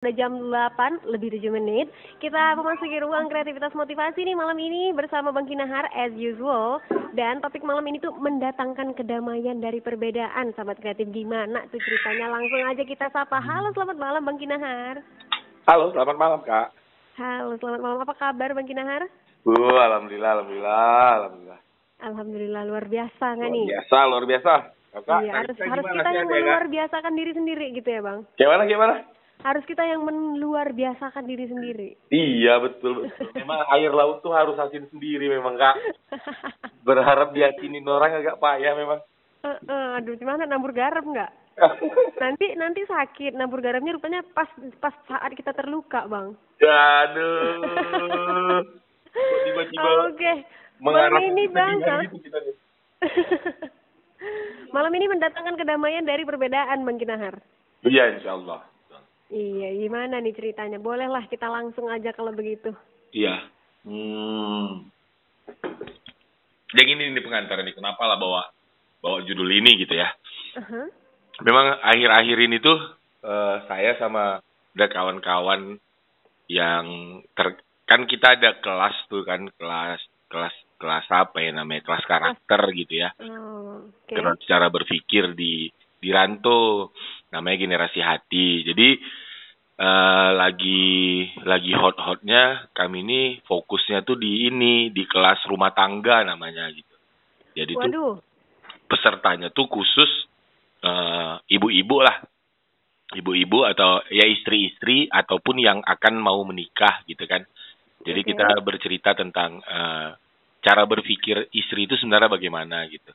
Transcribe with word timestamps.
Udah 0.00 0.16
jam 0.16 0.32
8 0.32 1.12
lebih 1.12 1.28
7 1.36 1.52
menit. 1.52 1.92
Kita 2.24 2.56
memasuki 2.56 2.96
ruang 3.04 3.28
kreativitas 3.28 3.76
motivasi 3.76 4.24
nih 4.24 4.32
malam 4.32 4.56
ini 4.56 4.96
bersama 4.96 5.28
Bang 5.28 5.44
Kinahar 5.44 5.92
as 5.92 6.08
usual. 6.16 6.80
Dan 7.12 7.44
topik 7.44 7.60
malam 7.60 7.84
ini 7.84 8.00
tuh 8.00 8.16
mendatangkan 8.16 8.96
kedamaian 8.96 9.60
dari 9.60 9.76
perbedaan. 9.84 10.56
Sahabat 10.56 10.80
kreatif 10.80 11.04
gimana 11.12 11.68
tuh 11.68 11.76
ceritanya? 11.84 12.32
Langsung 12.32 12.64
aja 12.64 12.80
kita 12.80 13.12
sapa. 13.12 13.44
Halo, 13.44 13.76
selamat 13.76 14.00
malam 14.00 14.24
Bang 14.24 14.40
Kinahar. 14.40 15.04
Halo, 15.68 15.92
selamat 15.92 16.16
malam 16.16 16.40
Kak. 16.48 16.72
Halo, 17.20 17.60
selamat 17.60 17.80
malam. 17.84 17.98
Apa 18.00 18.16
kabar 18.16 18.56
Bang 18.56 18.64
Kinahar? 18.72 19.04
Uh, 19.44 19.76
alhamdulillah, 19.84 20.40
alhamdulillah, 20.40 21.08
alhamdulillah. 21.12 21.60
Alhamdulillah 22.00 22.62
luar 22.64 22.88
biasa 22.88 23.24
nggak 23.36 23.50
Luar 23.52 23.52
nih? 23.52 23.66
biasa, 23.68 23.96
luar 24.08 24.24
biasa. 24.24 24.52
Kakak, 24.96 25.20
iya, 25.28 25.32
harus 25.44 25.54
kita 25.60 25.68
harus 25.68 25.84
kita 25.92 26.08
yang 26.08 26.08
sehat 26.08 26.24
ya, 26.24 26.40
meluar 26.40 26.64
biasakan 26.72 27.12
diri 27.20 27.32
sendiri 27.36 27.66
gitu 27.76 27.88
ya 27.92 28.00
Bang. 28.00 28.24
Gimana, 28.40 28.64
gimana? 28.64 29.19
Harus 29.40 29.64
kita 29.64 29.80
yang 29.80 30.04
meluar 30.04 30.68
biasakan 30.68 31.24
diri 31.24 31.48
sendiri. 31.48 31.96
Iya, 32.12 32.60
betul, 32.60 33.08
betul. 33.08 33.32
Memang 33.32 33.64
air 33.72 33.88
laut 33.88 34.20
tuh 34.20 34.36
harus 34.36 34.52
asin 34.60 34.84
sendiri 34.92 35.32
memang 35.32 35.56
Kak. 35.56 35.80
Berharap 36.88 37.32
diakinin 37.32 37.88
orang 37.88 38.20
agak 38.20 38.36
payah 38.36 38.76
memang. 38.76 39.00
Eh, 39.40 39.56
eh, 39.56 39.96
aduh, 39.96 40.12
gimana 40.20 40.44
nabur 40.44 40.76
garam 40.76 41.00
nggak? 41.00 41.32
Nanti 42.22 42.52
nanti 42.60 42.84
sakit. 42.84 43.32
Nabur 43.32 43.64
garamnya 43.64 43.96
rupanya 43.96 44.20
pas 44.36 44.48
pas 44.76 44.92
saat 45.08 45.32
kita 45.32 45.56
terluka, 45.56 46.04
Bang. 46.04 46.36
Aduh. 46.60 48.60
Tiba-tiba 49.48 49.88
Oke. 50.12 50.32
mengarah 50.84 51.16
Malam 51.16 51.32
ini, 51.32 51.44
Bang. 51.48 51.80
gitu 51.80 52.16
kita. 52.20 52.38
Malam 54.70 54.92
ini 54.94 55.06
mendatangkan 55.08 55.56
kedamaian 55.56 56.04
dari 56.04 56.28
perbedaan, 56.28 56.84
Bang 56.84 57.00
Kinahar. 57.00 57.40
Iya, 57.88 58.20
insya 58.20 58.36
Allah. 58.36 58.60
Iya, 59.30 59.68
gimana 59.86 60.18
nih 60.18 60.34
ceritanya? 60.34 60.82
Bolehlah 60.82 61.22
kita 61.30 61.46
langsung 61.46 61.86
aja 61.86 62.10
kalau 62.10 62.34
begitu. 62.34 62.74
Iya. 63.14 63.46
Hmm. 63.86 64.90
Jadi 66.70 66.82
gini 66.86 67.14
nih 67.14 67.22
pengantar 67.22 67.62
nih, 67.62 67.74
kenapa 67.74 68.02
lah 68.10 68.18
bawa 68.18 68.42
bawa 69.00 69.22
judul 69.22 69.46
ini 69.50 69.86
gitu 69.86 69.94
ya? 69.94 70.10
Aha. 70.58 70.82
Memang 71.46 71.78
akhir-akhir 71.78 72.38
ini 72.42 72.58
tuh 72.58 72.78
eh, 73.22 73.56
saya 73.70 73.96
sama 74.02 74.42
ada 74.74 74.86
kawan-kawan 74.90 75.78
yang 76.50 76.86
ter 77.34 77.58
kan 77.86 78.06
kita 78.06 78.38
ada 78.38 78.58
kelas 78.62 78.96
tuh 79.10 79.26
kan 79.26 79.50
kelas 79.58 79.98
kelas 80.30 80.54
kelas 80.78 81.06
apa 81.10 81.42
ya 81.42 81.50
namanya 81.52 81.82
kelas 81.84 82.06
karakter 82.06 82.60
gitu 82.72 83.02
ya 83.02 83.10
Oh, 83.18 83.82
Oke. 83.90 84.14
kelas 84.14 84.38
cara 84.46 84.70
berpikir 84.70 85.34
di 85.34 85.68
di 86.00 86.08
Ranto 86.08 86.96
namanya 87.30 87.56
generasi 87.60 88.00
hati. 88.00 88.64
Jadi 88.64 88.88
eh, 89.76 90.30
lagi 90.34 91.28
lagi 91.44 91.72
hot-hotnya 91.76 92.72
kami 92.72 93.04
ini 93.04 93.20
fokusnya 93.44 94.02
tuh 94.02 94.16
di 94.16 94.48
ini 94.48 94.88
di 94.90 95.04
kelas 95.04 95.44
rumah 95.46 95.70
tangga 95.76 96.24
namanya 96.24 96.66
gitu. 96.72 96.96
Jadi 97.54 97.72
tuh 97.76 97.82
Waduh. 97.84 98.14
pesertanya 98.88 99.52
tuh 99.52 99.68
khusus 99.68 100.10
eh, 100.82 101.34
ibu-ibu 101.52 101.98
lah. 102.00 102.18
Ibu-ibu 103.10 103.66
atau 103.66 104.06
ya 104.06 104.22
istri-istri 104.22 105.10
ataupun 105.10 105.58
yang 105.58 105.82
akan 105.82 106.14
mau 106.22 106.38
menikah 106.46 107.02
gitu 107.10 107.26
kan. 107.26 107.42
Jadi 108.06 108.20
Oke. 108.22 108.28
kita 108.32 108.46
bercerita 108.62 109.10
tentang 109.18 109.58
eh, 109.60 110.10
cara 110.60 110.82
berpikir 110.86 111.50
istri 111.56 111.88
itu 111.88 111.96
sebenarnya 111.98 112.30
bagaimana 112.30 112.86
gitu. 112.86 113.12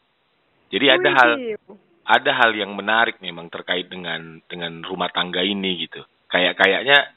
Jadi 0.73 0.85
ada 0.91 1.09
hal 1.15 1.31
ada 2.05 2.31
hal 2.31 2.53
yang 2.53 2.71
menarik 2.71 3.17
memang 3.19 3.49
terkait 3.49 3.89
dengan 3.89 4.39
dengan 4.45 4.81
rumah 4.81 5.09
tangga 5.09 5.41
ini 5.41 5.85
gitu 5.85 6.01
kayak 6.29 6.53
kayaknya 6.55 7.09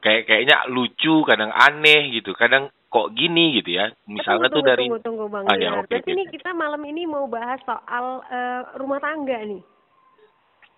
kayak 0.00 0.24
kayaknya 0.24 0.56
lucu 0.66 1.22
kadang 1.22 1.50
aneh 1.50 2.08
gitu 2.10 2.32
kadang 2.32 2.68
kok 2.88 3.12
gini 3.12 3.60
gitu 3.60 3.76
ya 3.76 3.92
misalnya 4.08 4.48
tunggu, 4.48 4.56
tuh 4.56 4.62
dari 4.64 4.84
tunggu, 4.88 5.00
tunggu, 5.04 5.24
Bang 5.28 5.44
Ah, 5.44 5.60
ya, 5.60 5.76
oke, 5.76 5.92
Berarti 5.92 6.08
oke, 6.08 6.16
ini 6.16 6.24
kita 6.32 6.50
malam 6.56 6.80
ini 6.82 7.04
mau 7.04 7.28
bahas 7.28 7.60
soal 7.62 8.24
eh, 8.24 8.60
rumah 8.80 8.96
tangga 8.96 9.36
nih. 9.44 9.60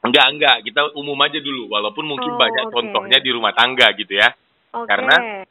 enggak 0.00 0.26
enggak 0.32 0.56
kita 0.64 0.80
umum 0.96 1.14
aja 1.20 1.38
dulu 1.38 1.68
walaupun 1.70 2.08
mungkin 2.08 2.32
Oh, 2.34 2.40
banyak 2.40 2.66
oke. 2.66 2.74
contohnya 2.74 3.20
di 3.20 3.30
rumah 3.30 3.52
tangga 3.52 3.92
gitu 3.94 4.16
ya 4.16 4.32
Oke. 4.72 4.86
Karena- 4.86 5.44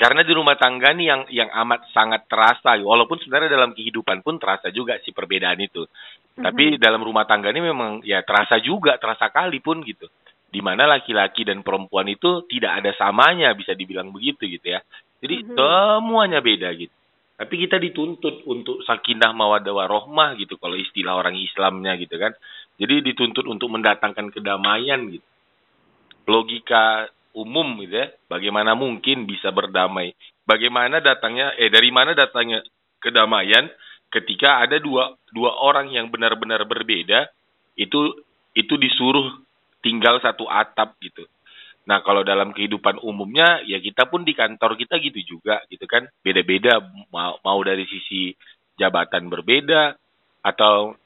karena 0.00 0.24
di 0.24 0.32
rumah 0.32 0.56
tangga 0.56 0.96
nih 0.96 1.06
yang 1.12 1.22
yang 1.28 1.50
amat 1.52 1.92
sangat 1.92 2.24
terasa 2.24 2.80
walaupun 2.80 3.20
sebenarnya 3.20 3.52
dalam 3.52 3.76
kehidupan 3.76 4.24
pun 4.24 4.40
terasa 4.40 4.72
juga 4.72 4.96
si 5.04 5.12
perbedaan 5.12 5.60
itu. 5.60 5.84
Mhm. 5.84 6.44
tapi 6.46 6.64
dalam 6.80 7.04
rumah 7.04 7.28
tangga 7.28 7.52
ini 7.52 7.60
memang 7.60 8.00
ya 8.00 8.24
terasa 8.24 8.56
juga 8.64 8.96
terasa 8.96 9.28
kali 9.28 9.60
pun 9.60 9.84
gitu. 9.84 10.08
Di 10.50 10.64
mana 10.64 10.88
laki-laki 10.88 11.44
dan 11.44 11.60
perempuan 11.60 12.08
itu 12.08 12.48
tidak 12.48 12.80
ada 12.80 12.96
samanya 12.96 13.52
bisa 13.52 13.76
dibilang 13.76 14.08
begitu 14.08 14.48
gitu 14.48 14.72
ya. 14.72 14.80
Jadi 15.20 15.44
Mhm. 15.44 15.52
semuanya 15.52 16.40
beda 16.40 16.72
gitu. 16.80 16.94
Tapi 17.36 17.54
kita 17.56 17.76
dituntut 17.76 18.44
untuk 18.48 18.80
sakinah 18.88 19.36
mawaddah 19.36 19.72
warohmah 19.72 20.36
gitu 20.40 20.56
kalau 20.56 20.80
istilah 20.80 21.20
orang 21.20 21.36
Islamnya 21.36 21.96
gitu 22.00 22.16
kan. 22.16 22.32
Jadi 22.80 23.04
dituntut 23.04 23.44
untuk 23.44 23.68
mendatangkan 23.68 24.32
kedamaian 24.32 25.12
gitu. 25.12 25.28
Logika 26.24 27.08
umum 27.36 27.78
gitu 27.84 27.94
ya. 27.94 28.08
Bagaimana 28.26 28.74
mungkin 28.74 29.24
bisa 29.26 29.50
berdamai? 29.54 30.14
Bagaimana 30.46 30.98
datangnya 30.98 31.54
eh 31.56 31.70
dari 31.70 31.90
mana 31.94 32.14
datangnya 32.14 32.62
kedamaian 32.98 33.70
ketika 34.10 34.66
ada 34.66 34.82
dua 34.82 35.14
dua 35.30 35.54
orang 35.62 35.90
yang 35.94 36.10
benar-benar 36.10 36.66
berbeda 36.66 37.30
itu 37.78 38.10
itu 38.58 38.74
disuruh 38.76 39.30
tinggal 39.80 40.18
satu 40.18 40.50
atap 40.50 40.98
gitu. 40.98 41.22
Nah 41.86 42.02
kalau 42.02 42.26
dalam 42.26 42.50
kehidupan 42.50 42.98
umumnya 43.00 43.62
ya 43.64 43.78
kita 43.78 44.10
pun 44.10 44.26
di 44.26 44.34
kantor 44.34 44.74
kita 44.76 44.98
gitu 44.98 45.38
juga 45.38 45.62
gitu 45.70 45.86
kan. 45.86 46.10
Beda-beda 46.26 46.82
mau 47.14 47.38
mau 47.40 47.60
dari 47.62 47.86
sisi 47.86 48.34
jabatan 48.76 49.30
berbeda 49.30 49.94
atau 50.42 50.98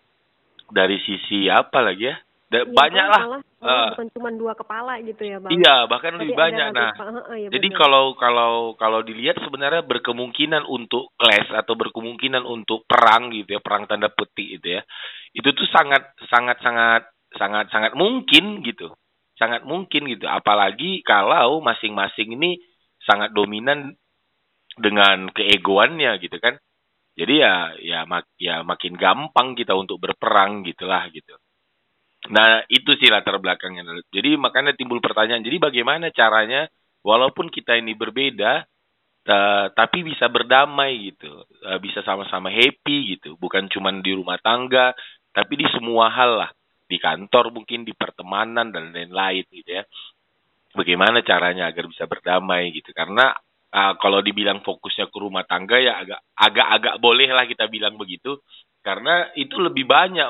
dari 0.73 0.97
sisi 1.05 1.47
apa 1.53 1.85
lagi 1.85 2.09
ya? 2.09 2.17
Da- 2.49 2.65
Iya, 2.65 2.73
banyak 2.73 3.06
lah 3.06 3.23
malah- 3.29 3.45
bukan 3.64 4.08
cuma 4.12 4.28
dua 4.34 4.52
kepala 4.52 5.00
gitu 5.00 5.22
ya, 5.25 5.41
Bang. 5.41 5.52
Iya, 5.56 5.88
bahkan 5.88 6.12
Tapi 6.14 6.20
lebih 6.28 6.36
banyak. 6.36 6.66
Nah, 6.76 6.92
heeh, 6.92 7.36
iya 7.41 7.48
jadi 7.48 7.69
benar. 7.72 7.78
kalau 7.80 8.04
kalau 8.20 8.52
kalau 8.76 9.00
dilihat 9.00 9.41
sebenarnya 9.41 9.82
berkemungkinan 9.88 10.69
untuk 10.69 11.16
clash 11.16 11.48
atau 11.48 11.72
berkemungkinan 11.72 12.44
untuk 12.44 12.84
perang 12.84 13.32
gitu 13.32 13.56
ya, 13.56 13.60
perang 13.64 13.88
tanda 13.88 14.12
petik 14.12 14.60
gitu 14.60 14.78
ya. 14.78 14.82
Itu 15.32 15.56
tuh 15.56 15.64
sangat 15.72 16.12
sangat 16.28 16.60
sangat 16.60 17.02
sangat 17.36 17.66
sangat 17.72 17.92
mungkin 17.97 18.60
gitu. 18.62 18.92
Sangat 19.34 19.66
mungkin 19.66 20.06
gitu. 20.12 20.28
Apalagi 20.28 21.02
kalau 21.02 21.58
masing-masing 21.64 22.38
ini 22.38 22.60
sangat 23.02 23.32
dominan 23.32 23.96
dengan 24.76 25.31
keegoannya 25.32 26.20
gitu 26.20 26.36
kan. 26.38 26.60
Jadi 27.14 27.34
ya 27.38 27.75
ya 27.78 27.98
mak 28.10 28.26
ya 28.41 28.66
makin 28.66 28.98
gampang 28.98 29.54
kita 29.54 29.72
untuk 29.78 30.02
berperang 30.02 30.66
gitulah 30.66 31.06
gitu. 31.14 31.38
Nah, 32.33 32.65
itu 32.73 32.97
sih 32.97 33.12
latar 33.12 33.37
belakangnya. 33.37 33.85
Jadi 34.09 34.41
makanya 34.41 34.73
timbul 34.73 35.01
pertanyaan, 35.05 35.45
jadi 35.45 35.61
bagaimana 35.61 36.09
caranya 36.09 36.65
walaupun 37.05 37.53
kita 37.53 37.77
ini 37.77 37.93
berbeda 37.93 38.65
eh, 39.29 39.67
tapi 39.77 39.99
bisa 40.05 40.29
berdamai 40.33 41.12
gitu. 41.12 41.45
Eh, 41.69 41.79
bisa 41.85 42.01
sama-sama 42.01 42.49
happy 42.49 43.17
gitu, 43.19 43.37
bukan 43.37 43.69
cuma 43.69 43.93
di 43.93 44.12
rumah 44.17 44.41
tangga, 44.41 44.97
tapi 45.37 45.61
di 45.61 45.67
semua 45.73 46.09
hal 46.12 46.33
lah. 46.47 46.51
Di 46.89 46.97
kantor 47.01 47.53
mungkin, 47.53 47.85
di 47.85 47.93
pertemanan 47.97 48.73
dan 48.73 48.93
lain-lain 48.93 49.45
gitu 49.53 49.71
ya. 49.81 49.85
Bagaimana 50.75 51.23
caranya 51.23 51.71
agar 51.71 51.87
bisa 51.87 52.05
berdamai 52.09 52.73
gitu. 52.73 52.91
Karena 52.97 53.37
eh, 53.73 53.95
kalau 54.01 54.21
dibilang 54.25 54.65
fokusnya 54.65 55.12
ke 55.12 55.19
rumah 55.21 55.45
tangga 55.45 55.77
ya 55.77 56.01
agak 56.01 56.21
agak-agak 56.37 56.95
boleh 57.05 57.29
lah 57.31 57.45
kita 57.45 57.69
bilang 57.69 58.01
begitu. 58.01 58.41
Karena 58.85 59.33
itu 59.37 59.56
lebih 59.61 59.89
banyak 59.89 60.29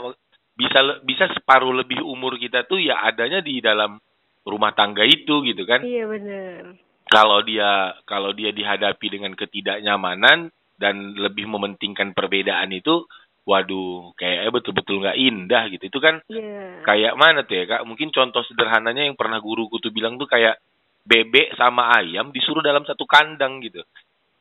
bisa 0.54 0.80
bisa 1.02 1.26
separuh 1.34 1.74
lebih 1.74 1.98
umur 2.00 2.38
kita 2.38 2.62
tuh 2.64 2.78
ya 2.78 3.02
adanya 3.02 3.42
di 3.42 3.58
dalam 3.58 3.98
rumah 4.46 4.70
tangga 4.72 5.02
itu 5.02 5.42
gitu 5.42 5.62
kan. 5.66 5.82
Iya 5.82 6.04
benar. 6.06 6.62
kalau 7.04 7.44
dia 7.44 7.92
kalau 8.08 8.32
dia 8.32 8.48
dihadapi 8.50 9.06
dengan 9.12 9.36
ketidaknyamanan 9.36 10.48
dan 10.80 11.14
lebih 11.14 11.44
mementingkan 11.46 12.16
perbedaan 12.16 12.72
itu 12.72 13.04
waduh 13.44 14.16
kayaknya 14.16 14.50
betul-betul 14.50 15.04
nggak 15.04 15.18
indah 15.20 15.62
gitu. 15.68 15.84
Itu 15.92 15.98
kan 16.00 16.24
Iya. 16.32 16.80
kayak 16.82 17.14
mana 17.14 17.44
tuh 17.44 17.60
ya 17.60 17.64
kak? 17.68 17.82
Mungkin 17.84 18.08
contoh 18.08 18.40
sederhananya 18.48 19.04
yang 19.04 19.14
pernah 19.20 19.36
guruku 19.38 19.78
tuh 19.84 19.92
bilang 19.92 20.16
tuh 20.16 20.24
kayak 20.26 20.56
bebek 21.04 21.52
sama 21.60 21.92
ayam 22.00 22.32
disuruh 22.32 22.64
dalam 22.64 22.88
satu 22.88 23.04
kandang 23.04 23.60
gitu. 23.60 23.84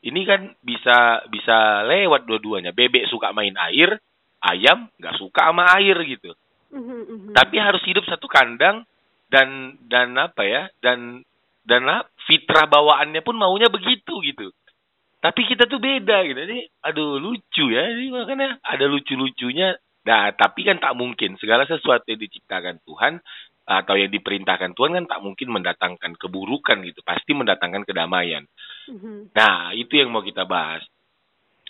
Ini 0.03 0.21
kan 0.23 0.41
bisa 0.63 1.23
bisa 1.27 1.83
lewat 1.83 2.23
dua-duanya. 2.23 2.71
Bebek 2.71 3.11
suka 3.11 3.35
main 3.35 3.55
air 3.59 3.99
ayam 4.43 4.91
nggak 4.99 5.15
suka 5.17 5.49
sama 5.49 5.63
air 5.79 5.97
gitu 6.05 6.35
Mhm, 6.73 6.99
mhm. 7.05 7.33
tapi 7.37 7.61
harus 7.61 7.85
hidup 7.85 8.01
satu 8.09 8.25
kandang 8.25 8.81
dan 9.29 9.77
dan 9.85 10.17
apa 10.17 10.41
ya 10.41 10.69
dan 10.81 11.21
dan 11.63 11.85
fitrah 12.25 12.65
bawaannya 12.65 13.21
pun 13.21 13.37
maunya 13.37 13.69
begitu 13.69 14.19
gitu 14.25 14.49
tapi 15.21 15.45
kita 15.45 15.69
tuh 15.69 15.77
beda 15.77 16.25
gitu 16.25 16.39
jadi 16.49 16.65
aduh 16.81 17.21
lucu 17.21 17.69
ya 17.69 17.93
jadi 17.93 18.09
makanya 18.09 18.57
ada 18.65 18.85
lucu 18.89 19.13
lucunya 19.13 19.77
nah 20.01 20.33
tapi 20.33 20.65
kan 20.65 20.81
tak 20.81 20.97
mungkin 20.97 21.37
segala 21.37 21.69
sesuatu 21.69 22.09
yang 22.09 22.21
diciptakan 22.25 22.81
Tuhan 22.83 23.21
atau 23.63 23.95
yang 23.95 24.11
diperintahkan 24.11 24.75
Tuhan 24.75 24.91
kan 24.91 25.05
tak 25.07 25.19
mungkin 25.23 25.47
mendatangkan 25.55 26.19
keburukan 26.19 26.83
gitu, 26.83 26.99
pasti 26.99 27.31
mendatangkan 27.31 27.87
kedamaian. 27.87 28.43
Mhm. 28.91 29.31
Nah, 29.31 29.71
itu 29.71 29.95
yang 29.95 30.11
mau 30.11 30.19
kita 30.19 30.43
bahas. 30.43 30.83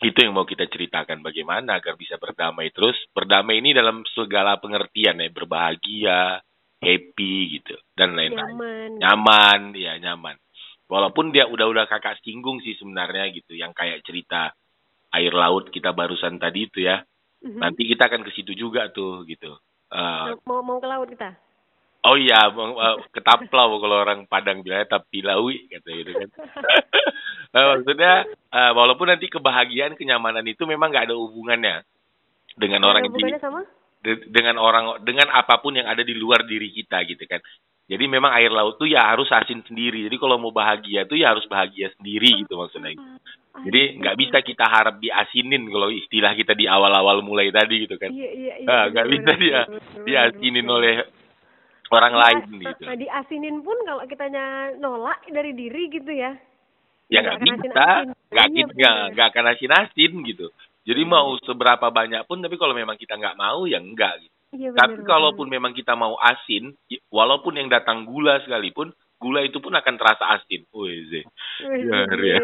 Itu 0.04 0.20
yang 0.20 0.36
mau 0.36 0.44
kita 0.44 0.68
ceritakan 0.68 1.24
bagaimana 1.24 1.80
agar 1.80 1.96
bisa 1.96 2.20
berdamai 2.20 2.76
terus. 2.76 3.00
Berdamai 3.16 3.64
ini 3.64 3.72
dalam 3.72 4.04
segala 4.12 4.60
pengertian 4.60 5.24
ya, 5.24 5.32
berbahagia, 5.32 6.44
happy 6.84 7.36
gitu 7.60 7.80
dan 7.96 8.20
lain-lain. 8.20 8.60
Nyaman. 8.60 8.92
Nyaman, 9.00 9.62
ya 9.80 9.96
nyaman. 10.04 10.36
Walaupun 10.92 11.32
dia 11.32 11.48
udah-udah 11.48 11.88
kakak 11.88 12.20
singgung 12.22 12.60
sih 12.60 12.76
sebenarnya 12.76 13.32
gitu, 13.32 13.56
yang 13.56 13.72
kayak 13.72 14.04
cerita 14.04 14.52
air 15.16 15.32
laut 15.32 15.72
kita 15.72 15.96
barusan 15.96 16.36
tadi 16.38 16.68
itu 16.68 16.84
ya. 16.84 17.00
Mhm. 17.40 17.60
Nanti 17.64 17.88
kita 17.88 18.12
akan 18.12 18.28
ke 18.28 18.32
situ 18.36 18.52
juga 18.52 18.92
tuh 18.92 19.24
gitu. 19.24 19.56
Eh, 19.94 20.36
mau 20.44 20.60
mau 20.60 20.84
ke 20.84 20.88
laut 20.90 21.08
kita. 21.08 21.38
Oh 22.04 22.16
iya, 22.20 22.52
Bang, 22.52 22.76
eh, 22.76 22.96
ketaplau 23.16 23.80
kalau 23.80 23.98
orang 24.04 24.28
Padang 24.28 24.60
bilangnya 24.62 25.00
tapi 25.00 25.24
lawi 25.24 25.68
kata 25.72 25.90
gitu 25.92 26.12
kan. 26.12 26.30
Nah, 27.56 27.64
maksudnya 27.76 28.14
eh, 28.28 28.72
walaupun 28.76 29.08
nanti 29.08 29.32
kebahagiaan, 29.32 29.96
kenyamanan 29.96 30.44
itu 30.48 30.68
memang 30.68 30.92
nggak 30.92 31.12
ada 31.12 31.16
hubungannya 31.16 31.84
dengan 32.60 32.82
orang 32.86 33.08
yang 33.08 33.14
di, 33.14 33.18
hubungannya 33.18 33.42
sama? 33.42 33.62
de- 34.04 34.26
dengan 34.30 34.56
orang 34.60 35.00
dengan 35.02 35.32
apa 35.32 35.58
pun 35.64 35.80
yang 35.80 35.88
ada 35.88 36.04
di 36.04 36.14
luar 36.14 36.44
diri 36.44 36.70
kita 36.76 37.02
gitu 37.08 37.24
kan. 37.26 37.40
Jadi 37.84 38.08
memang 38.08 38.32
air 38.40 38.48
laut 38.48 38.80
tuh 38.80 38.88
ya 38.88 39.12
harus 39.12 39.28
asin 39.28 39.60
sendiri. 39.68 40.08
Jadi 40.08 40.16
kalau 40.16 40.40
mau 40.40 40.56
bahagia 40.56 41.04
tuh 41.04 41.20
ya 41.20 41.36
harus 41.36 41.44
bahagia 41.52 41.92
sendiri 42.00 42.32
gitu 42.44 42.56
maksudnya. 42.56 42.96
Ah, 42.96 43.60
Jadi 43.68 44.00
nggak 44.00 44.16
bisa 44.16 44.38
kita 44.40 44.66
harap 44.66 45.04
diasinin 45.04 45.68
kalau 45.68 45.92
istilah 45.92 46.32
kita 46.32 46.56
di 46.56 46.64
awal-awal 46.64 47.20
mulai 47.20 47.52
tadi 47.52 47.84
gitu 47.84 48.00
kan. 48.00 48.08
Iya 48.08 48.30
iya 48.32 48.54
iya. 48.64 48.68
Ah, 48.72 48.86
nggak 48.88 49.08
bisa 49.12 49.32
dia 49.36 49.62
diasinin 50.08 50.68
oleh 50.68 51.04
orang 51.92 52.14
lain 52.16 52.38
Nah, 52.48 52.60
gitu. 52.72 52.84
Nah, 52.88 52.96
diasinin 52.96 53.58
pun 53.60 53.78
kalau 53.84 54.04
kitanya 54.08 54.72
nolak 54.80 55.20
dari 55.28 55.52
diri 55.52 55.92
gitu 55.92 56.12
ya. 56.12 56.32
Ya 57.12 57.20
nggak 57.20 57.40
bisa, 57.44 57.86
nggak 58.32 58.48
kita 58.56 58.90
nggak 59.14 59.28
akan 59.36 59.46
asin-asin 59.54 60.12
gitu. 60.24 60.48
Jadi 60.84 61.02
mau 61.04 61.36
seberapa 61.44 61.88
banyak 61.92 62.24
pun, 62.26 62.40
tapi 62.40 62.56
kalau 62.56 62.74
memang 62.76 62.96
kita 62.96 63.16
nggak 63.20 63.38
mau 63.38 63.68
ya 63.68 63.80
enggak 63.80 64.20
gitu. 64.20 64.34
Benar. 64.54 64.78
Tapi 64.78 65.02
kalaupun 65.02 65.48
memang 65.50 65.74
kita 65.74 65.98
mau 65.98 66.14
asin, 66.16 66.74
walaupun 67.10 67.58
yang 67.58 67.70
datang 67.70 68.06
gula 68.06 68.38
sekalipun, 68.46 68.94
gula 69.18 69.42
itu 69.42 69.58
pun 69.58 69.74
akan 69.74 69.96
terasa 69.98 70.38
asin. 70.38 70.62
Wih, 70.74 71.26
ya. 71.26 72.38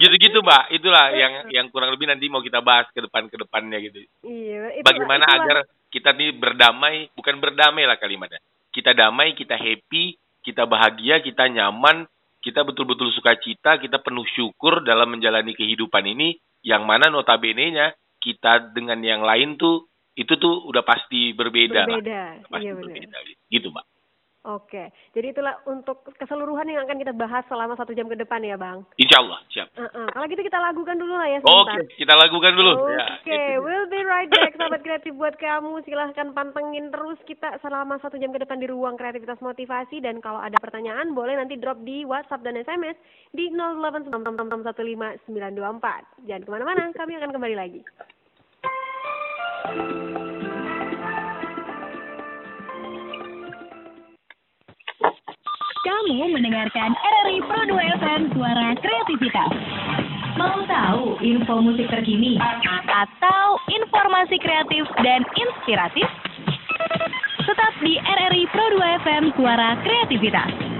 gitu-gitu 0.00 0.38
mbak 0.40 0.70
itulah 0.70 1.10
yang 1.12 1.32
yang 1.50 1.66
kurang 1.68 1.90
lebih 1.92 2.06
nanti 2.06 2.28
mau 2.30 2.40
kita 2.40 2.62
bahas 2.62 2.86
ke 2.94 3.00
depan 3.00 3.26
ke 3.26 3.36
depannya 3.36 3.78
gitu 3.80 4.00
Iya, 4.22 4.80
itulah- 4.80 4.86
bagaimana 4.86 5.24
itulah. 5.26 5.40
agar 5.44 5.56
kita 5.90 6.14
nih 6.14 6.34
berdamai 6.38 7.10
bukan 7.12 7.36
berdamai 7.42 7.84
lah 7.84 7.98
kalimatnya 7.98 8.38
kita 8.70 8.94
damai 8.94 9.34
kita 9.34 9.58
happy 9.58 10.14
kita 10.40 10.64
bahagia 10.64 11.20
kita 11.20 11.50
nyaman 11.50 12.06
kita 12.40 12.64
betul-betul 12.64 13.12
sukacita 13.12 13.76
kita 13.76 14.00
penuh 14.00 14.24
syukur 14.32 14.80
dalam 14.80 15.12
menjalani 15.12 15.52
kehidupan 15.52 16.06
ini 16.08 16.38
yang 16.64 16.88
mana 16.88 17.12
notabene 17.12 17.66
nya 17.74 17.86
kita 18.20 18.72
dengan 18.72 19.00
yang 19.04 19.20
lain 19.20 19.60
tuh 19.60 19.90
itu 20.18 20.36
tuh 20.36 20.68
udah 20.68 20.84
pasti 20.84 21.32
berbeda, 21.32 21.88
lah 21.88 21.96
berbeda. 21.96 22.22
pasti 22.50 22.64
Iya 22.66 22.72
benar. 22.76 22.84
berbeda 22.92 23.18
gitu 23.48 23.68
mbak 23.72 23.84
Oke, 24.40 24.88
jadi 25.12 25.30
itulah 25.30 25.60
untuk 25.64 26.00
keseluruhan 26.16 26.64
yang 26.64 26.80
akan 26.82 26.96
kita 26.96 27.12
bahas 27.12 27.44
selama 27.44 27.76
satu 27.76 27.92
jam 27.92 28.08
ke 28.08 28.16
depan 28.16 28.40
ya, 28.40 28.56
Bang. 28.56 28.88
insya 28.96 29.20
Allah 29.20 29.36
siap 29.46 29.68
Uh-uh. 29.70 30.08
Kalau 30.08 30.24
gitu 30.26 30.40
kita 30.40 30.56
lakukan 30.56 30.96
dulu 30.96 31.12
lah 31.12 31.28
ya 31.28 31.38
oke 31.38 31.44
sebentar. 31.44 31.84
kita 31.92 32.14
lakukan 32.16 32.52
dulu 32.54 32.72
Oke, 32.72 32.88
Ya, 32.90 33.04
itu 33.20 33.28
dia. 33.28 33.60
we'll 33.60 33.84
be 33.86 34.00
right 34.02 34.32
back 34.32 34.56
sahabat 34.56 34.80
kreatif 34.80 35.12
buat 35.12 35.36
kamu. 35.36 35.84
Silahkan 35.84 36.32
pantengin 36.32 36.88
terus 36.88 37.20
kita 37.22 37.60
selama 37.60 38.00
satu 38.00 38.16
jam 38.16 38.30
ke 38.30 38.40
depan 38.40 38.56
di 38.56 38.66
ruang 38.66 38.96
kreativitas 38.96 39.36
motivasi 39.38 40.00
dan 40.00 40.18
kalau 40.18 40.40
ada 40.40 40.56
pertanyaan 40.56 41.12
boleh 41.12 41.36
nanti 41.36 41.54
drop 41.54 41.76
di 41.78 42.02
WhatsApp 42.02 42.40
dan 42.40 42.56
SMS 42.56 42.96
di 43.30 43.52
0896924. 43.52 44.80
Jangan 46.24 46.42
ke 46.42 46.50
mana-mana, 46.50 46.88
kami 46.90 47.12
akan 47.14 47.30
kembali 47.30 47.54
lagi. 47.54 47.80
Kamu 55.80 56.28
mendengarkan 56.28 56.92
RRI 56.92 57.40
Pro 57.48 57.64
2 57.64 57.72
FM 58.04 58.20
Suara 58.36 58.76
Kreativitas. 58.84 59.48
Mau 60.36 60.60
tahu 60.68 61.16
info 61.24 61.56
musik 61.64 61.88
terkini 61.88 62.36
atau 62.84 63.56
informasi 63.64 64.36
kreatif 64.44 64.84
dan 65.00 65.24
inspiratif? 65.40 66.04
Tetap 67.48 67.72
di 67.80 67.96
RRI 67.96 68.44
Pro 68.52 68.66
2 68.76 69.00
FM 69.08 69.24
Suara 69.40 69.80
Kreativitas. 69.80 70.79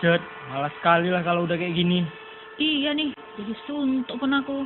Macet. 0.00 0.20
Malas 0.48 0.72
sekali 0.80 1.12
lah 1.12 1.20
kalau 1.20 1.44
udah 1.44 1.60
kayak 1.60 1.76
gini. 1.76 2.08
Iya 2.56 2.96
nih, 2.96 3.12
jadi 3.36 3.52
suntuk 3.68 4.16
pun 4.16 4.32
aku. 4.32 4.64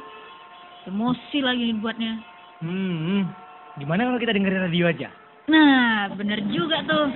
Emosi 0.87 1.39
lagi 1.43 1.75
nih 1.75 1.79
buatnya. 1.83 2.23
Hmm, 2.63 3.27
gimana 3.75 4.07
kalau 4.07 4.19
kita 4.23 4.31
dengerin 4.31 4.71
radio 4.71 4.87
aja? 4.87 5.09
Nah, 5.51 6.07
bener 6.15 6.39
juga 6.55 6.87
tuh. 6.87 7.11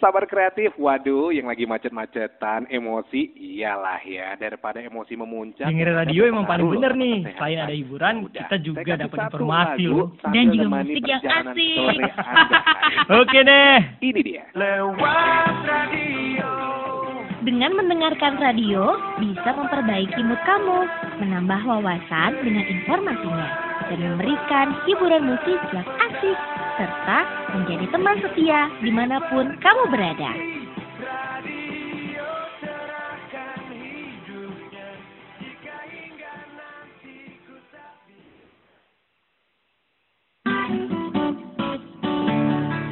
Sabar 0.00 0.24
kreatif, 0.24 0.72
waduh, 0.80 1.28
yang 1.28 1.44
lagi 1.44 1.68
macet-macetan, 1.68 2.64
emosi, 2.72 3.36
iyalah 3.36 4.00
ya, 4.00 4.32
daripada 4.40 4.80
emosi 4.80 5.12
memuncak. 5.12 5.68
Dengerin 5.68 5.92
radio 5.92 6.22
emang 6.24 6.48
paling 6.48 6.72
bener 6.72 6.96
nih. 6.96 7.20
kesehatan. 7.20 7.36
Selain 7.36 7.58
ada 7.60 7.74
hiburan, 7.76 8.14
Udah, 8.24 8.40
kita 8.40 8.56
juga 8.64 8.92
dapat 8.96 9.18
informasi 9.28 9.84
lagu 9.84 9.92
loh. 9.92 10.08
Dan 10.24 10.44
juga 10.56 10.68
musik 10.72 11.04
yang 11.04 11.20
asik. 11.20 12.00
Oke 13.20 13.38
deh. 13.44 13.76
Ini 14.00 14.20
dia. 14.24 14.44
lewat 14.56 15.54
radio 15.68 16.48
Dengan 17.44 17.72
mendengarkan 17.76 18.40
radio, 18.40 18.96
bisa 19.20 19.52
memperbaiki 19.52 20.20
mood 20.24 20.40
kamu, 20.48 20.80
menambah 21.20 21.60
wawasan 21.68 22.40
dengan 22.40 22.64
informasinya, 22.72 23.48
dan 23.84 23.98
memberikan 24.00 24.66
hiburan 24.88 25.28
musik 25.28 25.60
yang 25.76 25.88
asik, 26.08 26.38
serta 26.80 27.18
menjadi 27.52 27.86
teman 27.92 28.16
setia 28.24 28.72
di 28.80 28.88
mana 28.88 29.20
pun 29.28 29.52
kamu 29.60 29.84
berada. 29.92 30.32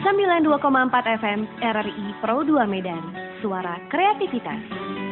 Sembilan 0.04 0.44
92,4 0.44 1.20
FM 1.24 1.40
RRI 1.64 2.06
Pro 2.20 2.44
2 2.44 2.68
Medan, 2.68 3.00
suara 3.40 3.80
kreativitas. 3.88 5.07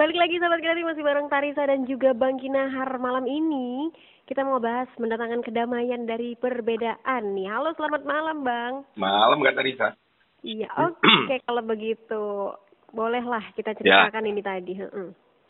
Balik 0.00 0.16
lagi 0.16 0.40
sahabat 0.40 0.64
kreatif 0.64 0.88
masih 0.88 1.04
bareng 1.04 1.28
Tarisa 1.28 1.60
dan 1.68 1.84
juga 1.84 2.16
Bang 2.16 2.40
Kinahar 2.40 2.88
malam 2.96 3.28
ini. 3.28 3.92
Kita 4.24 4.40
mau 4.48 4.56
bahas 4.56 4.88
mendatangkan 4.96 5.44
kedamaian 5.44 6.08
dari 6.08 6.40
perbedaan 6.40 7.36
nih. 7.36 7.52
Halo 7.52 7.76
selamat 7.76 8.08
malam 8.08 8.40
Bang. 8.40 8.88
Malam 8.96 9.44
Kak 9.44 9.60
Tarisa. 9.60 9.92
Iya 10.40 10.72
oke 10.88 11.44
kalau 11.44 11.60
begitu. 11.60 12.48
Bolehlah 12.96 13.44
kita 13.52 13.76
ceritakan 13.76 14.24
ini 14.24 14.40
tadi. 14.40 14.72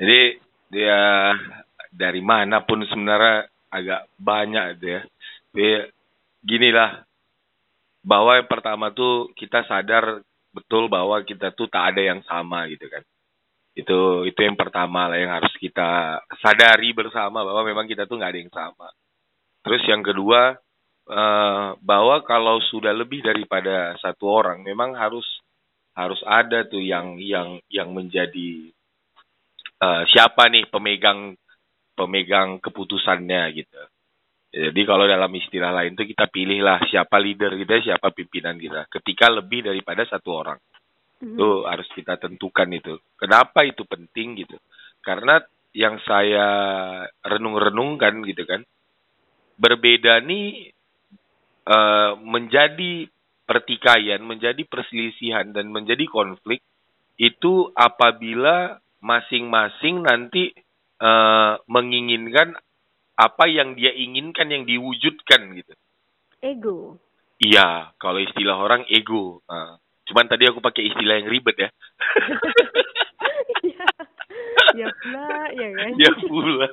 Jadi 0.02 0.20
dia 0.66 1.30
dari 1.94 2.18
mana 2.18 2.66
pun 2.66 2.82
sebenarnya 2.90 3.46
agak 3.70 4.10
banyak 4.18 4.82
gitu 4.82 4.98
ya. 4.98 5.00
Tapi 5.54 5.66
ginilah 6.42 7.06
bahwa 8.02 8.34
yang 8.34 8.50
pertama 8.50 8.90
tuh 8.90 9.30
kita 9.38 9.62
sadar 9.70 10.26
betul 10.50 10.90
bahwa 10.90 11.22
kita 11.22 11.54
tuh 11.54 11.70
tak 11.70 11.94
ada 11.94 12.02
yang 12.02 12.20
sama 12.26 12.66
gitu 12.66 12.90
kan. 12.90 13.06
Itu 13.74 14.26
itu 14.26 14.40
yang 14.42 14.58
pertama 14.58 15.06
lah 15.06 15.18
yang 15.18 15.30
harus 15.30 15.54
kita 15.56 16.18
sadari 16.42 16.90
bersama 16.90 17.46
bahwa 17.46 17.62
memang 17.62 17.86
kita 17.86 18.06
tuh 18.06 18.18
nggak 18.18 18.32
ada 18.34 18.40
yang 18.42 18.54
sama. 18.54 18.88
Terus 19.62 19.82
yang 19.86 20.02
kedua 20.02 20.58
eh, 21.06 21.68
bahwa 21.78 22.16
kalau 22.26 22.58
sudah 22.58 22.90
lebih 22.90 23.22
daripada 23.22 23.94
satu 24.02 24.26
orang 24.26 24.66
memang 24.66 24.98
harus 24.98 25.26
harus 25.94 26.18
ada 26.26 26.66
tuh 26.66 26.82
yang 26.82 27.18
yang 27.22 27.62
yang 27.70 27.94
menjadi 27.94 28.74
eh, 29.78 30.02
siapa 30.10 30.50
nih 30.50 30.66
pemegang 30.66 31.38
pemegang 31.94 32.58
keputusannya 32.58 33.42
gitu. 33.54 33.82
Jadi 34.50 34.82
kalau 34.82 35.06
dalam 35.06 35.30
istilah 35.30 35.70
lain 35.70 35.94
tuh 35.94 36.10
kita 36.10 36.26
pilihlah 36.26 36.82
siapa 36.90 37.22
leader 37.22 37.54
kita, 37.54 37.94
siapa 37.94 38.10
pimpinan 38.10 38.58
kita. 38.58 38.82
Ketika 38.90 39.30
lebih 39.30 39.70
daripada 39.70 40.02
satu 40.02 40.34
orang 40.34 40.58
Mhm. 41.20 41.36
itu 41.36 41.48
harus 41.68 41.88
kita 41.92 42.16
tentukan 42.16 42.68
itu. 42.72 42.96
Kenapa 43.20 43.64
itu 43.68 43.84
penting 43.84 44.40
gitu? 44.40 44.56
Karena 45.04 45.40
yang 45.76 46.00
saya 46.02 46.48
renung-renungkan 47.22 48.24
gitu 48.26 48.42
kan, 48.48 48.64
berbeda 49.60 50.24
nih 50.24 50.72
eh, 51.68 52.12
menjadi 52.24 53.06
pertikaian, 53.44 54.22
menjadi 54.24 54.64
perselisihan 54.64 55.52
dan 55.52 55.68
menjadi 55.68 56.08
konflik 56.08 56.64
itu 57.20 57.68
apabila 57.76 58.80
masing-masing 59.04 60.00
nanti 60.00 60.56
eh, 61.00 61.54
menginginkan 61.68 62.56
apa 63.20 63.44
yang 63.44 63.76
dia 63.76 63.92
inginkan 63.92 64.48
yang 64.48 64.64
diwujudkan 64.64 65.52
gitu. 65.60 65.76
Ego. 66.40 66.96
Iya, 67.36 67.92
kalau 68.00 68.20
istilah 68.20 68.56
orang 68.56 68.88
ego. 68.88 69.44
Nah, 69.44 69.76
cuman 70.10 70.26
tadi 70.26 70.44
aku 70.50 70.58
pakai 70.58 70.90
istilah 70.90 71.22
yang 71.22 71.30
ribet 71.30 71.56
ya. 71.56 71.68
Iya. 73.62 73.86
ya 74.80 74.88
pula, 74.90 75.26
ya 75.54 75.68
kan? 75.74 75.90
ya 75.94 76.12
pula. 76.26 76.68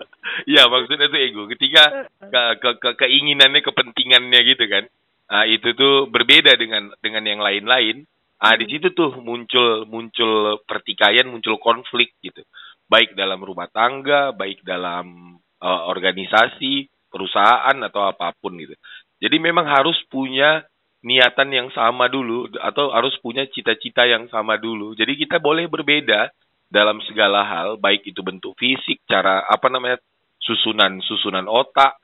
Ya 0.49 0.61
maksudnya 0.65 1.05
itu 1.05 1.17
ego. 1.21 1.43
Ketika 1.45 1.83
Heeh. 1.85 2.29
ke, 2.33 2.41
ke, 2.61 2.69
ke 2.81 2.89
keinginannya, 3.05 3.61
kepentingannya 3.61 4.39
gitu 4.41 4.65
kan. 4.65 4.83
Ah 5.27 5.45
itu 5.45 5.75
tuh 5.75 6.07
berbeda 6.09 6.55
dengan 6.57 6.89
dengan 7.03 7.23
yang 7.27 7.41
lain-lain. 7.43 8.07
Ah 8.41 8.57
di 8.57 8.65
situ 8.69 8.93
tuh 8.93 9.17
muncul 9.21 9.85
muncul 9.85 10.61
pertikaian, 10.65 11.29
muncul 11.29 11.61
konflik 11.61 12.15
gitu. 12.23 12.41
Baik 12.87 13.13
dalam 13.13 13.43
rumah 13.43 13.67
tangga, 13.67 14.31
baik 14.31 14.63
dalam 14.63 15.37
eh, 15.59 15.81
organisasi, 15.91 16.87
perusahaan 17.11 17.77
atau 17.83 18.07
apa 18.07 18.31
pun 18.39 18.55
gitu. 18.55 18.73
Jadi 19.17 19.37
memang 19.41 19.65
harus 19.65 19.97
punya 20.07 20.63
niatan 21.05 21.49
yang 21.53 21.69
sama 21.73 22.09
dulu 22.09 22.49
atau 22.57 22.89
harus 22.89 23.13
punya 23.21 23.45
cita-cita 23.45 24.05
yang 24.09 24.25
sama 24.33 24.57
dulu. 24.57 24.97
Jadi 24.97 25.13
kita 25.27 25.37
boleh 25.37 25.69
berbeda 25.69 26.33
dalam 26.67 26.99
segala 27.05 27.45
hal, 27.47 27.77
baik 27.79 28.03
itu 28.09 28.19
bentuk 28.25 28.57
fisik, 28.59 29.05
cara 29.07 29.45
apa 29.47 29.71
namanya 29.71 30.01
susunan 30.41 30.99
susunan 31.03 31.45
otak 31.47 31.95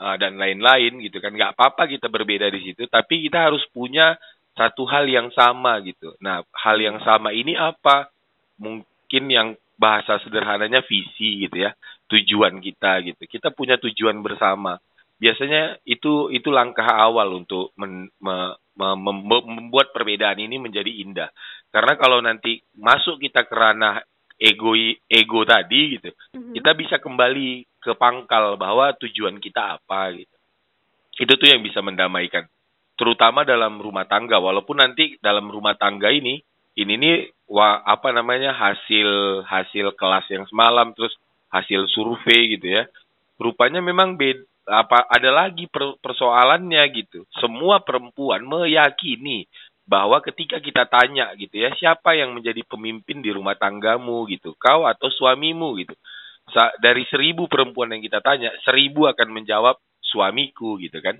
uh, 0.00 0.16
dan 0.20 0.36
lain-lain 0.36 1.00
gitu 1.00 1.22
kan. 1.22 1.32
nggak 1.32 1.56
apa-apa 1.56 1.88
kita 1.88 2.10
berbeda 2.12 2.50
di 2.52 2.60
situ, 2.60 2.84
tapi 2.90 3.24
kita 3.28 3.48
harus 3.48 3.62
punya 3.72 4.18
satu 4.52 4.84
hal 4.84 5.08
yang 5.08 5.32
sama 5.32 5.80
gitu. 5.80 6.12
Nah, 6.20 6.44
hal 6.52 6.76
yang 6.76 7.00
sama 7.00 7.32
ini 7.32 7.56
apa? 7.56 8.12
Mungkin 8.60 9.24
yang 9.32 9.56
bahasa 9.80 10.20
sederhananya 10.20 10.84
visi 10.84 11.48
gitu 11.48 11.64
ya, 11.64 11.72
tujuan 12.12 12.60
kita 12.60 13.00
gitu. 13.02 13.22
Kita 13.24 13.48
punya 13.50 13.80
tujuan 13.80 14.20
bersama. 14.20 14.76
Biasanya 15.22 15.78
itu 15.86 16.34
itu 16.34 16.50
langkah 16.50 16.90
awal 16.98 17.38
untuk 17.38 17.70
men- 17.78 18.10
me- 18.18 18.58
me- 18.74 18.98
mem- 18.98 19.46
membuat 19.46 19.94
perbedaan 19.94 20.42
ini 20.42 20.58
menjadi 20.58 20.90
indah. 20.90 21.30
Karena 21.70 21.94
kalau 21.94 22.18
nanti 22.18 22.58
masuk 22.74 23.22
kita 23.22 23.46
ke 23.46 23.54
ranah 23.54 24.02
ego 24.34 24.74
ego 25.06 25.40
tadi 25.46 25.94
gitu, 25.94 26.10
Mhm. 26.34 26.58
kita 26.58 26.70
bisa 26.74 26.96
kembali 26.98 27.62
ke 27.78 27.94
pangkal 27.94 28.58
bahwa 28.58 28.90
tujuan 28.98 29.38
kita 29.38 29.78
apa 29.78 30.10
gitu. 30.18 30.36
Itu 31.22 31.38
tuh 31.38 31.54
yang 31.54 31.62
bisa 31.62 31.78
mendamaikan. 31.78 32.50
Terutama 32.98 33.46
dalam 33.46 33.78
rumah 33.78 34.10
tangga 34.10 34.42
walaupun 34.42 34.82
nanti 34.82 35.22
dalam 35.22 35.46
rumah 35.46 35.78
tangga 35.78 36.10
ini 36.10 36.42
ini 36.74 36.94
nih 36.98 37.16
wa, 37.46 37.84
apa 37.86 38.10
namanya 38.10 38.56
hasil 38.58 39.42
hasil 39.46 39.94
kelas 39.94 40.26
yang 40.34 40.48
semalam 40.50 40.90
terus 40.98 41.14
hasil 41.52 41.86
survei 41.94 42.58
gitu 42.58 42.74
ya. 42.80 42.90
Rupanya 43.38 43.78
memang 43.78 44.18
beda 44.18 44.42
apa 44.66 45.06
ada 45.10 45.30
lagi 45.30 45.66
per- 45.66 45.98
persoalannya 45.98 46.82
gitu. 46.94 47.26
Semua 47.38 47.82
perempuan 47.82 48.42
meyakini 48.46 49.46
bahwa 49.82 50.22
ketika 50.22 50.62
kita 50.62 50.86
tanya 50.86 51.34
gitu 51.34 51.58
ya 51.58 51.74
siapa 51.74 52.14
yang 52.14 52.32
menjadi 52.38 52.62
pemimpin 52.70 53.18
di 53.18 53.34
rumah 53.34 53.58
tanggamu 53.58 54.24
gitu 54.30 54.54
kau 54.54 54.86
atau 54.86 55.10
suamimu 55.10 55.74
gitu 55.82 55.90
Sa- 56.54 56.70
dari 56.78 57.02
seribu 57.10 57.50
perempuan 57.50 57.90
yang 57.90 57.98
kita 57.98 58.22
tanya 58.22 58.54
seribu 58.62 59.10
akan 59.10 59.28
menjawab 59.34 59.74
suamiku 59.98 60.78
gitu 60.78 61.02
kan 61.02 61.18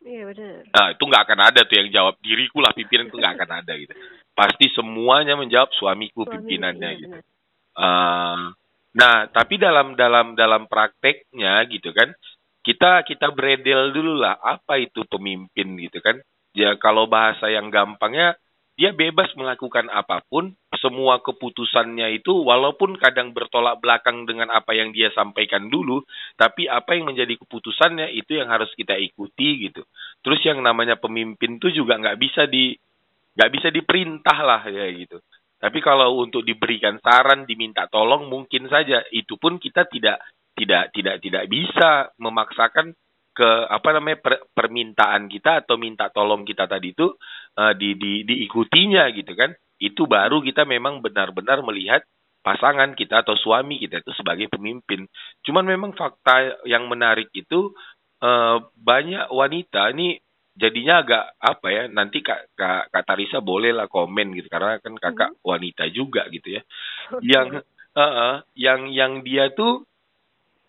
Iya 0.00 0.24
benar. 0.24 0.64
nah 0.72 0.86
itu 0.96 1.04
nggak 1.04 1.24
akan 1.28 1.40
ada 1.52 1.60
tuh 1.68 1.76
yang 1.84 1.88
jawab 1.92 2.16
diriku 2.24 2.64
lah 2.64 2.72
pimpinan 2.72 3.12
itu 3.12 3.20
nggak 3.20 3.34
akan 3.36 3.50
ada 3.60 3.72
gitu 3.76 3.92
pasti 4.38 4.70
semuanya 4.70 5.34
menjawab 5.34 5.74
suamiku 5.74 6.22
Suami, 6.22 6.32
pimpinannya 6.38 6.90
iya, 6.94 7.00
gitu. 7.02 7.18
Ah, 7.74 8.54
nah, 8.94 9.26
tapi 9.34 9.58
dalam 9.58 9.98
dalam 9.98 10.38
dalam 10.38 10.70
prakteknya 10.70 11.58
gitu 11.66 11.90
kan, 11.90 12.14
kita 12.68 13.00
kita 13.08 13.32
beredel 13.32 13.96
dulu 13.96 14.20
lah 14.20 14.36
apa 14.44 14.76
itu 14.76 15.08
pemimpin 15.08 15.72
gitu 15.80 16.04
kan. 16.04 16.20
Ya 16.52 16.76
kalau 16.76 17.08
bahasa 17.08 17.48
yang 17.48 17.72
gampangnya 17.72 18.36
dia 18.78 18.94
bebas 18.94 19.34
melakukan 19.34 19.90
apa 19.90 20.22
pun, 20.30 20.54
semua 20.78 21.18
keputusannya 21.18 22.22
itu 22.22 22.30
walaupun 22.30 22.94
kadang 22.94 23.34
bertolak 23.34 23.82
belakang 23.82 24.22
dengan 24.22 24.54
apa 24.54 24.70
yang 24.70 24.94
dia 24.94 25.10
sampaikan 25.16 25.66
dulu, 25.66 26.06
tapi 26.38 26.70
apa 26.70 26.94
yang 26.94 27.10
menjadi 27.10 27.34
keputusannya 27.42 28.14
itu 28.14 28.38
yang 28.38 28.46
harus 28.46 28.70
kita 28.78 28.94
ikuti 28.94 29.66
gitu. 29.66 29.82
Terus 30.22 30.38
yang 30.46 30.62
namanya 30.62 30.94
pemimpin 30.94 31.58
tuh 31.58 31.74
juga 31.74 31.98
nggak 31.98 32.20
bisa 32.22 32.46
di 32.46 32.76
nggak 33.34 33.50
bisa 33.50 33.68
diperintah 33.74 34.38
lah 34.46 34.62
ya 34.70 34.86
gitu. 34.94 35.18
Tapi 35.58 35.82
kalau 35.82 36.22
untuk 36.22 36.46
diberikan 36.46 37.02
saran, 37.02 37.42
diminta 37.50 37.90
tolong 37.90 38.30
mungkin 38.30 38.70
saja. 38.70 39.02
Itu 39.10 39.42
pun 39.42 39.58
kita 39.58 39.90
tidak 39.90 40.22
tidak 40.58 40.90
tidak 40.90 41.22
tidak 41.22 41.44
bisa 41.46 42.10
memaksakan 42.18 42.92
ke 43.38 43.50
apa 43.70 43.88
namanya 43.94 44.18
per, 44.18 44.34
permintaan 44.50 45.30
kita 45.30 45.62
atau 45.62 45.78
minta 45.78 46.10
tolong 46.10 46.42
kita 46.42 46.66
tadi 46.66 46.90
itu 46.90 47.14
uh, 47.54 47.72
di, 47.78 47.94
di 47.94 48.26
diikutinya 48.26 49.06
gitu 49.14 49.38
kan. 49.38 49.54
Itu 49.78 50.10
baru 50.10 50.42
kita 50.42 50.66
memang 50.66 50.98
benar-benar 50.98 51.62
melihat 51.62 52.02
pasangan 52.42 52.98
kita 52.98 53.22
atau 53.22 53.38
suami 53.38 53.78
kita 53.78 54.02
itu 54.02 54.10
sebagai 54.18 54.50
pemimpin. 54.50 55.06
Cuman 55.46 55.62
memang 55.62 55.94
fakta 55.94 56.58
yang 56.66 56.90
menarik 56.90 57.30
itu 57.30 57.70
uh, 58.26 58.58
banyak 58.74 59.30
wanita 59.30 59.94
ini 59.94 60.18
jadinya 60.58 61.06
agak 61.06 61.24
apa 61.38 61.66
ya 61.70 61.82
nanti 61.86 62.18
kak 62.18 62.50
kak, 62.58 62.90
kak 62.90 63.04
Tarisa 63.06 63.38
boleh 63.38 63.70
lah 63.70 63.86
komen 63.86 64.34
gitu 64.34 64.50
karena 64.50 64.82
kan 64.82 64.98
kakak 64.98 65.30
hmm. 65.38 65.46
wanita 65.46 65.86
juga 65.94 66.26
gitu 66.34 66.58
ya 66.58 66.62
yang 67.38 67.62
uh, 67.94 68.02
uh, 68.02 68.34
yang 68.58 68.90
yang 68.90 69.22
dia 69.22 69.54
tuh 69.54 69.86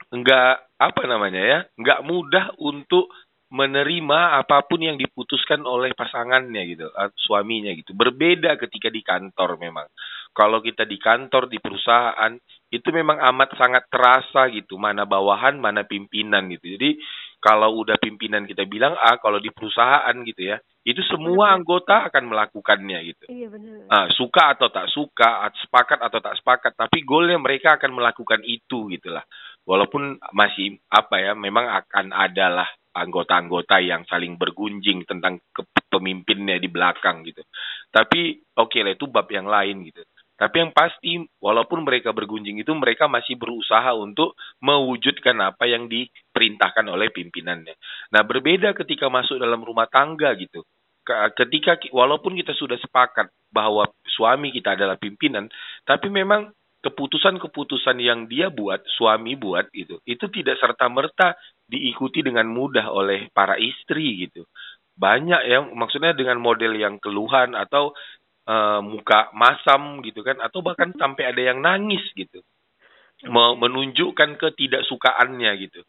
enggak 0.10 0.66
apa 0.80 1.02
namanya 1.06 1.42
ya 1.42 1.60
enggak 1.78 2.00
mudah 2.06 2.46
untuk 2.62 3.10
menerima 3.50 4.46
apa 4.46 4.62
pun 4.62 4.78
yang 4.78 4.94
diputuskan 4.94 5.66
oleh 5.66 5.98
pasangannya 5.98 6.62
gitu 6.70 6.86
suaminya 7.18 7.74
gitu. 7.74 7.98
Berbeda 7.98 8.54
ketika 8.62 8.94
di 8.94 9.02
kantor 9.02 9.58
memang. 9.58 9.90
Kalau 10.30 10.62
kita 10.62 10.86
di 10.86 11.02
kantor 11.02 11.50
di 11.50 11.58
perusahaan 11.58 12.30
itu 12.70 12.90
memang 12.94 13.18
amat 13.34 13.58
sangat 13.58 13.90
terasa 13.90 14.46
gitu 14.54 14.78
mana 14.78 15.10
bawahan 15.10 15.58
mana 15.58 15.82
pimpinan 15.82 16.46
gitu. 16.54 16.78
Jadi 16.78 17.02
kalau 17.42 17.82
udah 17.82 17.98
pimpinan 17.98 18.46
kita 18.46 18.70
bilang 18.70 18.94
A, 19.02 19.18
kalau 19.18 19.42
di 19.42 19.50
perusahaan 19.50 20.14
gitu 20.22 20.54
ya, 20.54 20.62
itu 20.88 21.02
semua 21.12 21.52
anggota 21.52 22.08
akan 22.08 22.32
melakukannya 22.32 22.98
gitu. 23.12 23.26
Iya 23.28 23.48
benar. 23.52 23.84
Nah, 23.86 24.06
suka 24.16 24.56
atau 24.56 24.72
tak 24.72 24.88
suka, 24.88 25.52
sepakat 25.68 26.00
atau 26.00 26.20
tak 26.24 26.40
sepakat, 26.40 26.74
tapi 26.80 27.04
goalnya 27.04 27.36
mereka 27.36 27.76
akan 27.76 28.00
melakukan 28.00 28.42
itu 28.48 28.88
gitulah. 28.88 29.24
Walaupun 29.68 30.18
masih 30.32 30.80
apa 30.88 31.20
ya, 31.20 31.32
memang 31.36 31.68
akan 31.68 32.16
adalah 32.16 32.66
anggota-anggota 32.96 33.78
yang 33.84 34.08
saling 34.10 34.40
bergunjing 34.40 35.06
tentang 35.06 35.38
pemimpinnya 35.92 36.58
di 36.58 36.68
belakang 36.72 37.22
gitu. 37.28 37.44
Tapi 37.92 38.40
oke 38.56 38.70
okay 38.72 38.82
lah 38.82 38.94
itu 38.96 39.06
bab 39.08 39.28
yang 39.30 39.46
lain 39.46 39.84
gitu. 39.88 40.02
Tapi 40.40 40.56
yang 40.64 40.72
pasti, 40.72 41.20
walaupun 41.44 41.84
mereka 41.84 42.16
bergunjing 42.16 42.64
itu, 42.64 42.72
mereka 42.72 43.12
masih 43.12 43.36
berusaha 43.36 43.92
untuk 43.92 44.40
mewujudkan 44.64 45.36
apa 45.44 45.68
yang 45.68 45.92
diperintahkan 45.92 46.88
oleh 46.88 47.12
pimpinannya. 47.12 47.76
Nah, 48.16 48.24
berbeda 48.24 48.72
ketika 48.72 49.12
masuk 49.12 49.36
dalam 49.36 49.60
rumah 49.60 49.92
tangga 49.92 50.32
gitu. 50.40 50.64
Ketika, 51.36 51.76
walaupun 51.92 52.40
kita 52.40 52.56
sudah 52.56 52.80
sepakat 52.80 53.28
bahwa 53.52 53.84
suami 54.08 54.56
kita 54.56 54.80
adalah 54.80 54.96
pimpinan, 54.96 55.52
tapi 55.84 56.08
memang 56.08 56.56
keputusan-keputusan 56.80 58.00
yang 58.00 58.24
dia 58.32 58.48
buat, 58.48 58.80
suami 58.96 59.36
buat 59.36 59.68
itu, 59.76 60.00
itu 60.08 60.26
tidak 60.32 60.56
serta-merta 60.64 61.36
diikuti 61.68 62.24
dengan 62.24 62.48
mudah 62.48 62.88
oleh 62.88 63.28
para 63.36 63.60
istri 63.60 64.24
gitu 64.24 64.48
banyak 65.00 65.42
ya 65.48 65.64
maksudnya 65.64 66.12
dengan 66.12 66.44
model 66.44 66.76
yang 66.76 67.00
keluhan 67.00 67.56
atau 67.56 67.96
uh, 68.50 68.82
muka 68.82 69.30
masam 69.38 70.02
gitu 70.02 70.26
kan 70.26 70.42
atau 70.42 70.66
bahkan 70.66 70.90
sampai 70.98 71.30
ada 71.30 71.42
yang 71.54 71.62
nangis 71.62 72.02
gitu. 72.18 72.42
Menunjukkan 73.30 74.40
ketidaksukaannya 74.40 75.52
gitu. 75.62 75.86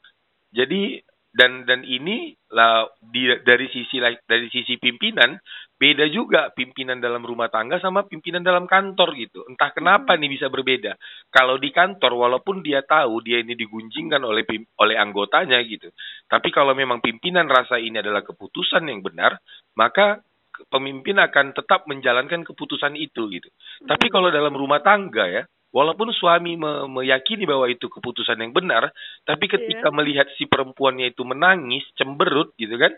Jadi 0.53 1.01
dan 1.31 1.63
dan 1.63 1.87
ini 1.87 2.35
lah 2.51 2.91
di, 2.99 3.31
dari 3.47 3.71
sisi 3.71 4.03
dari 4.03 4.51
sisi 4.51 4.83
pimpinan 4.83 5.39
beda 5.79 6.11
juga 6.11 6.51
pimpinan 6.51 6.99
dalam 6.99 7.23
rumah 7.23 7.47
tangga 7.47 7.79
sama 7.79 8.03
pimpinan 8.03 8.43
dalam 8.43 8.67
kantor 8.67 9.15
gitu. 9.15 9.47
Entah 9.47 9.71
kenapa 9.71 10.19
nih 10.19 10.27
bisa 10.27 10.51
berbeda. 10.51 10.99
Kalau 11.31 11.55
di 11.55 11.71
kantor 11.71 12.19
walaupun 12.19 12.67
dia 12.67 12.83
tahu 12.83 13.23
dia 13.23 13.39
ini 13.39 13.55
digunjingkan 13.55 14.21
oleh 14.27 14.43
oleh 14.83 14.99
anggotanya 14.99 15.63
gitu 15.63 15.95
tapi 16.31 16.55
kalau 16.55 16.79
memang 16.79 17.03
pimpinan 17.03 17.51
rasa 17.51 17.83
ini 17.83 17.99
adalah 17.99 18.23
keputusan 18.23 18.87
yang 18.87 19.03
benar 19.03 19.43
maka 19.75 20.23
pemimpin 20.69 21.17
akan 21.17 21.57
tetap 21.57 21.89
menjalankan 21.89 22.45
keputusan 22.45 22.99
itu 22.99 23.31
gitu. 23.33 23.49
Tapi 23.87 24.13
kalau 24.13 24.29
dalam 24.29 24.53
rumah 24.53 24.85
tangga 24.85 25.25
ya, 25.31 25.43
walaupun 25.71 26.11
suami 26.11 26.59
me 26.59 26.91
meyakini 26.91 27.47
bahwa 27.47 27.71
itu 27.71 27.87
keputusan 27.87 28.43
yang 28.43 28.53
benar, 28.53 28.91
tapi 29.25 29.47
ketika 29.47 29.89
yeah. 29.89 29.97
melihat 29.97 30.27
si 30.37 30.51
perempuannya 30.51 31.15
itu 31.15 31.23
menangis, 31.23 31.87
cemberut 31.95 32.53
gitu 32.59 32.75
kan, 32.77 32.93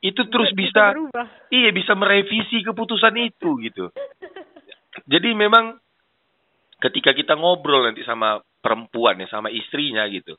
itu 0.00 0.22
terus 0.32 0.52
bisa, 0.56 0.96
bisa 0.96 1.22
iya 1.52 1.72
bisa 1.72 1.92
merevisi 1.96 2.64
keputusan 2.64 3.16
itu 3.20 3.50
gitu. 3.64 3.92
Jadi 5.08 5.32
memang 5.36 5.76
ketika 6.80 7.12
kita 7.12 7.36
ngobrol 7.36 7.84
nanti 7.84 8.04
sama 8.04 8.40
perempuan 8.60 9.20
ya 9.20 9.28
sama 9.28 9.48
istrinya 9.52 10.04
gitu, 10.08 10.36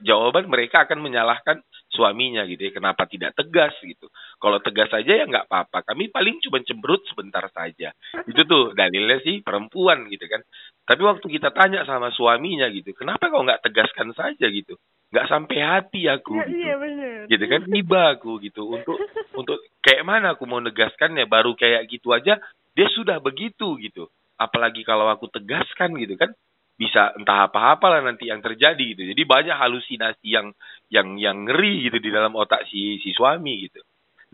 jawaban 0.00 0.48
mereka 0.48 0.88
akan 0.88 1.04
menyalahkan 1.04 1.60
suaminya 1.92 2.42
gitu 2.48 2.68
ya 2.68 2.72
kenapa 2.74 3.04
tidak 3.04 3.36
tegas 3.36 3.76
gitu. 3.84 4.08
Kalau 4.40 4.58
tegas 4.64 4.90
saja 4.90 5.12
ya 5.12 5.24
nggak 5.28 5.46
apa-apa 5.46 5.94
kami 5.94 6.08
paling 6.10 6.40
cuma 6.42 6.58
cemberut 6.64 7.04
sebentar 7.06 7.44
saja. 7.52 7.92
Itu 8.24 8.42
tuh 8.48 8.72
dalilnya 8.72 9.20
sih 9.20 9.44
perempuan 9.44 10.08
gitu 10.08 10.24
kan. 10.26 10.42
Tapi 10.84 11.02
waktu 11.04 11.26
kita 11.28 11.52
tanya 11.52 11.84
sama 11.84 12.10
suaminya 12.10 12.66
gitu 12.72 12.96
kenapa 12.96 13.28
kau 13.28 13.44
nggak 13.44 13.62
tegaskan 13.62 14.10
saja 14.16 14.46
gitu? 14.48 14.74
Nggak 15.14 15.28
sampai 15.30 15.58
hati 15.62 16.10
aku 16.10 16.34
ya, 16.34 16.44
gitu. 16.48 16.58
iya 16.58 16.74
bener. 16.74 17.18
gitu 17.30 17.44
kan 17.46 17.60
tiba 17.70 18.00
aku 18.18 18.32
gitu 18.42 18.62
untuk 18.66 18.98
untuk 19.38 19.58
kayak 19.84 20.02
mana 20.02 20.34
aku 20.34 20.48
mau 20.48 20.58
negaskannya? 20.58 21.28
Baru 21.28 21.54
kayak 21.54 21.86
gitu 21.92 22.10
aja 22.10 22.40
dia 22.74 22.88
sudah 22.90 23.22
begitu 23.22 23.78
gitu. 23.78 24.10
Apalagi 24.34 24.82
kalau 24.82 25.06
aku 25.06 25.30
tegaskan 25.30 25.94
gitu 26.00 26.18
kan 26.18 26.34
bisa 26.74 27.14
entah 27.14 27.46
apa-apa 27.46 27.86
lah 27.86 28.00
nanti 28.02 28.26
yang 28.28 28.42
terjadi 28.42 28.82
gitu. 28.98 29.02
Jadi 29.06 29.22
banyak 29.22 29.56
halusinasi 29.56 30.26
yang 30.26 30.50
yang 30.90 31.14
yang 31.16 31.46
ngeri 31.46 31.86
gitu 31.86 31.98
di 32.02 32.10
dalam 32.10 32.34
otak 32.34 32.66
si 32.66 32.98
si 32.98 33.14
suami 33.14 33.70
gitu. 33.70 33.80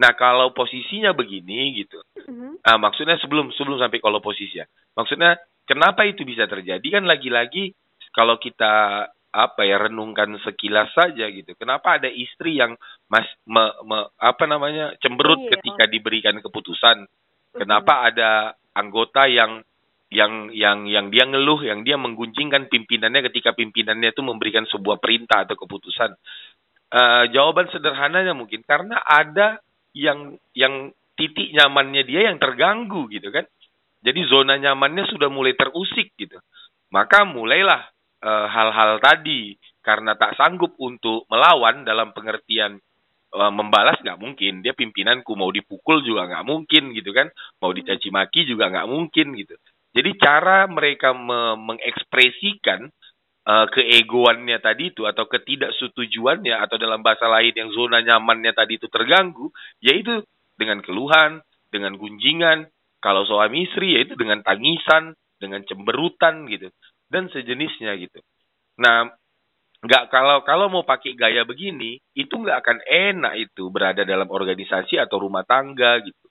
Nah 0.01 0.17
kalau 0.17 0.57
posisinya 0.57 1.13
begini 1.13 1.77
gitu, 1.77 2.01
mm-hmm. 2.01 2.65
nah, 2.65 2.77
maksudnya 2.81 3.21
sebelum 3.21 3.53
sebelum 3.53 3.77
sampai 3.77 4.01
kalau 4.01 4.25
posisinya, 4.25 4.65
maksudnya 4.97 5.37
kenapa 5.69 6.09
itu 6.09 6.25
bisa 6.25 6.49
terjadi 6.49 7.01
kan 7.01 7.05
lagi-lagi 7.05 7.77
kalau 8.17 8.41
kita 8.41 9.05
apa 9.31 9.63
ya 9.63 9.77
renungkan 9.77 10.41
sekilas 10.41 10.91
saja 10.97 11.29
gitu. 11.29 11.53
Kenapa 11.55 12.01
ada 12.01 12.09
istri 12.09 12.59
yang 12.59 12.75
mas 13.13 13.29
me, 13.45 13.63
me, 13.85 14.09
apa 14.17 14.49
namanya 14.49 14.97
cemberut 15.05 15.39
iya. 15.47 15.61
ketika 15.61 15.85
diberikan 15.87 16.41
keputusan? 16.41 17.05
Kenapa 17.53 18.01
mm-hmm. 18.01 18.09
ada 18.17 18.31
anggota 18.73 19.29
yang 19.29 19.61
yang 20.11 20.51
yang 20.51 20.91
yang 20.91 21.07
dia 21.15 21.23
ngeluh, 21.23 21.63
yang 21.63 21.87
dia 21.87 21.95
mengguncingkan 21.95 22.67
pimpinannya 22.67 23.31
ketika 23.31 23.55
pimpinannya 23.55 24.11
itu 24.11 24.23
memberikan 24.27 24.67
sebuah 24.67 24.99
perintah 24.99 25.47
atau 25.47 25.55
keputusan. 25.55 26.11
Uh, 26.91 27.31
jawaban 27.31 27.71
sederhananya 27.71 28.35
mungkin 28.35 28.67
karena 28.67 28.99
ada 29.07 29.63
yang 29.95 30.35
yang 30.51 30.91
titik 31.15 31.55
nyamannya 31.55 32.03
dia 32.03 32.27
yang 32.27 32.43
terganggu 32.43 33.07
gitu 33.07 33.31
kan. 33.31 33.47
Jadi 34.03 34.27
zona 34.27 34.59
nyamannya 34.59 35.07
sudah 35.07 35.31
mulai 35.31 35.55
terusik 35.55 36.11
gitu. 36.19 36.43
Maka 36.91 37.23
mulailah 37.23 37.87
uh, 38.27 38.47
hal-hal 38.51 38.99
tadi 38.99 39.55
karena 39.81 40.19
tak 40.19 40.35
sanggup 40.35 40.75
untuk 40.83 41.25
melawan 41.31 41.87
dalam 41.87 42.11
pengertian 42.11 42.83
uh, 43.31 43.53
membalas 43.53 44.03
nggak 44.03 44.19
mungkin 44.19 44.61
dia 44.61 44.75
pimpinanku 44.75 45.33
mau 45.39 45.49
dipukul 45.55 46.03
juga 46.03 46.27
nggak 46.27 46.45
mungkin 46.45 46.91
gitu 46.93 47.15
kan 47.15 47.31
mau 47.63 47.71
dicaci 47.71 48.11
maki 48.11 48.45
juga 48.45 48.69
nggak 48.69 48.89
mungkin 48.91 49.39
gitu 49.39 49.55
jadi 49.91 50.11
cara 50.23 50.71
mereka 50.71 51.11
me 51.11 51.59
mengekspresikan 51.59 52.87
uh, 53.47 53.67
keegoannya 53.75 54.63
tadi 54.63 54.95
itu 54.95 55.03
atau 55.03 55.27
ketidaksetujuannya 55.27 56.55
atau 56.55 56.79
dalam 56.79 57.03
bahasa 57.03 57.27
lain 57.27 57.51
yang 57.55 57.71
zona 57.75 57.99
nyamannya 57.99 58.55
tadi 58.55 58.79
itu 58.79 58.87
terganggu, 58.87 59.51
yaitu 59.83 60.23
dengan 60.55 60.79
keluhan, 60.85 61.43
dengan 61.75 61.99
gunjingan, 61.99 62.71
kalau 63.03 63.27
suami 63.27 63.67
istri 63.67 63.99
yaitu 63.99 64.15
dengan 64.15 64.47
tangisan, 64.47 65.19
dengan 65.43 65.67
cemberutan 65.67 66.47
gitu 66.47 66.71
dan 67.11 67.27
sejenisnya 67.35 67.99
gitu. 67.99 68.23
Nah, 68.79 69.11
nggak 69.83 70.13
kalau 70.13 70.47
kalau 70.47 70.71
mau 70.71 70.85
pakai 70.87 71.19
gaya 71.19 71.43
begini 71.43 71.99
itu 72.15 72.31
nggak 72.31 72.59
akan 72.63 72.79
enak 72.85 73.35
itu 73.41 73.73
berada 73.73 74.07
dalam 74.07 74.29
organisasi 74.31 75.01
atau 75.01 75.19
rumah 75.25 75.43
tangga 75.49 75.99
gitu 76.05 76.30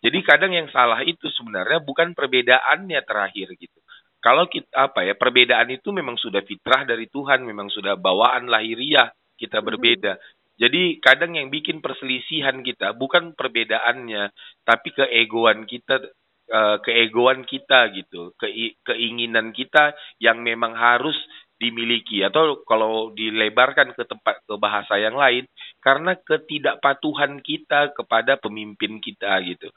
jadi 0.00 0.18
kadang 0.24 0.56
yang 0.56 0.68
salah 0.72 1.04
itu 1.04 1.28
sebenarnya 1.28 1.84
bukan 1.84 2.16
perbedaannya 2.16 3.00
terakhir 3.04 3.52
gitu. 3.60 3.78
Kalau 4.20 4.48
kita 4.48 4.92
apa 4.92 5.04
ya 5.04 5.16
perbedaan 5.16 5.68
itu 5.72 5.92
memang 5.92 6.16
sudah 6.16 6.44
fitrah 6.44 6.84
dari 6.84 7.08
Tuhan, 7.08 7.44
memang 7.44 7.72
sudah 7.72 7.96
bawaan 7.96 8.48
lahiriah 8.48 9.12
kita 9.36 9.60
mhm. 9.60 9.66
berbeda. 9.68 10.12
Jadi 10.60 11.00
kadang 11.00 11.40
yang 11.40 11.48
bikin 11.48 11.80
perselisihan 11.80 12.60
kita 12.60 12.92
bukan 12.92 13.32
perbedaannya, 13.32 14.28
tapi 14.60 14.92
keegoan 14.92 15.64
kita, 15.64 16.04
uh, 16.52 16.76
keegoan 16.84 17.48
kita 17.48 17.88
gitu, 17.96 18.36
ke, 18.36 18.76
keinginan 18.84 19.56
kita 19.56 19.96
yang 20.20 20.44
memang 20.44 20.76
harus 20.76 21.16
dimiliki 21.60 22.24
atau 22.24 22.64
kalau 22.64 23.12
dilebarkan 23.12 23.92
ke 23.92 24.08
tempat 24.08 24.40
ke 24.48 24.56
bahasa 24.56 24.96
yang 24.96 25.14
lain 25.14 25.44
karena 25.84 26.16
ketidakpatuhan 26.16 27.44
kita 27.44 27.92
kepada 27.92 28.40
pemimpin 28.40 28.96
kita 28.98 29.36
gitu. 29.44 29.68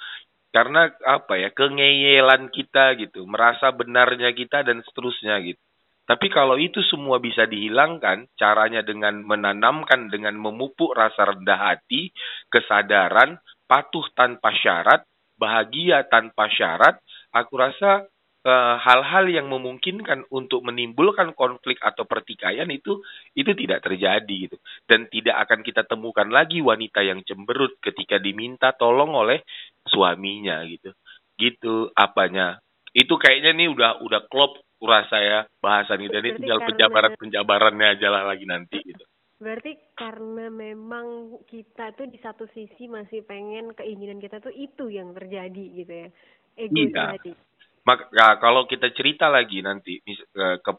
karena 0.56 0.88
apa 1.04 1.36
ya 1.36 1.50
kengeyelan 1.52 2.48
kita 2.48 2.96
gitu 2.96 3.28
merasa 3.28 3.76
benarnya 3.76 4.32
kita 4.32 4.63
dan 4.63 4.80
seterusnya 4.88 5.43
gitu 5.43 5.60
tapi 6.04 6.28
kalau 6.28 6.60
itu 6.60 6.84
semua 6.88 7.19
bisa 7.19 7.48
dihilangkan 7.48 8.28
caranya 8.36 8.84
dengan 8.84 9.24
menanamkan 9.24 10.12
dengan 10.12 10.36
memupuk 10.36 10.91
rasa 10.96 11.32
rendah 11.32 11.60
hati 11.60 12.12
kesadaran 12.52 13.39
patuh 13.67 14.08
tanpa 14.12 14.52
syarat 14.56 15.04
bahagia 15.39 16.06
tanpa 16.08 16.52
syarat 16.52 17.00
aku 17.34 17.56
rasa 17.58 18.08
hal-hal 18.43 19.25
yang 19.32 19.47
memungkinkan 19.47 20.27
untuk 20.27 20.67
menimbulkan 20.67 21.32
konflik 21.32 21.79
atau 21.79 22.03
pertikaian 22.03 22.67
itu 22.67 22.99
itu 23.39 23.51
tidak 23.56 23.88
terjadi 23.88 24.36
gitu 24.51 24.58
dan 24.84 25.08
tidak 25.08 25.47
akan 25.47 25.63
kita 25.63 25.88
temukan 25.88 26.27
lagi 26.27 26.60
wanita 26.60 26.99
yang 27.08 27.23
cemberut 27.23 27.79
ketika 27.79 28.19
diminta 28.19 28.75
tolong 28.75 29.15
oleh 29.15 29.39
suaminya 29.88 30.60
gitu 30.67 30.91
gitu 31.39 31.88
apanya 31.95 32.60
itu 32.91 33.15
kayaknya 33.15 33.56
nih 33.56 33.71
udah 33.71 34.03
udah 34.03 34.21
klop 34.27 34.60
rasa 34.84 35.17
ya 35.23 35.39
bahasan 35.63 36.03
ini 36.03 36.12
dan 36.12 36.23
ini 36.27 36.38
tinggal 36.43 36.60
penjabaran 36.67 37.15
penjabarannya 37.15 37.88
aja 37.95 38.08
lah 38.12 38.27
lagi 38.27 38.43
nanti 38.43 38.84
gitu 38.84 39.08
Berarti 39.43 39.75
karena 39.99 40.47
memang 40.47 41.36
kita 41.51 41.91
tuh 41.99 42.08
di 42.08 42.15
satu 42.23 42.47
sisi 42.56 42.88
masih 42.88 43.27
pengen 43.27 43.75
keinginan 43.75 44.23
kita 44.23 44.39
tuh 44.39 44.56
itu 44.56 44.88
yang 44.88 45.12
terjadi 45.12 45.65
gitu 45.84 45.93
ya. 46.08 46.10
Ego 46.56 46.79
Iya. 46.79 47.19
tadi. 47.19 47.32
Maka 47.84 48.08
nah, 48.15 48.39
kalau 48.39 48.63
kita 48.63 48.91
cerita 48.96 49.28
lagi 49.28 49.60
nanti 49.60 50.00
mis- 50.08 50.24
eh, 50.36 50.58
ke, 50.63 50.72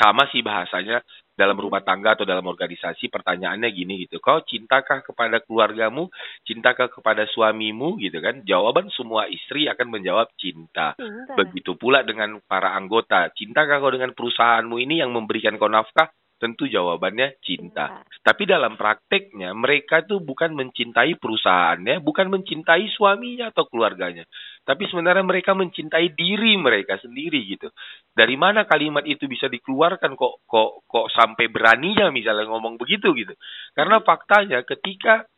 sama 0.00 0.24
sih 0.32 0.40
bahasanya 0.40 1.04
dalam 1.36 1.56
rumah 1.56 1.80
tangga 1.80 2.16
atau 2.16 2.28
dalam 2.28 2.44
organisasi 2.44 3.08
pertanyaannya 3.08 3.68
gini 3.72 4.04
gitu. 4.04 4.20
Kau 4.20 4.44
cintakah 4.44 5.00
kepada 5.00 5.40
keluargamu? 5.40 6.12
Cintakah 6.44 6.92
kepada 6.92 7.24
suamimu 7.28 7.96
gitu 8.00 8.20
kan? 8.20 8.44
Jawaban 8.44 8.92
semua 8.92 9.24
istri 9.28 9.68
akan 9.68 9.88
menjawab 9.88 10.28
cinta. 10.36 10.92
Cinta. 10.96 11.32
Begitu 11.36 11.76
pula 11.80 12.04
dengan 12.04 12.40
para 12.44 12.76
anggota. 12.76 13.32
Cintakah 13.32 13.80
kau 13.80 13.92
dengan 13.92 14.12
perusahaanmu 14.12 14.76
ini 14.80 15.00
yang 15.00 15.12
memberikan 15.16 15.56
kau 15.56 15.68
nafkah? 15.68 16.12
Tentu 16.40 16.64
jawabannya 16.64 17.36
cinta. 17.44 18.00
Tapi 18.24 18.48
dalam 18.48 18.80
prakteknya 18.80 19.52
mereka 19.52 20.00
tuh 20.08 20.24
bukan 20.24 20.56
mencintai 20.56 21.20
perusahaannya, 21.20 22.00
bukan 22.00 22.32
mencintai 22.32 22.88
suaminya 22.96 23.52
atau 23.52 23.68
keluarganya. 23.68 24.24
Tapi 24.64 24.88
sebenarnya 24.88 25.20
mereka 25.20 25.52
mencintai 25.52 26.16
diri 26.16 26.56
mereka 26.56 26.96
sendiri 26.96 27.44
gitu. 27.44 27.68
Dari 28.16 28.40
mana 28.40 28.64
kalimat 28.64 29.04
itu 29.04 29.28
bisa 29.28 29.52
dikeluarkan 29.52 30.16
kok 30.16 30.48
kok 30.48 30.88
kok 30.88 31.06
sampai 31.12 31.52
beraninya 31.52 32.08
misalnya 32.08 32.48
ngomong 32.48 32.80
begitu 32.80 33.12
gitu. 33.12 33.36
Karena 33.76 34.00
faktanya 34.00 34.64
ketika 34.64 35.28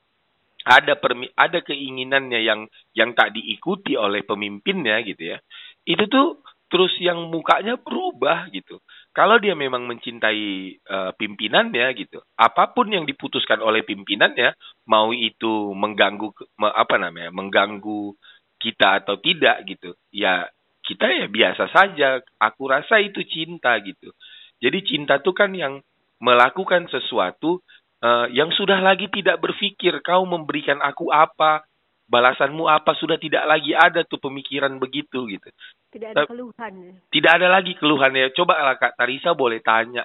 ada 0.62 0.95
permi 0.95 1.27
ada 1.35 1.59
keinginannya 1.67 2.41
yang 2.47 2.71
yang 2.95 3.11
tak 3.19 3.35
diikuti 3.35 3.99
oleh 3.99 4.23
pemimpinnya 4.23 5.03
gitu 5.03 5.35
ya. 5.35 5.38
Itu 5.83 6.07
tuh 6.07 6.47
terus 6.71 6.95
yang 7.03 7.29
mukanya 7.29 7.77
berubah 7.77 8.49
gitu. 8.55 8.81
Kalau 9.12 9.37
dia 9.37 9.53
memang 9.53 9.85
mencintai 9.85 10.44
eh, 10.81 11.12
pimpinannya 11.20 11.87
gitu, 12.01 12.18
apa 12.40 12.72
pun 12.72 12.88
yang 12.88 13.05
diputuskan 13.05 13.61
oleh 13.61 13.85
pimpinannya, 13.85 14.57
mau 14.88 15.12
itu 15.12 15.77
mengganggu 15.77 16.33
me- 16.57 16.72
apa 16.72 16.96
namanya, 16.96 17.29
mengganggu 17.29 18.16
kita 18.57 19.05
atau 19.05 19.20
tidak 19.20 19.68
gitu, 19.68 19.92
ya 20.14 20.48
kita 20.81 21.07
ya 21.12 21.27
biasa 21.29 21.64
saja. 21.68 22.25
Aku 22.40 22.72
rasa 22.72 23.05
itu 23.05 23.20
cinta 23.29 23.77
gitu. 23.85 24.16
Jadi 24.64 24.79
cinta 24.87 25.20
tuh 25.20 25.37
kan 25.37 25.53
yang 25.53 25.85
melakukan 26.22 26.88
sesuatu 26.88 27.61
eh, 28.01 28.27
yang 28.33 28.48
sudah 28.57 28.81
lagi 28.81 29.12
tidak 29.12 29.44
berpikir 29.44 30.01
kau 30.01 30.25
memberikan 30.25 30.81
aku 30.81 31.12
apa, 31.12 31.61
balasanmu 32.09 32.69
apa 32.69 32.93
sudah 32.99 33.17
tidak 33.17 33.47
lagi 33.47 33.73
ada 33.73 34.05
tuh 34.05 34.19
pemikiran 34.21 34.77
begitu 34.77 35.25
gitu 35.31 35.49
Tidak 35.93 36.12
ada 36.17 36.25
keluhan. 36.29 36.99
tidak 37.12 37.33
ada 37.41 37.49
lagi 37.53 37.73
keluhannya. 37.77 38.33
Coba 38.33 38.59
lah 38.65 38.77
Kak 38.81 38.97
Tarisa 38.97 39.33
boleh 39.37 39.61
tanya 39.61 40.05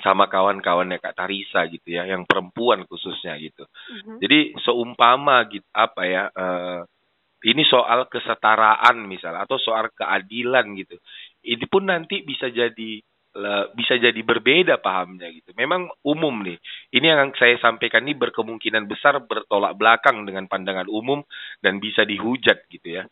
sama 0.00 0.24
kawan-kawannya 0.30 0.96
Kak 1.02 1.14
Tarisa 1.18 1.68
gitu 1.68 1.84
ya, 1.92 2.08
yang 2.08 2.24
perempuan 2.24 2.88
khususnya 2.88 3.36
gitu. 3.36 3.66
Mhm. 3.68 4.18
Jadi 4.24 4.38
seumpama 4.64 5.44
gitu 5.52 5.68
apa 5.74 6.02
ya, 6.08 6.22
eh, 6.32 6.80
ini 7.44 7.66
soal 7.66 8.06
kesetaraan 8.06 9.02
misalnya 9.04 9.44
atau 9.44 9.58
soal 9.58 9.90
keadilan 9.92 10.64
gitu. 10.78 10.96
Ini 11.42 11.66
pun 11.66 11.90
nanti 11.90 12.22
bisa 12.22 12.46
jadi 12.48 13.02
bisa 13.72 13.96
jadi 13.96 14.20
berbeda 14.20 14.76
pahamnya 14.84 15.32
gitu. 15.32 15.56
Memang 15.56 15.88
umum 16.04 16.44
nih. 16.44 16.60
Ini 16.92 17.06
yang 17.16 17.32
saya 17.40 17.56
sampaikan 17.64 18.04
ini 18.04 18.12
berkemungkinan 18.12 18.84
besar 18.84 19.24
bertolak 19.24 19.72
belakang 19.80 20.28
dengan 20.28 20.44
pandangan 20.44 20.84
umum 20.92 21.24
dan 21.64 21.80
bisa 21.80 22.04
dihujat 22.04 22.68
gitu 22.68 23.00
ya. 23.00 23.04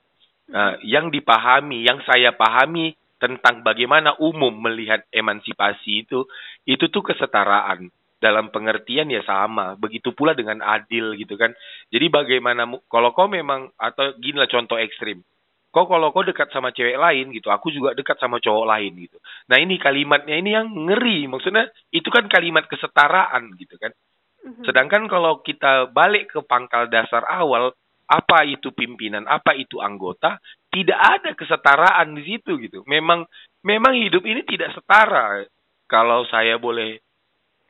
Eh, 0.50 0.74
yang 0.90 1.08
dipahami, 1.08 1.86
yang 1.86 2.04
saya 2.04 2.36
pahami 2.36 2.92
tentang 3.16 3.64
bagaimana 3.64 4.16
umum 4.20 4.50
melihat 4.50 5.04
emansipasi 5.12 6.04
itu, 6.04 6.28
itu 6.68 6.84
tuh 6.92 7.04
kesetaraan 7.04 7.88
dalam 8.20 8.52
pengertian 8.52 9.08
ya 9.08 9.24
sama. 9.24 9.78
Begitu 9.80 10.12
pula 10.12 10.36
dengan 10.36 10.60
adil 10.60 11.16
gitu 11.16 11.40
kan. 11.40 11.56
Jadi 11.88 12.12
bagaimana 12.12 12.68
kalau 12.92 13.16
kau 13.16 13.30
memang 13.30 13.72
atau 13.80 14.12
gini 14.20 14.36
lah 14.36 14.50
contoh 14.52 14.76
ekstrim. 14.76 15.24
Kau 15.70 15.86
kalau 15.86 16.10
kau 16.10 16.26
dekat 16.26 16.50
sama 16.50 16.74
cewek 16.74 16.98
lain 16.98 17.30
gitu, 17.30 17.46
aku 17.46 17.70
juga 17.70 17.94
dekat 17.94 18.18
sama 18.18 18.42
cowok 18.42 18.66
lain 18.66 18.92
gitu. 19.06 19.22
Nah 19.46 19.56
ini 19.62 19.78
kalimatnya 19.78 20.34
ini 20.34 20.50
yang 20.50 20.66
ngeri. 20.66 21.30
Maksudnya 21.30 21.70
itu 21.94 22.10
kan 22.10 22.26
kalimat 22.26 22.66
kesetaraan 22.66 23.54
gitu 23.54 23.78
kan. 23.78 23.94
Mhm. 24.42 24.66
Sedangkan 24.66 25.06
kalau 25.06 25.38
kita 25.46 25.86
balik 25.94 26.34
ke 26.34 26.42
pangkal 26.42 26.90
dasar 26.90 27.22
awal, 27.30 27.70
apa 28.10 28.42
itu 28.50 28.74
pimpinan, 28.74 29.30
apa 29.30 29.54
itu 29.54 29.78
anggota, 29.78 30.42
tidak 30.74 30.98
ada 30.98 31.30
kesetaraan 31.38 32.18
di 32.18 32.22
situ 32.26 32.58
gitu. 32.58 32.82
Memang 32.90 33.22
memang 33.62 33.94
hidup 33.94 34.26
ini 34.26 34.42
tidak 34.42 34.74
setara. 34.74 35.46
Kalau 35.86 36.26
saya 36.26 36.58
boleh 36.58 36.98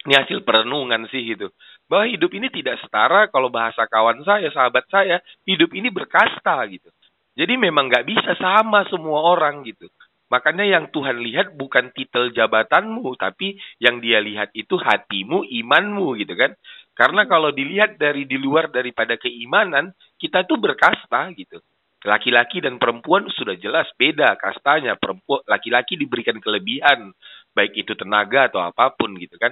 ini 0.09 0.15
hasil 0.17 0.41
perenungan 0.41 1.05
sih 1.13 1.21
gitu. 1.37 1.53
Bahwa 1.85 2.09
hidup 2.09 2.33
ini 2.33 2.49
tidak 2.49 2.81
setara 2.81 3.29
kalau 3.29 3.53
bahasa 3.53 3.85
kawan 3.85 4.25
saya, 4.25 4.49
sahabat 4.49 4.89
saya, 4.89 5.21
hidup 5.45 5.69
ini 5.77 5.93
berkasta 5.93 6.57
gitu. 6.73 6.89
Jadi 7.39 7.55
memang 7.57 7.89
nggak 7.91 8.07
bisa 8.07 8.33
sama 8.39 8.87
semua 8.91 9.23
orang 9.35 9.63
gitu. 9.67 9.87
Makanya 10.31 10.63
yang 10.63 10.95
Tuhan 10.95 11.19
lihat 11.27 11.59
bukan 11.59 11.91
titel 11.91 12.31
jabatanmu, 12.31 13.19
tapi 13.19 13.59
yang 13.83 13.99
dia 13.99 14.23
lihat 14.23 14.55
itu 14.55 14.79
hatimu, 14.79 15.43
imanmu 15.43 16.15
gitu 16.23 16.39
kan. 16.39 16.55
Karena 16.95 17.27
kalau 17.27 17.51
dilihat 17.51 17.99
dari 17.99 18.31
di 18.31 18.39
luar 18.39 18.71
daripada 18.71 19.19
keimanan, 19.19 19.91
kita 20.23 20.47
tuh 20.47 20.63
berkasta 20.63 21.35
gitu. 21.35 21.59
Laki-laki 22.07 22.63
dan 22.63 22.79
perempuan 22.79 23.27
sudah 23.35 23.59
jelas 23.59 23.91
beda 23.99 24.39
kastanya. 24.39 24.95
Perempuan 24.95 25.43
laki-laki 25.51 25.99
diberikan 25.99 26.39
kelebihan, 26.39 27.11
baik 27.51 27.75
itu 27.75 27.99
tenaga 27.99 28.47
atau 28.47 28.63
apa 28.63 28.95
pun 28.95 29.19
gitu 29.19 29.35
kan. 29.35 29.51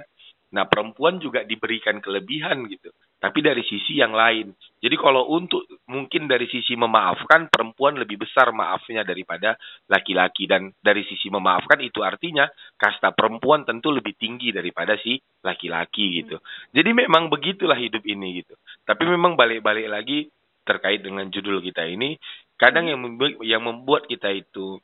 Nah, 0.55 0.65
perempuan 0.65 1.19
juga 1.19 1.43
diberikan 1.43 1.99
kelebihan 2.01 2.65
gitu. 2.71 2.89
Tapi 3.19 3.43
dari 3.43 3.59
sisi 3.67 3.99
yang 3.99 4.15
lain. 4.15 4.55
Jadi 4.79 4.95
kalau 4.95 5.27
untuk 5.35 5.67
mungkin 5.91 6.31
dari 6.31 6.47
sisi 6.47 6.79
memaafkan, 6.79 7.51
perempuan 7.51 7.99
lebih 7.99 8.15
besar 8.15 8.55
maafnya 8.55 9.03
daripada 9.03 9.59
laki-laki. 9.91 10.47
Dan 10.47 10.71
dari 10.79 11.03
sisi 11.03 11.27
memaafkan 11.27 11.83
itu 11.83 11.99
artinya 11.99 12.47
kasta 12.79 13.11
perempuan 13.11 13.67
tentu 13.67 13.91
lebih 13.91 14.15
tinggi 14.15 14.55
daripada 14.55 14.95
si 15.03 15.19
laki-laki 15.43 16.23
gitu. 16.23 16.39
Jadi 16.71 16.89
memang 16.95 17.27
begitulah 17.27 17.75
hidup 17.75 18.07
ini 18.07 18.39
gitu. 18.39 18.55
Tapi 18.87 19.03
memang 19.03 19.35
balik-balik 19.35 19.91
lagi 19.91 20.31
terkait 20.63 21.03
dengan 21.03 21.27
judul 21.27 21.59
kita 21.59 21.83
ini, 21.91 22.15
kadang 22.55 22.87
yang 22.87 23.03
yang 23.43 23.67
membuat 23.67 24.07
kita 24.07 24.31
itu 24.31 24.79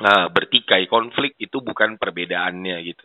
nah, 0.00 0.32
bertikai 0.32 0.88
konflik 0.88 1.36
itu 1.36 1.60
bukan 1.60 2.00
perbedaannya 2.00 2.76
gitu 2.88 3.04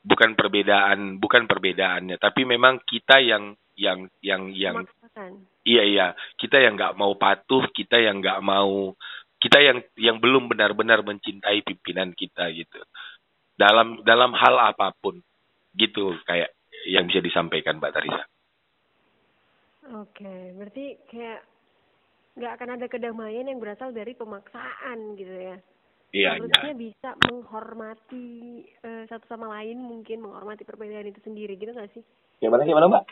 bukan 0.00 0.32
perbedaan 0.32 1.20
bukan 1.20 1.44
perbedaannya 1.44 2.16
tapi 2.16 2.48
memang 2.48 2.80
kita 2.88 3.20
yang 3.20 3.52
yang 3.80 4.12
yang 4.20 4.52
yang 4.52 4.84
Memaksakan. 4.84 5.32
iya 5.64 5.82
iya 5.88 6.06
kita 6.36 6.60
yang 6.60 6.76
nggak 6.76 7.00
mau 7.00 7.16
patuh 7.16 7.64
kita 7.72 7.96
yang 7.96 8.20
nggak 8.20 8.44
mau 8.44 8.92
kita 9.40 9.56
yang 9.64 9.80
yang 9.96 10.20
belum 10.20 10.52
benar-benar 10.52 11.00
mencintai 11.00 11.64
pimpinan 11.64 12.12
kita 12.12 12.52
gitu 12.52 12.76
dalam 13.56 14.04
dalam 14.04 14.36
hal 14.36 14.60
apa 14.60 14.92
pun 15.00 15.16
gitu 15.72 16.12
kayak 16.28 16.52
yang 16.84 17.08
bisa 17.08 17.24
disampaikan 17.24 17.80
Mbak 17.80 17.92
Tarisa 17.96 18.24
Oke, 19.90 20.54
berarti 20.54 21.02
kayak 21.10 21.42
nggak 22.38 22.52
akan 22.54 22.68
ada 22.78 22.86
kedamaian 22.86 23.48
yang 23.48 23.58
berasal 23.58 23.90
dari 23.90 24.14
pemaksaan 24.14 25.18
gitu 25.18 25.34
ya. 25.34 25.56
iya 26.14 26.30
iya 26.38 26.38
Harusnya 26.38 26.74
bisa 26.78 27.08
menghormati 27.26 28.28
eh, 28.86 29.04
satu 29.10 29.26
sama 29.26 29.50
lain, 29.50 29.82
mungkin 29.82 30.22
menghormati 30.22 30.62
perbedaan 30.62 31.10
itu 31.10 31.18
sendiri 31.26 31.58
gitu 31.58 31.74
nggak 31.74 31.90
sih? 31.90 32.04
gimana 32.40 32.62
gimana 32.64 32.86
Mbak 32.88 33.04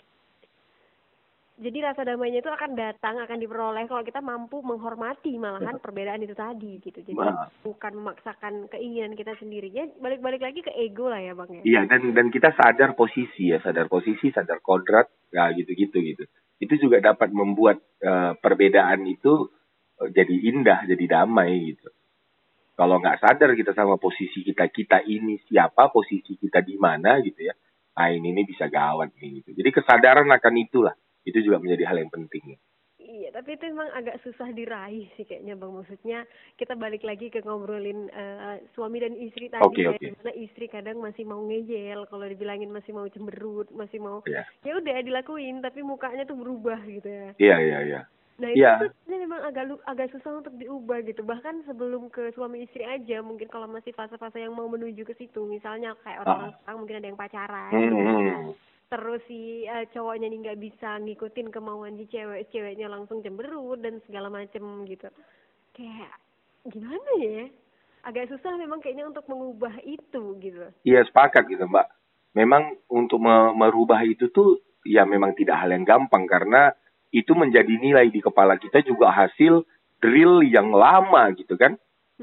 Jadi 1.59 1.79
rasa 1.83 2.07
damainya 2.07 2.39
itu 2.39 2.47
akan 2.47 2.79
datang, 2.79 3.19
akan 3.19 3.39
diperoleh 3.43 3.91
kalau 3.91 4.07
kita 4.07 4.23
mampu 4.23 4.63
menghormati 4.63 5.35
malahan 5.43 5.83
perbedaan 5.83 6.23
itu 6.23 6.31
tadi 6.31 6.79
gitu. 6.79 7.03
Jadi 7.03 7.19
Nah. 7.19 7.51
bukan 7.67 7.99
memaksakan 7.99 8.71
keinginan 8.71 9.19
kita 9.19 9.35
sendirinya, 9.43 9.91
balik-balik 9.99 10.39
lagi 10.39 10.63
ke 10.63 10.71
ego 10.71 11.11
lah 11.11 11.19
ya 11.19 11.35
bang 11.35 11.51
ya. 11.59 11.63
Iya 11.67 11.81
dan 11.91 12.15
dan 12.15 12.31
kita 12.31 12.55
sadar 12.55 12.95
posisi 12.95 13.51
ya, 13.51 13.59
sadar 13.59 13.91
posisi, 13.91 14.31
sadar 14.31 14.63
kodrat, 14.63 15.11
ya 15.35 15.51
gitu-gitu 15.51 15.99
gitu. 15.99 16.25
Itu 16.63 16.79
juga 16.79 17.03
dapat 17.03 17.35
membuat 17.35 17.83
eh, 18.07 18.33
perbedaan 18.39 19.03
itu 19.11 19.51
eh, 19.99 20.15
jadi 20.15 20.35
indah, 20.55 20.87
jadi 20.87 21.05
damai 21.11 21.75
gitu. 21.75 21.91
Kalau 22.79 23.03
nggak 23.03 23.19
sadar 23.19 23.59
kita 23.59 23.75
sama 23.75 23.99
posisi 23.99 24.47
kita, 24.47 24.71
kita 24.71 25.03
ini 25.03 25.43
siapa, 25.51 25.91
posisi 25.91 26.39
kita 26.39 26.63
di 26.63 26.79
mana 26.79 27.19
gitu 27.19 27.43
ya. 27.43 27.55
Nah 27.99 28.15
ini, 28.15 28.31
ini 28.31 28.47
bisa 28.47 28.71
gawat 28.71 29.11
nih 29.19 29.43
gitu. 29.43 29.59
Jadi 29.59 29.75
kesadaran 29.75 30.31
akan 30.31 30.55
itulah, 30.63 30.95
itu 31.27 31.39
juga 31.43 31.59
menjadi 31.59 31.89
hal 31.89 31.99
yang 32.03 32.13
penting. 32.13 32.55
ya. 32.55 32.59
Iya, 32.99 33.31
tapi 33.31 33.55
itu 33.55 33.65
emang 33.71 33.89
agak 33.95 34.19
susah 34.27 34.51
diraih 34.51 35.07
sih 35.15 35.23
kayaknya 35.23 35.55
Bang. 35.55 35.71
Maksudnya 35.71 36.27
kita 36.59 36.75
balik 36.75 37.07
lagi 37.07 37.31
ke 37.31 37.41
ngobrolin 37.47 38.11
eh, 38.11 38.59
suami 38.75 38.99
dan 38.99 39.15
istri 39.15 39.47
tadi 39.47 39.65
Oke, 39.65 39.87
ya. 39.87 39.95
oke. 39.95 40.03
Di 40.03 40.13
mana 40.19 40.33
istri 40.35 40.67
kadang 40.67 40.99
masih 40.99 41.23
mau 41.23 41.39
ngejel, 41.47 42.05
kalau 42.11 42.27
dibilangin 42.27 42.75
masih 42.75 42.91
mau 42.91 43.07
cemberut, 43.07 43.71
masih 43.71 44.03
mau 44.03 44.19
Iya. 44.27 44.43
ya 44.67 44.73
udah 44.83 44.99
dilakuin, 45.07 45.63
tapi 45.63 45.81
mukanya 45.87 46.27
tuh 46.27 46.37
berubah 46.37 46.83
gitu 46.85 47.07
ya. 47.07 47.31
Iya, 47.39 47.57
iya, 47.63 47.79
iya. 47.87 48.01
Nah 48.39 48.51
itu 48.55 48.63
Iya. 48.63 48.73
tuh 48.83 48.91
sebenarnya 49.03 49.21
memang 49.27 49.41
agak 49.47 49.65
agak 49.87 50.09
susah 50.15 50.33
untuk 50.43 50.55
diubah 50.59 50.99
gitu. 51.07 51.23
Bahkan 51.23 51.67
sebelum 51.71 52.11
ke 52.11 52.35
suami 52.35 52.67
istri 52.67 52.83
aja, 52.83 53.23
mungkin 53.23 53.47
kalau 53.47 53.71
masih 53.71 53.95
fase-fase 53.95 54.43
yang 54.43 54.55
mau 54.55 54.67
menuju 54.67 55.07
ke 55.07 55.15
situ, 55.15 55.47
misalnya 55.47 55.95
kayak 56.03 56.23
orang 56.23 56.51
sekarang 56.63 56.79
mungkin 56.83 56.99
ada 56.99 57.09
yang 57.11 57.19
pacaran, 57.19 57.71
Hmm, 57.73 57.95
gitu. 57.95 58.55
Terus 58.89 59.21
si 59.29 59.69
eh, 59.69 59.85
cowoknya 59.93 60.33
nih 60.33 60.41
nggak 60.49 60.61
bisa 60.61 60.97
ngikutin 61.01 61.53
kemauan 61.53 62.01
si 62.01 62.09
cewek, 62.09 62.49
ceweknya 62.49 62.89
langsung 62.89 63.21
cemberut 63.21 63.81
dan 63.85 64.01
segala 64.09 64.33
macem 64.33 64.65
gitu. 64.89 65.09
Kayak 65.77 66.13
gimana 66.65 67.11
ya? 67.21 67.47
Agak 68.09 68.33
susah 68.33 68.57
memang 68.57 68.81
kayaknya 68.81 69.05
untuk 69.09 69.29
mengubah 69.29 69.77
itu 69.85 70.23
gitu. 70.41 70.73
Iya 70.89 71.05
sepakat 71.05 71.45
gitu 71.53 71.69
Mbak. 71.69 71.87
Memang 72.37 72.81
untuk 72.89 73.21
me- 73.21 73.53
merubah 73.53 74.01
itu 74.05 74.33
tuh 74.33 74.65
ya 74.89 75.05
memang 75.05 75.37
tidak 75.37 75.61
hal 75.61 75.71
yang 75.73 75.85
gampang 75.85 76.25
karena 76.25 76.73
itu 77.13 77.33
menjadi 77.37 77.73
nilai 77.77 78.09
di 78.09 78.21
kepala 78.25 78.57
kita 78.57 78.81
juga 78.85 79.13
hasil 79.13 79.65
drill 80.01 80.45
yang 80.49 80.73
lama 80.73 81.29
gitu 81.37 81.57
kan. 81.61 81.77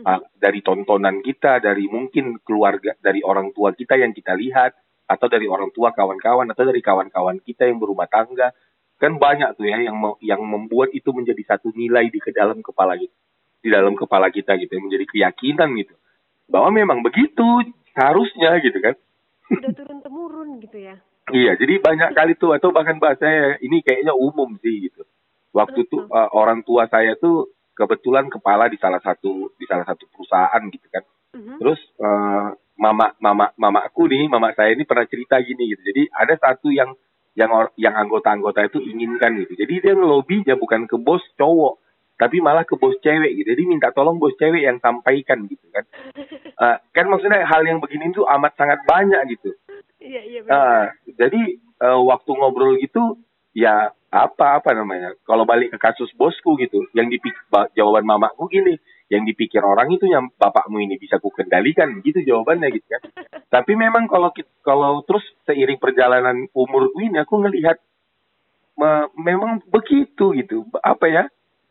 Ah, 0.03 0.19
dari 0.35 0.59
tontonan 0.59 1.23
kita, 1.23 1.63
dari 1.63 1.87
mungkin 1.87 2.43
keluarga, 2.43 2.99
dari 2.99 3.23
orang 3.23 3.55
tua 3.55 3.71
kita 3.71 3.95
yang 3.95 4.11
kita 4.11 4.35
lihat, 4.35 4.75
atau 5.05 5.27
dari 5.29 5.45
orang 5.45 5.69
tua 5.71 5.93
kawan-kawan, 5.93 6.49
atau 6.49 6.63
dari 6.65 6.81
kawan-kawan 6.81 7.41
kita 7.45 7.69
yang 7.69 7.77
berumah 7.77 8.09
tangga. 8.09 8.51
Kan 8.95 9.19
banyak 9.19 9.59
tuh 9.59 9.67
ya 9.67 9.81
yang 9.83 9.97
yang 10.23 10.41
membuat 10.41 10.95
itu 10.95 11.11
menjadi 11.11 11.55
satu 11.55 11.69
nilai 11.75 12.07
di 12.09 12.19
ke 12.23 12.31
dalam 12.31 12.63
kepala 12.63 12.95
kita, 12.95 13.15
di 13.59 13.69
dalam 13.69 13.93
kepala 13.93 14.31
kita 14.31 14.55
gitu, 14.55 14.79
menjadi 14.79 15.05
keyakinan 15.05 15.69
gitu. 15.77 15.95
Bahwa 16.47 16.71
memang 16.71 17.03
begitu 17.03 17.43
harusnya 17.95 18.59
gitu 18.63 18.77
kan. 18.79 18.95
Udah 19.51 19.71
turun 19.75 19.99
temurun 19.99 20.49
gitu 20.63 20.79
ya. 20.79 20.95
Iya, 21.25 21.57
jadi 21.57 21.81
banyak 21.81 22.13
kali 22.13 22.37
tuh 22.37 22.53
atau 22.53 22.69
bahkan 22.69 23.01
bahasa 23.01 23.57
ini 23.57 23.81
kayaknya 23.81 24.13
umum 24.13 24.61
sih 24.61 24.89
gitu. 24.89 25.01
Waktu 25.55 25.89
tuh 25.89 26.05
uh, 26.05 26.29
orang 26.37 26.61
tua 26.61 26.85
saya 26.85 27.17
tuh 27.17 27.49
kebetulan 27.73 28.29
kepala 28.29 28.69
di 28.69 28.77
salah 28.77 29.01
satu 29.01 29.49
di 29.57 29.65
salah 29.65 29.83
satu 29.89 30.05
perusahaan 30.13 30.61
gitu 30.69 30.85
kan. 30.93 31.01
Mhm. 31.35 31.59
Terus 31.59 31.81
uh, 31.99 32.55
mama 32.79 33.11
mama 33.19 33.51
mama 33.59 33.79
aku 33.83 34.07
nih, 34.07 34.31
mama 34.31 34.55
saya 34.55 34.71
ini 34.71 34.87
pernah 34.87 35.03
cerita 35.03 35.35
gini 35.43 35.75
gitu. 35.75 35.81
Jadi 35.83 36.07
ada 36.15 36.35
satu 36.39 36.71
yang 36.71 36.95
yang 37.35 37.51
yang 37.75 37.93
anggota-anggota 37.93 38.63
itu 38.71 38.79
inginkan 38.79 39.35
gitu. 39.43 39.59
Jadi 39.59 39.73
dia 39.83 39.93
ngelobinya 39.93 40.55
bukan 40.55 40.87
ke 40.87 40.95
bos 40.95 41.21
cowok, 41.35 41.83
tapi 42.15 42.39
malah 42.39 42.63
ke 42.63 42.79
bos 42.79 42.95
cewek 43.03 43.35
gitu. 43.35 43.51
Jadi 43.51 43.63
minta 43.67 43.91
tolong 43.91 44.15
bos 44.15 44.31
cewek 44.39 44.63
yang 44.63 44.79
sampaikan 44.79 45.43
gitu 45.51 45.67
kan. 45.75 45.83
Uh, 46.55 46.77
kan 46.95 47.05
maksudnya 47.11 47.43
hal 47.43 47.67
yang 47.67 47.83
begini 47.83 48.15
tuh 48.15 48.23
amat 48.39 48.55
sangat 48.55 48.79
banyak 48.87 49.35
gitu. 49.35 49.51
Iya 49.99 50.21
iya 50.23 50.39
benar. 50.45 50.55
Ah, 50.55 50.85
jadi 51.17 51.41
eh, 51.59 51.99
waktu 52.05 52.31
ngobrol 52.31 52.77
gitu 52.77 53.19
ya 53.55 53.89
apa 54.11 54.63
apa 54.63 54.71
namanya 54.71 55.15
kalau 55.27 55.43
balik 55.43 55.75
ke 55.75 55.77
kasus 55.79 56.11
bosku 56.15 56.55
gitu 56.59 56.87
yang 56.95 57.11
dipikir 57.11 57.39
jawaban 57.75 58.07
mamaku 58.07 58.47
gini 58.47 58.79
yang 59.11 59.23
dipikir 59.23 59.61
orang 59.61 59.93
itu 59.93 60.09
yang 60.09 60.33
bapakmu 60.33 60.81
ini 60.81 60.97
bisa 60.97 61.21
kukendalikan 61.21 62.01
gitu 62.01 62.25
jawabannya 62.25 62.73
gitu 62.73 62.87
kan. 62.89 63.01
Tapi 63.55 63.77
memang 63.77 64.09
kalau 64.09 64.33
kalau 64.65 65.05
terus 65.05 65.23
seiring 65.45 65.77
perjalanan 65.77 66.49
umurku 66.51 67.05
ini 67.05 67.21
aku 67.21 67.45
ngelihat 67.45 67.77
me- 68.75 69.09
memang 69.17 69.61
begitu 69.69 70.33
gitu. 70.33 70.65
Apa 70.81 71.05
ya? 71.07 71.23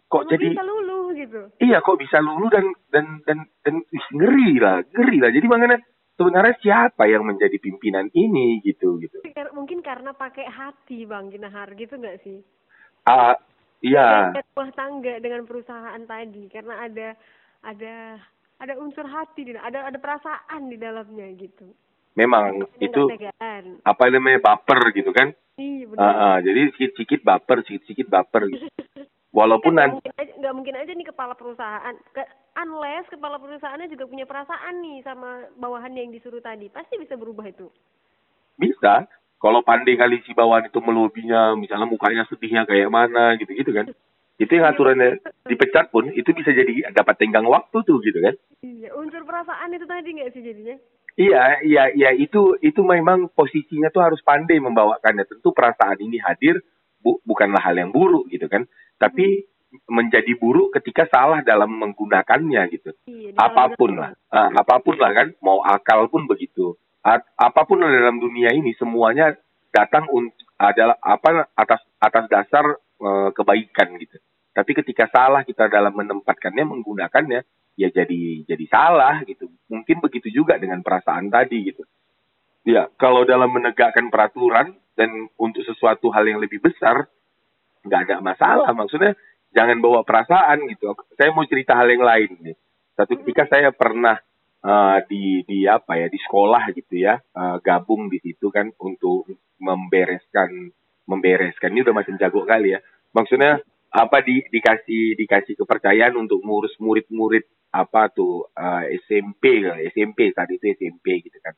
Kok 0.06 0.30
jadi 0.30 0.54
bisa 0.54 0.62
luluh 0.62 1.10
gitu. 1.18 1.40
iya 1.58 1.82
kok 1.82 1.98
bisa 1.98 2.22
lulu 2.22 2.46
dan 2.46 2.70
dan 2.94 3.18
dan 3.26 3.50
dan 3.66 3.82
ih, 3.82 4.06
ngeri 4.14 4.62
lah 4.62 4.78
ngeri 4.94 5.16
lah. 5.18 5.30
Jadi 5.34 5.46
makanya 5.50 5.78
sebenarnya 6.14 6.54
siapa 6.62 7.10
yang 7.10 7.26
menjadi 7.26 7.58
pimpinan 7.58 8.06
ini 8.14 8.62
gitu 8.62 9.02
gitu. 9.02 9.26
Mungkin 9.50 9.82
karena 9.82 10.14
pakai 10.14 10.46
hati 10.46 11.02
Bang 11.02 11.34
Ginahar 11.34 11.74
gitu 11.74 11.98
nggak 11.98 12.22
sih? 12.22 12.38
ah 13.04 13.36
iya. 13.84 14.32
Dengan 14.32 14.46
rumah 14.56 14.70
tangga 14.72 15.14
dengan 15.20 15.42
perusahaan 15.44 16.02
tadi 16.08 16.42
karena 16.48 16.74
ada 16.88 17.08
ada 17.60 17.94
ada 18.58 18.72
unsur 18.80 19.04
hati 19.04 19.44
di 19.44 19.52
ada 19.52 19.84
ada 19.84 19.98
perasaan 20.00 20.72
di 20.72 20.76
dalamnya 20.80 21.28
gitu. 21.36 21.68
memang 22.14 22.62
Makanya 22.62 22.78
itu 22.78 23.02
apa 23.82 24.02
namanya 24.08 24.38
baper 24.40 24.94
gitu 24.94 25.10
kan? 25.10 25.34
Iya 25.58 25.90
benar. 25.90 26.02
Ah, 26.02 26.14
ah, 26.14 26.36
jadi 26.42 26.70
sedikit-sedikit 26.74 27.20
baper 27.26 27.62
sedikit-sedikit 27.66 28.06
baper 28.10 28.42
gitu. 28.50 28.66
Walaupun 29.34 29.74
nggak 29.74 29.82
nanti 29.82 29.94
mungkin 29.98 30.14
aja 30.14 30.32
nggak 30.38 30.54
mungkin 30.54 30.76
aja 30.78 30.92
nih 30.94 31.06
kepala 31.10 31.34
perusahaan 31.34 31.94
ke, 32.14 32.22
unless 32.54 33.10
kepala 33.10 33.36
perusahaannya 33.42 33.90
juga 33.90 34.06
punya 34.06 34.26
perasaan 34.30 34.78
nih 34.78 35.02
sama 35.02 35.50
bawahannya 35.58 36.06
yang 36.06 36.14
disuruh 36.14 36.38
tadi 36.38 36.70
pasti 36.70 36.94
bisa 37.02 37.18
berubah 37.18 37.50
itu. 37.50 37.66
Bisa 38.54 39.10
kalau 39.44 39.60
pandai 39.60 40.00
kali 40.00 40.24
si 40.24 40.32
bawahan 40.32 40.72
itu 40.72 40.80
melobinya 40.80 41.52
misalnya 41.52 41.84
mukanya 41.84 42.24
sedihnya 42.24 42.64
kayak 42.64 42.88
mana 42.88 43.36
gitu-gitu 43.36 43.76
kan. 43.76 43.92
Itu 44.40 44.56
yang 44.56 44.72
aturannya 44.72 45.20
dipecat 45.44 45.92
pun 45.92 46.08
itu 46.16 46.32
bisa 46.32 46.48
jadi 46.56 46.88
dapat 46.96 47.20
tenggang 47.20 47.44
waktu 47.44 47.76
tuh 47.84 48.00
gitu 48.00 48.24
kan. 48.24 48.34
Iya 48.64 48.96
unsur 48.96 49.20
perasaan 49.28 49.76
itu 49.76 49.84
tadi 49.84 50.16
nggak 50.16 50.32
sih 50.32 50.40
jadinya? 50.40 50.76
Iya, 51.14 51.62
iya, 51.62 51.84
iya. 51.94 52.10
Itu 52.16 52.58
itu 52.58 52.80
memang 52.82 53.30
posisinya 53.30 53.92
tuh 53.92 54.02
harus 54.02 54.18
pandai 54.24 54.58
membawakannya. 54.58 55.28
Tentu 55.28 55.54
perasaan 55.54 56.00
ini 56.00 56.18
hadir 56.18 56.58
bu, 57.04 57.20
bukanlah 57.22 57.60
hal 57.60 57.76
yang 57.78 57.94
buruk 57.94 58.26
gitu 58.32 58.50
kan, 58.50 58.66
tapi 58.98 59.46
menjadi 59.86 60.34
buruk 60.40 60.74
ketika 60.80 61.06
salah 61.10 61.44
dalam 61.46 61.70
menggunakannya 61.70 62.62
gitu. 62.72 62.90
iya 63.06 63.30
Apa 63.36 63.74
pun 63.76 63.94
lah, 63.98 64.16
Ah, 64.30 64.50
apa 64.50 64.80
pun 64.82 64.96
lah 64.98 65.12
kan, 65.14 65.28
mau 65.38 65.62
akal 65.62 66.10
pun 66.10 66.26
begitu. 66.26 66.74
Apa 67.36 67.68
pun 67.68 67.84
dalam 67.84 68.16
dunia 68.16 68.56
ini 68.56 68.72
semuanya 68.80 69.36
datang 69.68 70.08
adalah 70.56 70.96
apa 71.04 71.52
atas 71.52 71.80
atas 72.00 72.24
dasar 72.32 72.64
eh, 72.80 73.30
kebaikan 73.36 73.92
gitu. 74.00 74.16
Tapi 74.54 74.70
ketika 74.72 75.10
salah 75.10 75.42
kita 75.42 75.66
dalam 75.66 75.92
menempatkannya, 75.92 76.64
menggunakannya, 76.64 77.40
ya 77.74 77.88
jadi 77.90 78.46
jadi 78.46 78.64
salah 78.70 79.20
gitu. 79.26 79.50
Mungkin 79.68 79.98
begitu 80.00 80.30
juga 80.30 80.56
dengan 80.56 80.80
perasaan 80.80 81.28
tadi 81.28 81.74
gitu. 81.74 81.82
Ya, 82.64 82.88
kalau 82.96 83.28
dalam 83.28 83.52
menegakkan 83.52 84.08
peraturan 84.08 84.72
dan 84.96 85.28
untuk 85.36 85.60
sesuatu 85.68 86.08
hal 86.08 86.24
yang 86.24 86.40
lebih 86.40 86.64
besar, 86.64 87.10
nggak 87.84 88.00
ada 88.08 88.16
masalah. 88.24 88.70
Maksudnya 88.72 89.12
jangan 89.52 89.82
bawa 89.84 90.00
perasaan 90.06 90.64
gitu. 90.72 90.96
Saya 91.18 91.34
mau 91.36 91.44
cerita 91.44 91.76
hal 91.76 91.90
yang 91.92 92.00
lain 92.06 92.30
nih. 92.40 92.56
Satu 92.94 93.18
ketika 93.20 93.50
saya 93.50 93.74
pernah 93.74 94.16
eh, 94.64 94.98
di 95.06 95.44
di 95.44 95.58
apa 95.68 96.00
ya 96.00 96.08
di 96.08 96.18
sekolah 96.18 96.72
gitu 96.72 96.94
ya 96.96 97.20
eh, 97.20 97.56
gabung 97.60 98.08
di 98.08 98.18
situ 98.24 98.48
kan 98.48 98.72
untuk 98.80 99.28
membereskan 99.60 100.72
membereskan 101.04 101.70
ini 101.76 101.84
udah 101.84 101.94
macam 101.94 102.16
jago 102.16 102.42
kali 102.48 102.74
ya. 102.74 102.80
Maksudnya 103.12 103.60
apa 103.94 104.26
di 104.26 104.42
dikasih 104.50 105.14
dikasih 105.14 105.54
kepercayaan 105.54 106.18
untuk 106.18 106.42
ngurus 106.42 106.74
murid-murid 106.80 107.44
apa 107.70 108.10
tuh 108.10 108.48
eh, 108.56 108.98
SMP 109.04 109.62
SMP 109.92 110.32
saat 110.32 110.50
itu 110.50 110.64
SMP 110.72 111.22
gitu 111.22 111.38
kan. 111.44 111.54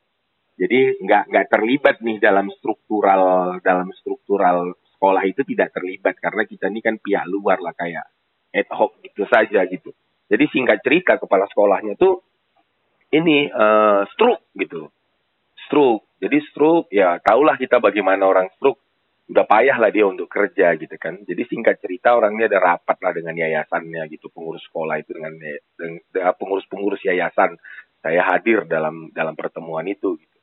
Jadi 0.57 1.05
nggak 1.05 1.23
nggak 1.31 1.47
terlibat 1.53 1.97
nih 2.01 2.17
dalam 2.17 2.49
struktural 2.49 3.57
dalam 3.61 3.93
struktural 3.93 4.73
sekolah 4.97 5.23
itu 5.29 5.45
tidak 5.45 5.77
terlibat 5.77 6.17
karena 6.17 6.49
kita 6.49 6.73
ini 6.73 6.81
kan 6.81 6.97
pihak 6.97 7.29
luar 7.29 7.61
lah 7.61 7.77
kayak 7.77 8.09
ad 8.57 8.69
hoc 8.73 8.97
gitu 9.05 9.29
saja 9.29 9.69
gitu. 9.69 9.93
Jadi 10.27 10.45
singkat 10.51 10.81
cerita 10.81 11.21
kepala 11.21 11.45
sekolahnya 11.47 11.95
tuh 12.01 12.25
ini 13.15 13.47
eh 13.47 14.01
stroke 14.15 14.51
gitu. 14.59 14.91
Stroke. 15.69 16.07
Jadi 16.17 16.39
stroke 16.49 16.89
ya 16.91 17.21
tahulah 17.21 17.61
kita 17.61 17.79
bagaimana 17.79 18.25
orang 18.27 18.49
stroke 18.57 18.81
udah 19.27 19.43
payah 19.43 19.75
lah 19.83 19.91
dia 19.91 20.07
untuk 20.07 20.31
kerja 20.31 20.79
gitu 20.79 20.95
kan. 20.97 21.19
Jadi 21.27 21.43
singkat 21.51 21.83
cerita 21.83 22.15
orangnya 22.15 22.47
ada 22.47 22.59
rapat 22.63 22.97
lah 23.03 23.13
dengan 23.13 23.35
yayasannya 23.35 24.07
gitu 24.15 24.31
pengurus 24.31 24.63
sekolah 24.71 25.03
itu 25.03 25.11
dengan 25.19 25.35
dengan 25.75 26.33
pengurus-pengurus 26.39 27.03
yayasan. 27.03 27.59
Saya 28.01 28.23
hadir 28.23 28.71
dalam 28.71 29.11
dalam 29.11 29.35
pertemuan 29.35 29.83
itu 29.91 30.15
gitu. 30.15 30.39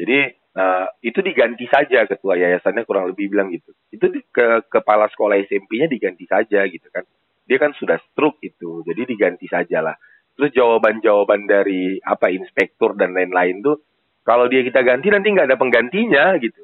Jadi 0.00 0.32
eh, 0.32 0.86
itu 1.04 1.20
diganti 1.20 1.68
saja 1.68 2.08
ketua 2.08 2.40
yayasannya 2.40 2.88
kurang 2.88 3.12
lebih 3.12 3.28
bilang 3.28 3.52
gitu. 3.52 3.72
Itu 3.92 4.08
di- 4.08 4.24
ke 4.32 4.64
kepala 4.72 5.12
sekolah 5.12 5.36
SMP-nya 5.44 5.92
diganti 5.92 6.24
saja 6.24 6.64
gitu 6.68 6.88
kan. 6.88 7.04
Dia 7.44 7.58
kan 7.60 7.76
sudah 7.76 7.98
stroke 8.10 8.38
itu, 8.40 8.86
jadi 8.86 9.02
diganti 9.02 9.50
saja 9.50 9.82
lah. 9.82 9.96
Terus 10.32 10.50
jawaban-jawaban 10.56 11.44
dari 11.44 12.00
apa 12.02 12.32
inspektur 12.32 12.96
dan 12.96 13.12
lain-lain 13.12 13.60
tuh 13.60 13.84
kalau 14.22 14.48
dia 14.48 14.64
kita 14.64 14.80
ganti 14.80 15.12
nanti 15.12 15.28
nggak 15.34 15.48
ada 15.50 15.58
penggantinya 15.60 16.36
gitu. 16.40 16.62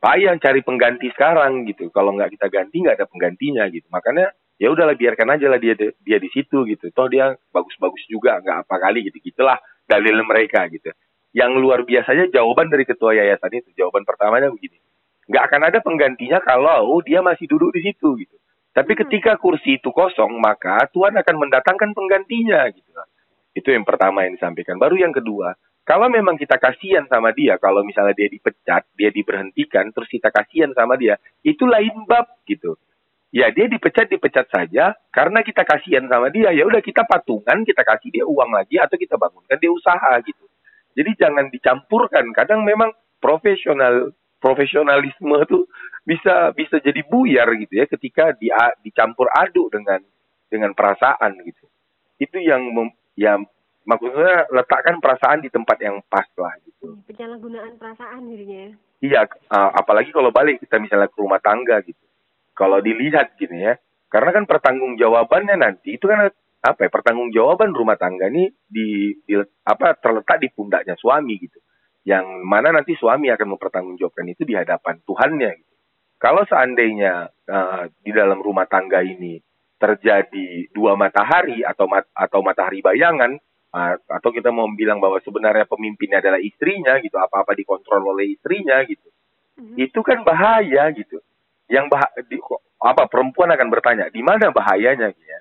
Payah 0.00 0.36
cari 0.36 0.60
pengganti 0.60 1.08
sekarang 1.12 1.64
gitu. 1.68 1.88
Kalau 1.92 2.12
nggak 2.16 2.36
kita 2.36 2.46
ganti 2.52 2.80
nggak 2.84 2.96
ada 3.00 3.06
penggantinya 3.08 3.64
gitu. 3.72 3.88
Makanya 3.88 4.32
ya 4.58 4.70
udahlah 4.70 4.94
biarkan 4.94 5.34
aja 5.34 5.46
lah 5.50 5.58
dia 5.58 5.74
dia 5.74 6.18
di 6.22 6.30
situ 6.30 6.62
gitu 6.70 6.86
toh 6.94 7.10
dia 7.10 7.34
bagus-bagus 7.50 8.06
juga 8.06 8.38
nggak 8.38 8.66
apa 8.66 8.74
kali 8.78 9.10
gitu 9.10 9.18
gitulah 9.18 9.58
dalil 9.84 10.22
mereka 10.22 10.70
gitu 10.70 10.94
yang 11.34 11.58
luar 11.58 11.82
biasanya 11.82 12.30
jawaban 12.30 12.70
dari 12.70 12.86
ketua 12.86 13.18
yayasan 13.18 13.50
itu 13.50 13.74
jawaban 13.74 14.06
pertamanya 14.06 14.54
begini 14.54 14.78
nggak 15.26 15.44
akan 15.50 15.62
ada 15.66 15.78
penggantinya 15.82 16.38
kalau 16.38 17.02
dia 17.02 17.18
masih 17.18 17.50
duduk 17.50 17.74
di 17.74 17.90
situ 17.90 18.14
gitu 18.22 18.36
tapi 18.74 18.92
ketika 18.98 19.38
kursi 19.38 19.78
itu 19.78 19.94
kosong 19.94 20.34
maka 20.42 20.90
Tuhan 20.90 21.14
akan 21.14 21.36
mendatangkan 21.38 21.94
penggantinya 21.94 22.66
gitu. 22.74 22.90
Itu 23.54 23.70
yang 23.70 23.86
pertama 23.86 24.26
yang 24.26 24.34
disampaikan. 24.34 24.82
Baru 24.82 24.98
yang 24.98 25.14
kedua 25.14 25.54
kalau 25.86 26.10
memang 26.10 26.34
kita 26.34 26.58
kasihan 26.58 27.06
sama 27.06 27.30
dia 27.30 27.54
kalau 27.62 27.86
misalnya 27.86 28.18
dia 28.18 28.26
dipecat 28.26 28.82
dia 28.98 29.14
diberhentikan 29.14 29.94
terus 29.94 30.10
kita 30.10 30.34
kasihan 30.34 30.74
sama 30.74 30.98
dia 30.98 31.22
itu 31.46 31.62
lain 31.62 32.02
bab 32.10 32.26
gitu. 32.50 32.74
Ya 33.30 33.54
dia 33.54 33.70
dipecat 33.70 34.10
dipecat 34.10 34.50
saja. 34.50 34.98
Karena 35.14 35.46
kita 35.46 35.62
kasihan 35.62 36.10
sama 36.10 36.34
dia 36.34 36.50
ya 36.50 36.66
udah 36.66 36.82
kita 36.82 37.06
patungan 37.06 37.62
kita 37.62 37.86
kasih 37.86 38.10
dia 38.10 38.26
uang 38.26 38.58
lagi 38.58 38.82
atau 38.82 38.98
kita 38.98 39.14
bangunkan 39.14 39.54
dia 39.54 39.70
usaha 39.70 40.18
gitu. 40.26 40.50
Jadi 40.98 41.10
jangan 41.14 41.46
dicampurkan. 41.46 42.26
Kadang 42.34 42.66
memang 42.66 42.90
profesional 43.22 44.10
profesionalisme 44.44 45.36
tuh 45.48 45.64
bisa 46.04 46.52
bisa 46.52 46.76
jadi 46.84 47.00
buyar 47.08 47.48
gitu 47.56 47.80
ya 47.80 47.88
ketika 47.88 48.36
di, 48.36 48.52
dicampur 48.84 49.32
aduk 49.32 49.72
dengan 49.72 50.04
dengan 50.52 50.76
perasaan 50.76 51.40
gitu 51.48 51.64
itu 52.20 52.36
yang 52.44 52.60
mem, 52.68 52.92
ya 53.16 53.40
maksudnya 53.88 54.44
letakkan 54.52 55.00
perasaan 55.00 55.40
di 55.40 55.48
tempat 55.48 55.80
yang 55.80 56.04
pas 56.12 56.28
lah 56.36 56.52
gitu 56.68 57.00
penyalahgunaan 57.08 57.80
perasaan 57.80 58.28
jadinya 58.28 58.68
ya. 58.68 58.72
iya 59.00 59.20
uh, 59.48 59.72
apalagi 59.80 60.12
kalau 60.12 60.28
balik 60.28 60.60
kita 60.60 60.76
misalnya 60.76 61.08
ke 61.08 61.16
rumah 61.16 61.40
tangga 61.40 61.80
gitu 61.80 62.04
kalau 62.54 62.78
dilihat 62.78 63.34
gini 63.36 63.66
ya. 63.66 63.74
Karena 64.08 64.30
kan 64.30 64.46
pertanggungjawabannya 64.46 65.58
nanti 65.58 65.98
itu 65.98 66.06
kan 66.06 66.30
apa 66.64 66.80
ya 66.86 66.88
pertanggungjawaban 66.88 67.74
rumah 67.74 67.98
tangga 67.98 68.30
ini 68.30 68.48
di, 68.64 69.18
di 69.26 69.34
apa 69.66 69.98
terletak 69.98 70.38
di 70.38 70.48
pundaknya 70.54 70.94
suami 70.94 71.34
gitu. 71.42 71.58
Yang 72.04 72.26
mana 72.44 72.68
nanti 72.72 72.92
suami 73.00 73.32
akan 73.32 73.56
mempertanggungjawabkan 73.56 74.28
itu 74.28 74.44
di 74.44 74.54
hadapan 74.56 75.00
Tuhannya 75.08 75.50
gitu. 75.56 75.74
Kalau 76.20 76.44
seandainya 76.48 77.28
uh, 77.48 77.84
di 78.00 78.12
dalam 78.12 78.40
rumah 78.40 78.64
tangga 78.64 79.04
ini 79.04 79.40
terjadi 79.76 80.72
dua 80.72 80.96
matahari 80.96 81.60
atau 81.60 81.84
mat, 81.84 82.08
atau 82.16 82.40
matahari 82.40 82.80
bayangan 82.80 83.36
uh, 83.72 83.94
atau 84.08 84.30
kita 84.32 84.48
mau 84.48 84.68
bilang 84.72 85.00
bahwa 85.00 85.20
sebenarnya 85.20 85.68
pemimpinnya 85.68 86.24
adalah 86.24 86.40
istrinya 86.40 86.96
gitu, 87.00 87.16
apa-apa 87.20 87.52
dikontrol 87.56 88.16
oleh 88.16 88.36
istrinya 88.36 88.80
gitu. 88.88 89.08
Mm-hmm. 89.60 89.76
Itu 89.84 90.00
kan 90.00 90.24
bahaya 90.24 90.88
gitu 90.96 91.20
yang 91.68 91.88
bah 91.88 92.12
di, 92.28 92.36
apa 92.80 93.08
perempuan 93.08 93.48
akan 93.52 93.68
bertanya 93.72 94.12
di 94.12 94.20
mana 94.20 94.52
bahayanya 94.52 95.08
ya 95.12 95.38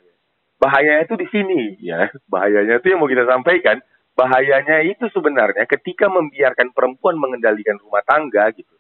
bahayanya 0.60 1.04
itu 1.04 1.16
di 1.20 1.28
sini 1.28 1.60
ya 1.84 2.08
bahayanya 2.34 2.80
itu 2.80 2.88
yang 2.88 3.00
mau 3.04 3.12
kita 3.12 3.28
sampaikan 3.28 3.84
bahayanya 4.14 4.86
itu 4.86 5.10
sebenarnya 5.10 5.66
ketika 5.66 6.10
membiarkan 6.10 6.72
perempuan 6.72 7.18
mengendalikan 7.18 7.78
rumah 7.82 8.06
tangga 8.06 8.50
gitu 8.54 8.74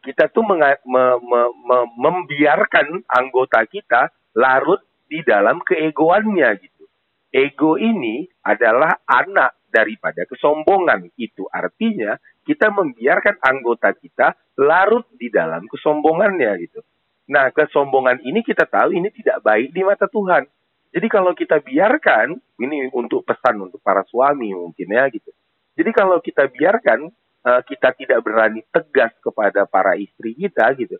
kita 0.00 0.32
tuh 0.32 0.40
me, 0.48 0.56
me, 0.88 1.04
me, 1.20 1.78
membiarkan 2.00 3.04
anggota 3.04 3.68
kita 3.68 4.08
larut 4.32 4.80
di 5.04 5.20
dalam 5.20 5.60
keegoannya 5.60 6.48
gitu 6.60 6.84
ego 7.30 7.76
ini 7.76 8.26
adalah 8.42 9.04
anak 9.06 9.60
daripada 9.70 10.26
kesombongan 10.26 11.14
itu 11.14 11.46
artinya 11.46 12.18
kita 12.42 12.72
membiarkan 12.74 13.38
anggota 13.38 13.94
kita 13.94 14.34
larut 14.58 15.06
di 15.14 15.30
dalam 15.30 15.70
kesombongannya 15.70 16.50
gitu. 16.66 16.82
Nah, 17.30 17.54
kesombongan 17.54 18.26
ini 18.26 18.42
kita 18.42 18.66
tahu 18.66 18.90
ini 18.90 19.06
tidak 19.14 19.38
baik 19.46 19.70
di 19.70 19.86
mata 19.86 20.10
Tuhan. 20.10 20.50
Jadi 20.90 21.06
kalau 21.06 21.32
kita 21.38 21.62
biarkan, 21.62 22.34
ini 22.58 22.90
untuk 22.90 23.22
pesan 23.22 23.62
untuk 23.62 23.78
para 23.78 24.02
suami 24.10 24.50
mungkin 24.50 24.90
ya 24.90 25.06
gitu. 25.06 25.30
Jadi 25.78 25.90
kalau 25.94 26.18
kita 26.18 26.50
biarkan 26.50 27.08
uh, 27.46 27.62
kita 27.62 27.94
tidak 27.94 28.18
berani 28.26 28.66
tegas 28.74 29.14
kepada 29.22 29.70
para 29.70 29.94
istri 29.94 30.34
kita 30.34 30.66
gitu. 30.74 30.98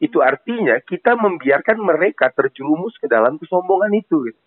Itu 0.00 0.20
artinya 0.20 0.80
kita 0.84 1.16
membiarkan 1.16 1.76
mereka 1.80 2.28
terjerumus 2.32 2.96
ke 3.00 3.08
dalam 3.08 3.40
kesombongan 3.40 3.92
itu. 3.96 4.28
Gitu. 4.28 4.40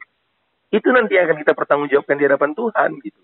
Itu 0.74 0.90
nanti 0.90 1.18
akan 1.18 1.38
kita 1.42 1.54
pertanggungjawabkan 1.54 2.18
di 2.18 2.26
hadapan 2.26 2.52
Tuhan 2.54 2.92
gitu. 3.02 3.22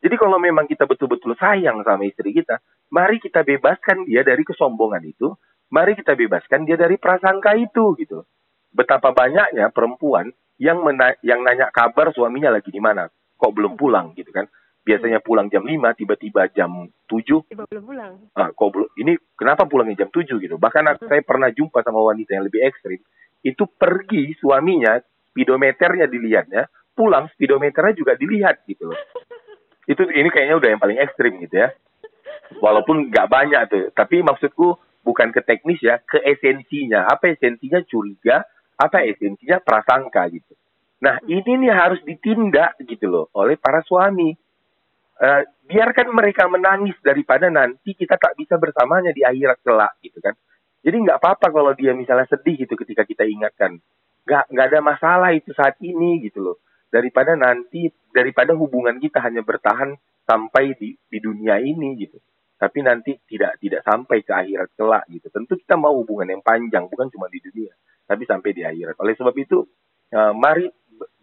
Jadi 0.00 0.14
kalau 0.16 0.40
memang 0.40 0.64
kita 0.64 0.88
betul-betul 0.88 1.36
sayang 1.36 1.84
sama 1.84 2.08
istri 2.08 2.32
kita, 2.32 2.58
mari 2.88 3.20
kita 3.20 3.44
bebaskan 3.44 4.08
dia 4.08 4.24
dari 4.24 4.42
kesombongan 4.42 5.04
itu, 5.04 5.36
mari 5.70 5.92
kita 5.92 6.16
bebaskan 6.16 6.64
dia 6.64 6.80
dari 6.80 6.96
prasangka 6.96 7.52
itu 7.54 7.94
gitu. 8.00 8.24
Betapa 8.72 9.12
banyaknya 9.12 9.68
perempuan 9.70 10.32
yang 10.60 10.84
mena 10.84 11.16
yang 11.24 11.40
nanya 11.40 11.72
kabar 11.72 12.12
suaminya 12.12 12.52
lagi 12.52 12.68
di 12.68 12.78
mana, 12.78 13.08
kok 13.08 13.52
belum 13.56 13.80
pulang 13.80 14.12
gitu 14.12 14.28
kan. 14.30 14.44
Biasanya 14.80 15.20
pulang 15.20 15.52
jam 15.52 15.64
5, 15.64 15.76
tiba-tiba 15.92 16.48
jam 16.56 16.88
7. 17.08 17.52
Tiba 17.52 17.64
belum 17.68 17.84
pulang. 17.84 18.12
Ah, 18.32 18.48
kok 18.52 18.68
belum 18.72 18.88
ini 18.96 19.12
kenapa 19.36 19.68
pulangnya 19.68 20.04
jam 20.04 20.10
7 20.12 20.40
gitu. 20.40 20.56
Bahkan 20.56 20.82
hmm. 20.84 21.08
saya 21.08 21.22
pernah 21.24 21.48
jumpa 21.52 21.84
sama 21.84 22.00
wanita 22.00 22.36
yang 22.36 22.44
lebih 22.48 22.64
ekstrim, 22.64 23.00
itu 23.44 23.64
pergi 23.64 24.36
suaminya 24.40 25.00
speedometernya 25.32 26.08
dilihatnya, 26.08 26.68
pulang 26.92 27.28
speedometernya 27.36 27.96
juga 27.96 28.12
dilihat 28.16 28.64
gitu 28.68 28.92
loh. 28.92 29.00
Itu 29.90 30.06
ini 30.06 30.30
kayaknya 30.30 30.54
udah 30.54 30.68
yang 30.70 30.78
paling 30.78 31.02
ekstrim 31.02 31.34
gitu 31.42 31.66
ya 31.66 31.74
walaupun 32.58 33.14
nggak 33.14 33.30
banyak 33.30 33.62
tuh 33.70 33.84
tapi 33.94 34.26
maksudku 34.26 34.74
bukan 35.06 35.30
ke 35.30 35.40
teknis 35.46 35.78
ya 35.78 36.02
ke 36.02 36.18
esensinya 36.18 37.06
apa 37.06 37.30
esensinya 37.30 37.78
curiga 37.86 38.42
apa 38.80 39.04
esensinya? 39.04 39.60
Prasangka 39.60 40.24
gitu. 40.32 40.56
Nah 41.04 41.20
ini 41.28 41.64
nih 41.64 41.72
harus 41.72 42.00
ditindak 42.04 42.80
gitu 42.84 43.08
loh 43.08 43.26
oleh 43.36 43.60
para 43.60 43.84
suami. 43.84 44.32
Uh, 45.20 45.44
biarkan 45.68 46.16
mereka 46.16 46.48
menangis 46.48 46.96
daripada 47.04 47.52
nanti 47.52 47.92
kita 47.92 48.16
tak 48.16 48.40
bisa 48.40 48.56
bersamanya 48.56 49.12
di 49.12 49.20
akhirat 49.20 49.60
kelak 49.60 49.92
gitu 50.00 50.16
kan. 50.24 50.32
Jadi 50.80 50.96
nggak 50.96 51.20
apa-apa 51.20 51.52
kalau 51.52 51.72
dia 51.76 51.92
misalnya 51.92 52.24
sedih 52.24 52.64
gitu 52.64 52.72
ketika 52.72 53.04
kita 53.04 53.28
ingatkan. 53.28 53.76
Nggak 54.24 54.44
nggak 54.48 54.66
ada 54.72 54.80
masalah 54.80 55.30
itu 55.36 55.52
saat 55.52 55.76
ini 55.84 56.24
gitu 56.24 56.40
loh. 56.40 56.56
Daripada 56.88 57.36
nanti 57.36 57.92
daripada 58.16 58.56
hubungan 58.56 58.96
kita 58.96 59.20
hanya 59.20 59.44
bertahan 59.44 59.92
sampai 60.24 60.72
di 60.80 60.96
di 60.96 61.18
dunia 61.20 61.60
ini 61.60 62.00
gitu. 62.00 62.16
Tapi 62.60 62.84
nanti 62.84 63.16
tidak 63.24 63.56
tidak 63.60 63.80
sampai 63.84 64.20
ke 64.20 64.32
akhirat 64.32 64.72
kelak 64.76 65.04
gitu. 65.08 65.28
Tentu 65.32 65.56
kita 65.56 65.80
mau 65.80 65.96
hubungan 65.96 66.28
yang 66.28 66.44
panjang, 66.44 66.88
bukan 66.92 67.08
cuma 67.08 67.28
di 67.32 67.40
dunia, 67.40 67.72
tapi 68.10 68.26
sampai 68.26 68.50
di 68.50 68.66
akhirat. 68.66 68.98
Oleh 68.98 69.14
sebab 69.14 69.30
itu, 69.38 69.62
uh, 70.10 70.34
mari 70.34 70.66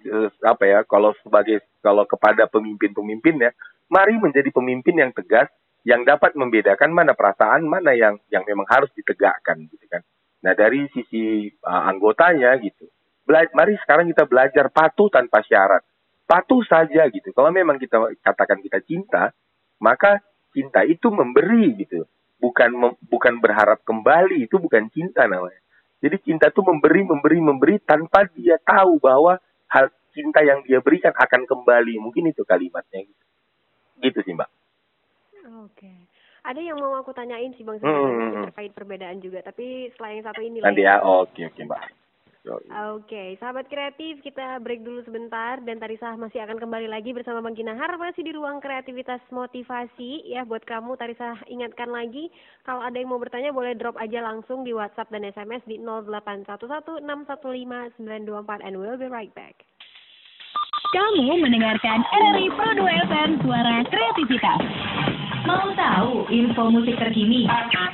uh, 0.07 0.29
apa 0.47 0.63
ya, 0.63 0.79
kalau 0.87 1.11
sebagai 1.19 1.67
kalau 1.83 2.07
kepada 2.07 2.47
pemimpin-pemimpin 2.47 3.35
ya, 3.43 3.51
mari 3.91 4.15
menjadi 4.15 4.47
pemimpin 4.55 4.95
yang 4.95 5.11
tegas, 5.11 5.51
yang 5.83 6.07
dapat 6.07 6.31
membedakan 6.39 6.95
mana 6.95 7.11
perasaan, 7.11 7.67
mana 7.67 7.91
yang 7.91 8.15
yang 8.31 8.47
memang 8.47 8.63
harus 8.71 8.87
ditegakkan 8.95 9.67
gitu 9.67 9.83
kan. 9.91 9.99
Nah 10.47 10.55
dari 10.55 10.87
sisi 10.95 11.51
uh, 11.67 11.83
anggotanya 11.91 12.55
gitu, 12.63 12.87
mari 13.27 13.75
sekarang 13.83 14.07
kita 14.07 14.23
belajar 14.23 14.71
patuh 14.71 15.11
tanpa 15.11 15.43
syarat, 15.43 15.83
patuh 16.23 16.63
saja 16.63 17.03
gitu. 17.11 17.35
Kalau 17.35 17.51
memang 17.51 17.75
kita 17.75 18.15
katakan 18.23 18.63
kita 18.63 18.79
cinta, 18.87 19.35
maka 19.83 20.23
cinta 20.55 20.87
itu 20.87 21.11
memberi 21.11 21.83
gitu 21.83 22.07
bukan 22.37 22.97
bukan 23.09 23.41
berharap 23.41 23.81
kembali 23.81 24.45
itu 24.45 24.61
bukan 24.61 24.89
cinta 24.93 25.25
namanya 25.25 25.57
jadi 25.97 26.17
cinta 26.21 26.45
itu 26.53 26.61
memberi 26.61 27.01
memberi 27.01 27.39
memberi 27.41 27.75
tanpa 27.81 28.29
dia 28.29 28.61
tahu 28.61 29.01
bahwa 29.01 29.41
hal 29.71 29.89
cinta 30.13 30.45
yang 30.45 30.61
dia 30.61 30.77
berikan 30.81 31.13
akan 31.13 31.45
kembali. 31.49 31.97
Mungkin 32.01 32.29
itu 32.29 32.45
kalimatnya 32.45 33.05
gitu. 33.05 33.23
Gitu 34.01 34.19
sih 34.21 34.33
mbak. 34.37 34.49
Oke. 35.65 35.89
Ada 36.47 36.63
yang 36.63 36.79
mau 36.79 36.95
aku 36.95 37.11
tanyain 37.11 37.51
sih 37.57 37.65
bang 37.65 37.81
hmm. 37.81 38.49
terkait 38.49 38.71
perbedaan 38.71 39.19
juga. 39.19 39.41
Tapi 39.41 39.89
selain 39.97 40.21
satu 40.21 40.39
ini 40.39 40.61
nanti 40.61 40.85
ya. 40.85 41.01
Oke 41.01 41.49
oke 41.49 41.61
mbak 41.65 42.06
Oke, 42.47 43.11
okay. 43.11 43.35
sahabat 43.43 43.67
kreatif, 43.67 44.23
kita 44.23 44.63
break 44.63 44.87
dulu 44.87 45.03
sebentar 45.03 45.59
dan 45.67 45.83
Tarisa 45.83 46.15
masih 46.15 46.39
akan 46.47 46.63
kembali 46.63 46.87
lagi 46.87 47.11
bersama 47.11 47.43
Bang 47.43 47.59
Kinahar 47.59 47.99
masih 47.99 48.23
di 48.23 48.31
ruang 48.31 48.63
kreativitas 48.63 49.19
motivasi 49.27 50.31
ya 50.31 50.47
buat 50.47 50.63
kamu 50.63 50.95
Tarisa 50.95 51.35
ingatkan 51.51 51.91
lagi 51.91 52.31
kalau 52.63 52.79
ada 52.79 52.95
yang 52.95 53.11
mau 53.11 53.19
bertanya 53.19 53.51
boleh 53.51 53.75
drop 53.75 53.99
aja 53.99 54.23
langsung 54.23 54.63
di 54.63 54.71
WhatsApp 54.71 55.11
dan 55.11 55.27
SMS 55.27 55.59
di 55.67 55.75
0811615924 55.83 58.63
and 58.63 58.79
we'll 58.79 58.95
be 58.95 59.11
right 59.11 59.35
back. 59.35 59.67
Kamu 60.95 61.43
mendengarkan 61.43 61.99
RRI 62.15 62.47
Pro 62.55 62.71
2 62.79 63.11
FM 63.11 63.29
Suara 63.43 63.83
Kreativitas. 63.91 64.63
Mau 65.43 65.67
tahu 65.75 66.31
info 66.31 66.71
musik 66.71 66.95
terkini 66.95 67.43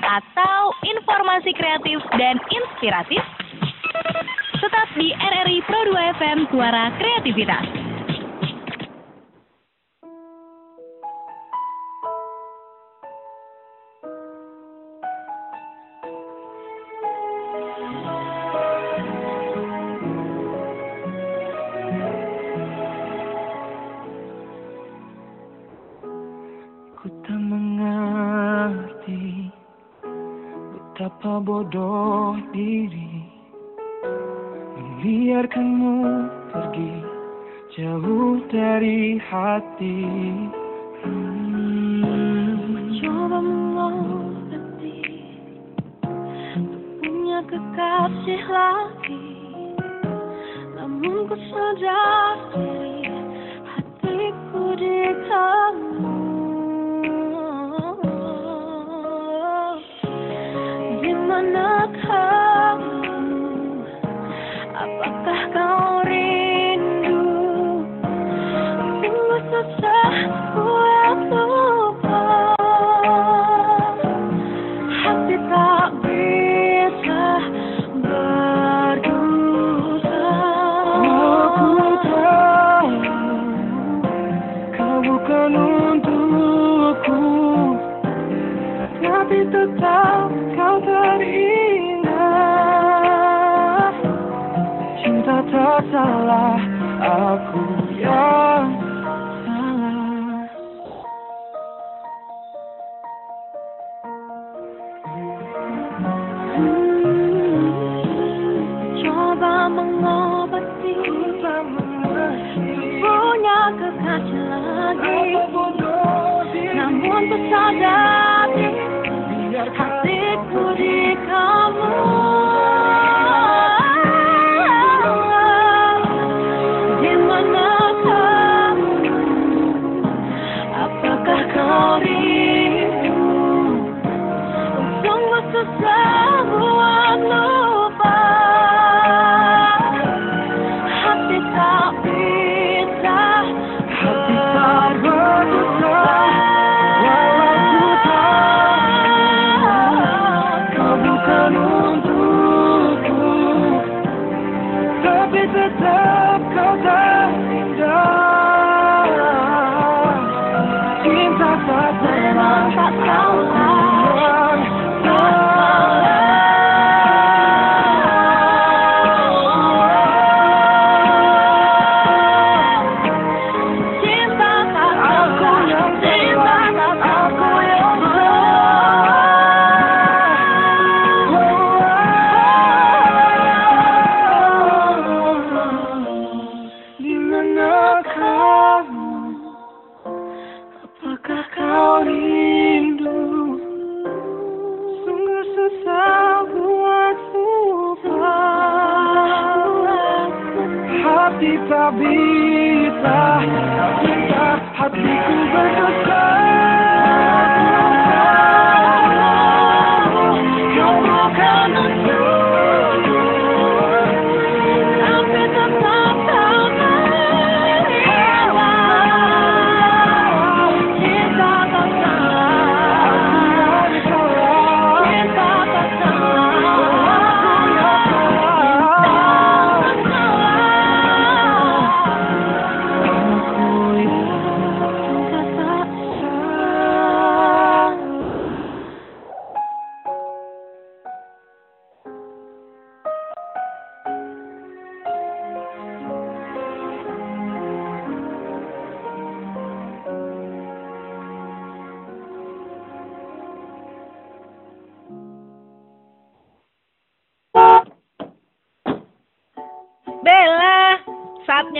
atau 0.05 0.69
informasi 0.85 1.57
kreatif 1.57 1.97
dan 2.17 2.37
inspiratif? 2.53 3.21
Tetap 4.63 4.95
di 4.95 5.11
RRI 5.11 5.59
Pro 5.67 5.75
2 5.91 6.15
FM 6.23 6.39
Suara 6.47 6.87
Kreativitas. 6.95 7.92
Membiarkanmu 35.03 35.99
pergi 36.47 36.95
jauh 37.75 38.39
dari 38.47 39.19
hati. 39.19 39.99
Coba 43.03 43.43
Untuk 46.55 46.83
punya 47.03 47.43
kekasih 47.51 48.43
lagi. 48.47 49.27
Namun 50.79 51.27
ku 51.27 51.35
sadari 51.51 53.03
Hatiku 53.75 54.63
di 54.79 55.11
kamu 55.27 55.92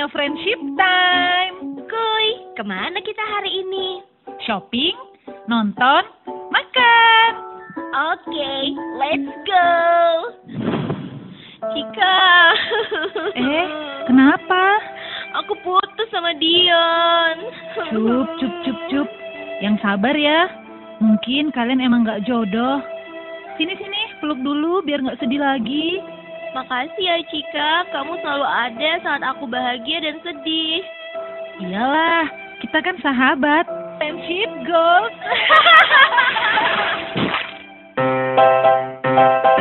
saatnya 0.04 0.20
friendship 0.20 0.60
time. 0.76 1.56
Kuy, 1.88 2.28
ke 2.60 2.64
mana 2.68 3.00
kita 3.00 3.24
hari 3.24 3.64
ini? 3.64 4.04
Shopping, 4.44 4.92
nonton, 5.48 6.04
makan. 6.52 7.32
Oke, 8.12 8.52
let's 9.00 9.32
go. 9.48 9.68
Cika. 11.72 12.20
Eh, 13.40 13.68
kenapa? 14.12 14.64
Aku 15.40 15.56
putus 15.64 16.12
sama 16.12 16.36
Dion. 16.36 17.36
Cup, 17.88 18.28
cup, 18.44 18.54
cup, 18.68 18.80
cup. 18.92 19.08
Yang 19.64 19.80
sabar 19.80 20.16
ya. 20.20 20.52
Mungkin 21.00 21.56
kalian 21.56 21.80
emang 21.80 22.04
gak 22.04 22.28
jodoh. 22.28 22.84
Sini, 23.56 23.72
sini, 23.80 24.02
peluk 24.20 24.44
dulu 24.44 24.84
biar 24.84 25.00
gak 25.00 25.24
sedih 25.24 25.40
lagi. 25.40 26.04
Makasih 26.54 27.02
ya 27.02 27.18
Cika, 27.34 27.90
kamu 27.90 28.14
selalu 28.22 28.46
ada 28.46 28.92
saat 29.02 29.26
aku 29.26 29.50
bahagia 29.50 30.06
dan 30.06 30.22
sedih. 30.22 30.86
Iyalah, 31.66 32.30
kita 32.62 32.78
kan 32.78 32.94
sahabat. 33.02 33.66
Friendship 33.98 34.54
goals. 34.62 35.18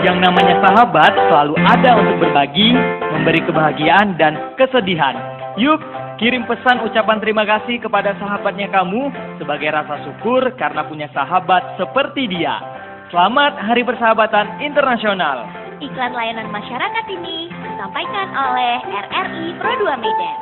Yang 0.05 0.19
namanya 0.21 0.61
sahabat 0.61 1.17
selalu 1.33 1.57
ada 1.65 1.91
untuk 1.97 2.29
berbagi, 2.29 2.77
memberi 3.09 3.41
kebahagiaan 3.41 4.21
dan 4.21 4.37
kesedihan. 4.61 5.17
Yuk, 5.57 5.81
kirim 6.21 6.45
pesan 6.45 6.85
ucapan 6.85 7.25
terima 7.25 7.49
kasih 7.49 7.81
kepada 7.81 8.13
sahabatnya 8.21 8.69
kamu 8.69 9.09
sebagai 9.41 9.73
rasa 9.73 9.97
syukur 10.05 10.45
karena 10.61 10.85
punya 10.85 11.09
sahabat 11.17 11.81
seperti 11.81 12.29
dia. 12.29 12.61
Selamat 13.09 13.57
Hari 13.65 13.81
Persahabatan 13.81 14.61
Internasional. 14.61 15.62
Iklan 15.83 16.15
layanan 16.15 16.47
masyarakat 16.47 17.05
ini 17.11 17.51
disampaikan 17.51 18.31
oleh 18.31 18.75
RRI 18.87 19.47
Pro 19.59 19.73
2 19.83 19.99
Medan. 19.99 20.39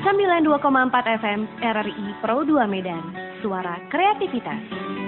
Sembilan 0.00 0.40
dua 0.40 0.56
koma 0.64 0.88
empat 0.88 1.04
FM 1.20 1.44
RRI 1.60 2.06
Pro 2.24 2.48
2 2.48 2.64
Medan, 2.64 3.04
suara 3.44 3.76
kreativitas. 3.92 5.01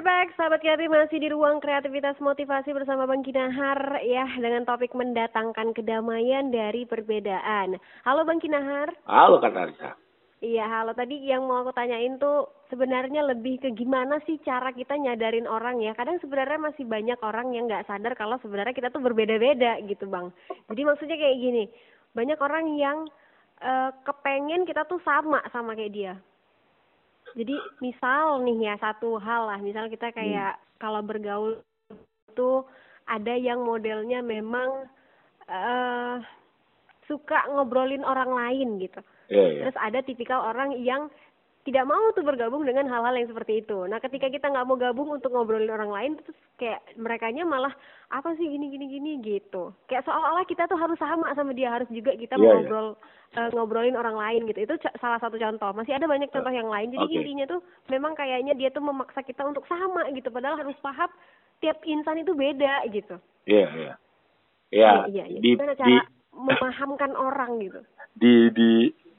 We're 0.00 0.08
back, 0.08 0.32
sahabat 0.32 0.64
kreatif 0.64 0.88
masih 0.88 1.20
di 1.20 1.28
ruang 1.28 1.60
kreativitas 1.60 2.16
motivasi 2.24 2.72
bersama 2.72 3.04
Bang 3.04 3.20
Kinahar 3.20 4.00
ya 4.00 4.24
dengan 4.40 4.64
topik 4.64 4.96
mendatangkan 4.96 5.76
kedamaian 5.76 6.48
dari 6.48 6.88
perbedaan. 6.88 7.76
Halo 8.08 8.24
Bang 8.24 8.40
Kinahar. 8.40 8.88
Halo 9.04 9.44
Kak 9.44 9.52
Tarisa. 9.52 10.00
Iya, 10.40 10.64
halo. 10.72 10.96
Tadi 10.96 11.20
yang 11.28 11.44
mau 11.44 11.60
aku 11.60 11.76
tanyain 11.76 12.16
tuh 12.16 12.48
sebenarnya 12.72 13.28
lebih 13.28 13.60
ke 13.60 13.76
gimana 13.76 14.24
sih 14.24 14.40
cara 14.40 14.72
kita 14.72 14.96
nyadarin 14.96 15.44
orang 15.44 15.84
ya. 15.84 15.92
Kadang 15.92 16.16
sebenarnya 16.24 16.72
masih 16.72 16.88
banyak 16.88 17.20
orang 17.20 17.52
yang 17.52 17.68
nggak 17.68 17.84
sadar 17.84 18.16
kalau 18.16 18.40
sebenarnya 18.40 18.72
kita 18.72 18.88
tuh 18.88 19.04
berbeda-beda 19.04 19.84
gitu, 19.84 20.08
Bang. 20.08 20.32
Jadi 20.72 20.80
maksudnya 20.80 21.20
kayak 21.20 21.36
gini, 21.36 21.68
banyak 22.16 22.40
orang 22.40 22.72
yang 22.80 23.04
eh, 23.60 23.92
kepengen 24.00 24.64
kita 24.64 24.88
tuh 24.88 24.96
sama 25.04 25.44
sama 25.52 25.76
kayak 25.76 25.92
dia. 25.92 26.14
Jadi 27.38 27.56
misal 27.78 28.42
nih 28.42 28.70
ya 28.70 28.74
satu 28.80 29.18
hal 29.22 29.46
lah, 29.46 29.58
misal 29.62 29.86
kita 29.86 30.10
kayak 30.10 30.58
kalau 30.82 31.02
bergaul 31.04 31.62
itu 32.30 32.50
ada 33.06 33.34
yang 33.34 33.62
modelnya 33.62 34.22
memang 34.22 34.86
eh 35.50 36.16
suka 37.10 37.42
ngobrolin 37.50 38.06
orang 38.06 38.30
lain 38.30 38.78
gitu. 38.78 39.02
Iya, 39.30 39.46
iya. 39.50 39.60
Terus 39.66 39.76
ada 39.82 39.98
tipikal 40.06 40.46
orang 40.46 40.78
yang 40.78 41.10
tidak 41.70 41.86
mau 41.86 42.10
tuh 42.18 42.26
bergabung 42.26 42.66
dengan 42.66 42.90
hal-hal 42.90 43.14
yang 43.14 43.30
seperti 43.30 43.62
itu. 43.62 43.86
Nah, 43.86 44.02
ketika 44.02 44.26
kita 44.26 44.50
nggak 44.50 44.66
mau 44.66 44.74
gabung 44.74 45.06
untuk 45.14 45.30
ngobrolin 45.30 45.70
orang 45.70 45.94
lain, 45.94 46.10
terus 46.18 46.34
kayak 46.58 46.82
merekanya 46.98 47.46
malah 47.46 47.70
apa 48.10 48.34
sih 48.34 48.42
gini 48.42 48.74
gini 48.74 48.90
gini 48.90 49.10
gitu. 49.22 49.70
Kayak 49.86 50.02
seolah-olah 50.10 50.42
kita 50.50 50.66
tuh 50.66 50.74
harus 50.74 50.98
sama 50.98 51.30
sama 51.38 51.54
dia, 51.54 51.70
harus 51.70 51.86
juga 51.94 52.18
kita 52.18 52.34
Iya, 52.34 52.42
iya. 52.42 52.50
ngobrol 52.58 52.88
eh, 53.38 53.48
ngobrolin 53.54 53.94
orang 53.94 54.18
lain 54.18 54.50
gitu. 54.50 54.66
Itu 54.66 54.74
salah 54.98 55.22
satu 55.22 55.38
contoh. 55.38 55.70
Masih 55.70 55.94
ada 55.94 56.10
banyak 56.10 56.34
contoh 56.34 56.50
yang 56.50 56.66
lain. 56.66 56.90
Jadi 56.90 57.06
Oke. 57.06 57.14
intinya 57.22 57.46
tuh 57.46 57.60
memang 57.86 58.18
kayaknya 58.18 58.58
dia 58.58 58.74
tuh 58.74 58.82
memaksa 58.82 59.22
kita 59.22 59.46
untuk 59.46 59.62
sama 59.70 60.10
gitu. 60.10 60.26
Padahal 60.34 60.58
harus 60.58 60.74
paham 60.82 61.06
tiap 61.62 61.78
insan 61.86 62.18
itu 62.18 62.34
beda 62.34 62.82
gitu. 62.90 63.14
Iya, 63.46 63.68
iya. 63.78 63.94
Ya, 64.74 65.06
iya, 65.06 65.24
iya. 65.30 65.38
di, 65.38 65.54
Gimana 65.54 65.78
di, 65.78 65.82
cara 65.82 66.02
memahamkan 66.34 67.14
orang 67.14 67.62
gitu. 67.62 67.78
di, 68.18 68.50
di, 68.54 68.70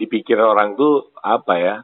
dipikir 0.03 0.35
orang 0.35 0.75
tuh 0.75 1.15
apa 1.23 1.55
ya? 1.55 1.75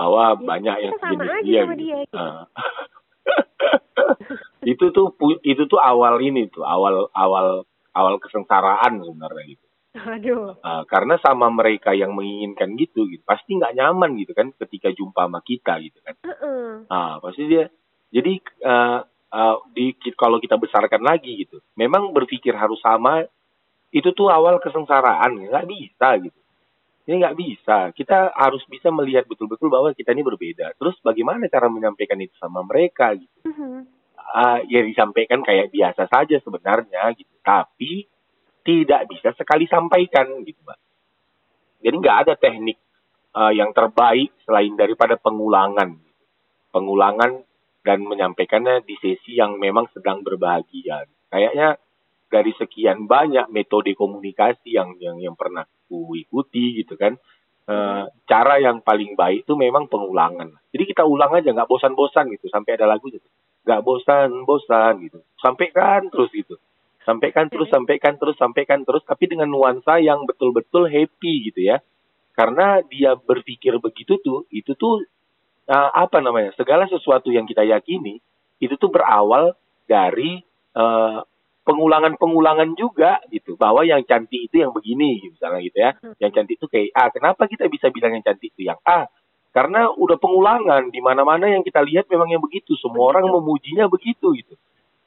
Bahwa 0.00 0.32
Ya, 0.32 0.40
banyak 0.48 0.76
yang 0.80 0.94
sejenis 0.96 1.28
dia 1.44 1.60
sama 1.60 1.74
gitu. 1.76 1.82
dia, 1.84 1.96
gitu. 2.00 2.16
Ah. 2.16 2.42
itu 4.72 4.84
tuh 4.96 5.12
itu 5.44 5.62
tuh 5.68 5.76
awal 5.76 6.16
ini 6.24 6.48
tuh, 6.48 6.64
awal 6.64 7.12
awal 7.12 7.68
awal 7.92 8.14
kesengsaraan 8.16 9.04
sebenarnya 9.04 9.44
gitu. 9.56 9.64
Aduh. 9.90 10.54
Ah, 10.62 10.86
karena 10.86 11.18
sama 11.18 11.50
mereka 11.50 11.90
yang 11.92 12.14
menginginkan 12.14 12.78
gitu, 12.78 13.10
gitu 13.10 13.20
pasti 13.26 13.58
nggak 13.58 13.74
nyaman 13.76 14.16
gitu 14.22 14.32
kan 14.32 14.54
ketika 14.56 14.88
jumpa 14.94 15.26
sama 15.26 15.40
kita 15.44 15.76
gitu 15.84 15.98
kan. 16.00 16.14
Heeh. 16.24 16.86
Ah, 16.88 17.20
pasti 17.20 17.44
dia. 17.50 17.68
Jadi 18.08 18.40
eh, 18.40 18.98
eh, 19.34 19.56
di 19.76 19.92
kalau 20.16 20.40
kita 20.40 20.56
besarkan 20.56 21.04
lagi 21.04 21.44
gitu, 21.44 21.60
memang 21.76 22.14
berpikir 22.16 22.56
harus 22.56 22.80
sama 22.80 23.26
itu 23.90 24.08
tuh 24.14 24.30
awal 24.30 24.62
kesengsaraan, 24.62 25.50
nggak 25.50 25.66
bisa 25.68 26.08
gitu. 26.22 26.39
Ini 27.10 27.26
nggak 27.26 27.38
bisa. 27.42 27.78
Kita 27.90 28.30
harus 28.38 28.62
bisa 28.70 28.94
melihat 28.94 29.26
betul-betul 29.26 29.66
bahwa 29.66 29.90
kita 29.90 30.14
ini 30.14 30.22
berbeda. 30.22 30.78
Terus 30.78 30.94
bagaimana 31.02 31.50
cara 31.50 31.66
menyampaikan 31.66 32.14
itu 32.22 32.30
sama 32.38 32.62
mereka 32.62 33.18
gitu? 33.18 33.50
Mhm. 33.50 33.82
Ah, 34.30 34.62
ya 34.62 34.78
disampaikan 34.86 35.42
kayak 35.42 35.74
biasa 35.74 36.06
saja 36.06 36.38
sebenarnya 36.38 37.10
gitu. 37.18 37.34
Tapi 37.42 38.06
tidak 38.62 39.10
bisa 39.10 39.34
sekali 39.34 39.66
sampaikan 39.66 40.38
gitu, 40.46 40.62
Mbak. 40.62 40.78
Jadi 41.82 41.94
nggak 41.98 42.18
ada 42.22 42.34
teknik 42.38 42.78
ah, 43.34 43.50
yang 43.50 43.74
terbaik 43.74 44.30
selain 44.46 44.78
daripada 44.78 45.18
pengulangan. 45.18 45.98
Pengulangan 46.70 47.42
dan 47.82 48.06
menyampaikannya 48.06 48.86
di 48.86 48.94
sesi 49.02 49.34
yang 49.34 49.58
memang 49.58 49.90
sedang 49.90 50.22
berbahagia. 50.22 51.10
Kayaknya 51.26 51.74
dari 52.30 52.54
sekian 52.54 53.10
banyak 53.10 53.50
metode 53.50 53.92
komunikasi 53.98 54.78
yang 54.78 54.94
yang 55.02 55.18
yang 55.18 55.34
pernah 55.34 55.66
ku 55.90 56.14
ikuti 56.14 56.78
gitu 56.80 56.94
kan. 56.94 57.18
eh, 57.70 58.04
cara 58.26 58.58
yang 58.58 58.82
paling 58.82 59.14
baik 59.14 59.46
itu 59.46 59.54
memang 59.54 59.86
pengulangan. 59.86 60.50
Jadi 60.74 60.84
kita 60.90 61.06
ulang 61.06 61.30
aja 61.38 61.54
nggak 61.54 61.70
bosan-bosan 61.70 62.26
gitu 62.34 62.50
sampai 62.50 62.74
ada 62.74 62.90
lagu 62.90 63.06
gitu. 63.10 63.26
Nggak 63.62 63.82
bosan-bosan 63.86 64.92
gitu. 65.06 65.22
Sampaikan 65.38 66.10
terus 66.10 66.30
gitu. 66.34 66.58
Sampaikan 67.06 67.46
terus, 67.46 67.70
sampaikan 67.70 68.14
terus, 68.18 68.36
sampaikan 68.38 68.80
terus 68.82 69.02
tapi 69.06 69.30
dengan 69.30 69.46
nuansa 69.50 70.02
yang 70.02 70.26
betul-betul 70.26 70.90
happy 70.90 71.50
gitu 71.50 71.70
ya. 71.70 71.78
Karena 72.34 72.82
dia 72.86 73.14
berpikir 73.14 73.78
begitu 73.78 74.18
tuh, 74.18 74.50
itu 74.50 74.74
tuh 74.74 75.06
eh, 75.70 75.90
apa 75.94 76.18
namanya? 76.18 76.50
Segala 76.58 76.90
sesuatu 76.90 77.30
yang 77.30 77.46
kita 77.46 77.62
yakini 77.62 78.18
itu 78.58 78.74
tuh 78.82 78.90
berawal 78.90 79.54
dari 79.86 80.42
eh, 80.74 81.18
pengulangan-pengulangan 81.64 82.76
juga 82.78 83.20
gitu. 83.28 83.56
Bahwa 83.56 83.84
yang 83.86 84.04
cantik 84.06 84.50
itu 84.50 84.62
yang 84.62 84.72
begini 84.72 85.20
gitu, 85.20 85.36
misalnya 85.36 85.60
gitu 85.64 85.78
ya. 85.78 85.90
Yang 86.22 86.30
cantik 86.36 86.54
itu 86.60 86.66
kayak 86.66 86.88
A. 86.96 87.04
Kenapa 87.12 87.42
kita 87.48 87.68
bisa 87.68 87.88
bilang 87.92 88.16
yang 88.16 88.24
cantik 88.24 88.52
itu 88.52 88.68
yang 88.68 88.80
A? 88.84 89.08
Karena 89.50 89.90
udah 89.90 90.16
pengulangan 90.16 90.94
di 90.94 91.00
mana-mana 91.02 91.50
yang 91.50 91.66
kita 91.66 91.82
lihat 91.82 92.06
memang 92.06 92.30
yang 92.30 92.42
begitu. 92.42 92.78
Semua 92.78 93.10
orang 93.10 93.26
memujinya 93.28 93.90
begitu 93.90 94.32
gitu. 94.38 94.54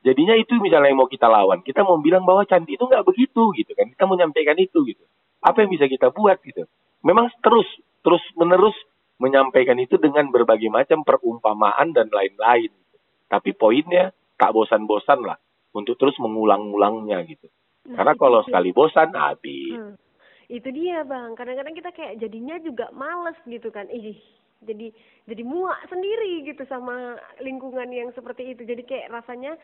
Jadinya 0.04 0.36
itu 0.36 0.60
misalnya 0.60 0.92
yang 0.92 1.00
mau 1.00 1.08
kita 1.08 1.32
lawan. 1.32 1.64
Kita 1.64 1.88
mau 1.88 1.96
bilang 2.04 2.28
bahwa 2.28 2.44
cantik 2.44 2.76
itu 2.76 2.84
nggak 2.84 3.08
begitu 3.08 3.56
gitu 3.56 3.72
kan. 3.72 3.88
Kita 3.88 4.04
mau 4.04 4.20
menyampaikan 4.20 4.60
itu 4.60 4.84
gitu. 4.84 5.04
Apa 5.40 5.64
yang 5.64 5.72
bisa 5.72 5.88
kita 5.88 6.12
buat 6.12 6.44
gitu. 6.44 6.68
Memang 7.08 7.32
terus 7.40 7.68
terus 8.04 8.20
menerus 8.36 8.76
menyampaikan 9.24 9.80
itu 9.80 9.96
dengan 9.96 10.28
berbagai 10.28 10.68
macam 10.68 11.08
perumpamaan 11.08 11.96
dan 11.96 12.12
lain-lain 12.12 12.72
tapi 13.32 13.56
poinnya 13.56 14.12
tak 14.36 14.52
bosan-bosan 14.52 15.24
lah 15.24 15.40
untuk 15.74 15.98
terus 15.98 16.16
mengulang-ulangnya 16.22 17.26
gitu. 17.26 17.50
Nah, 17.90 18.00
Karena 18.00 18.14
itu 18.16 18.22
kalau 18.22 18.40
dia. 18.42 18.48
sekali 18.48 18.70
bosan 18.72 19.10
habis. 19.12 19.76
Hmm. 19.76 19.96
Itu 20.48 20.70
dia 20.72 21.02
bang. 21.04 21.34
Kadang-kadang 21.34 21.76
kita 21.76 21.90
kayak 21.92 22.22
jadinya 22.22 22.56
juga 22.62 22.94
males 22.94 23.36
gitu 23.50 23.74
kan. 23.74 23.90
Ih, 23.90 24.16
jadi 24.64 24.94
jadi 25.28 25.44
muak 25.44 25.82
sendiri 25.90 26.48
gitu 26.48 26.64
sama 26.70 27.18
lingkungan 27.42 27.90
yang 27.92 28.14
seperti 28.16 28.56
itu. 28.56 28.64
Jadi 28.64 28.86
kayak 28.86 29.12
rasanya 29.12 29.58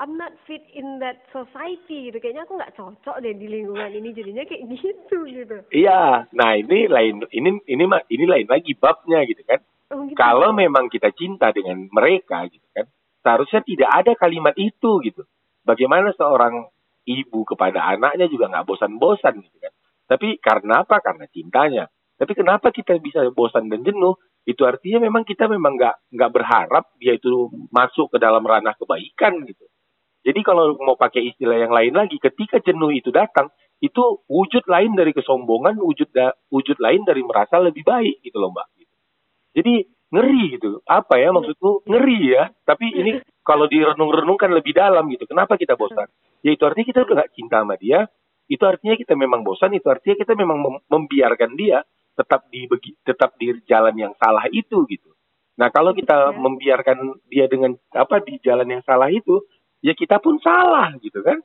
I'm 0.00 0.16
not 0.16 0.32
fit 0.48 0.64
in 0.72 0.96
that 1.04 1.20
society 1.28 2.08
gitu. 2.08 2.18
Kayaknya 2.24 2.48
aku 2.48 2.56
nggak 2.56 2.74
cocok 2.78 3.16
deh 3.20 3.36
di 3.36 3.46
lingkungan 3.52 3.90
ini. 3.92 4.16
Jadinya 4.16 4.44
kayak 4.48 4.64
gitu 4.80 5.18
gitu. 5.28 5.56
Iya, 5.74 6.30
nah 6.32 6.56
ini 6.56 6.88
lain 6.88 7.20
ini 7.30 7.60
ini 7.68 7.84
ini 8.08 8.24
lain 8.24 8.48
lagi 8.48 8.72
babnya 8.78 9.22
gitu 9.28 9.44
kan. 9.44 9.60
Oh, 9.90 10.06
gitu. 10.06 10.16
Kalau 10.16 10.54
memang 10.54 10.86
kita 10.88 11.10
cinta 11.12 11.50
dengan 11.50 11.90
mereka 11.90 12.46
gitu 12.48 12.64
kan, 12.72 12.86
seharusnya 13.20 13.60
tidak 13.66 13.90
ada 13.90 14.12
kalimat 14.16 14.54
itu 14.56 15.02
gitu. 15.04 15.26
Bagaimana 15.64 16.12
seorang 16.16 16.68
ibu 17.04 17.40
kepada 17.44 17.84
anaknya 17.90 18.26
juga 18.28 18.48
nggak 18.52 18.66
bosan-bosan 18.66 19.40
gitu 19.40 19.58
kan. 19.60 19.72
Tapi 20.10 20.40
karena 20.42 20.82
apa? 20.82 20.98
Karena 21.00 21.24
cintanya. 21.30 21.84
Tapi 22.20 22.32
kenapa 22.36 22.68
kita 22.74 22.98
bisa 23.00 23.24
bosan 23.32 23.72
dan 23.72 23.80
jenuh? 23.80 24.18
Itu 24.44 24.64
artinya 24.64 25.04
memang 25.04 25.24
kita 25.24 25.46
memang 25.48 25.76
nggak 25.76 26.16
nggak 26.16 26.30
berharap 26.32 26.84
dia 26.96 27.16
itu 27.16 27.48
masuk 27.70 28.12
ke 28.12 28.18
dalam 28.20 28.44
ranah 28.44 28.76
kebaikan 28.76 29.44
gitu. 29.44 29.64
Jadi 30.20 30.40
kalau 30.44 30.76
mau 30.84 31.00
pakai 31.00 31.32
istilah 31.32 31.56
yang 31.56 31.72
lain 31.72 31.96
lagi, 31.96 32.20
ketika 32.20 32.60
jenuh 32.60 32.92
itu 32.92 33.08
datang, 33.08 33.48
itu 33.80 34.20
wujud 34.28 34.68
lain 34.68 34.92
dari 34.92 35.16
kesombongan, 35.16 35.80
wujud 35.80 36.12
da- 36.12 36.36
wujud 36.52 36.76
lain 36.76 37.08
dari 37.08 37.24
merasa 37.24 37.56
lebih 37.56 37.80
baik 37.88 38.20
gitu 38.20 38.36
loh 38.36 38.52
mbak. 38.52 38.68
Jadi 39.56 39.82
ngeri 40.10 40.58
gitu. 40.58 40.82
Apa 40.86 41.18
ya 41.18 41.30
maksudku 41.34 41.86
ngeri 41.86 42.34
ya. 42.34 42.50
Tapi 42.66 42.86
ini 42.94 43.18
kalau 43.50 43.66
direnung-renungkan 43.66 44.54
lebih 44.54 44.78
dalam 44.78 45.10
gitu. 45.10 45.26
Kenapa 45.26 45.58
kita 45.58 45.74
bosan? 45.74 46.06
Ya 46.46 46.54
itu 46.54 46.62
artinya 46.62 46.86
kita 46.86 47.00
udah 47.02 47.14
gak 47.26 47.32
cinta 47.34 47.58
sama 47.58 47.74
dia. 47.74 48.06
Itu 48.46 48.62
artinya 48.62 48.94
kita 48.94 49.18
memang 49.18 49.42
bosan. 49.42 49.74
Itu 49.74 49.90
artinya 49.90 50.14
kita 50.22 50.38
memang 50.38 50.58
mem- 50.62 50.84
membiarkan 50.86 51.58
dia 51.58 51.82
tetap 52.14 52.46
di 52.46 52.70
tetap 53.02 53.34
di 53.34 53.50
jalan 53.66 53.94
yang 53.98 54.12
salah 54.22 54.46
itu 54.54 54.86
gitu. 54.86 55.10
Nah 55.58 55.66
kalau 55.74 55.90
kita 55.90 56.30
membiarkan 56.30 57.18
dia 57.26 57.50
dengan 57.50 57.74
apa 57.90 58.22
di 58.22 58.38
jalan 58.38 58.70
yang 58.70 58.82
salah 58.86 59.10
itu, 59.10 59.42
ya 59.82 59.98
kita 59.98 60.22
pun 60.22 60.38
salah 60.38 60.94
gitu 61.02 61.18
kan. 61.26 61.42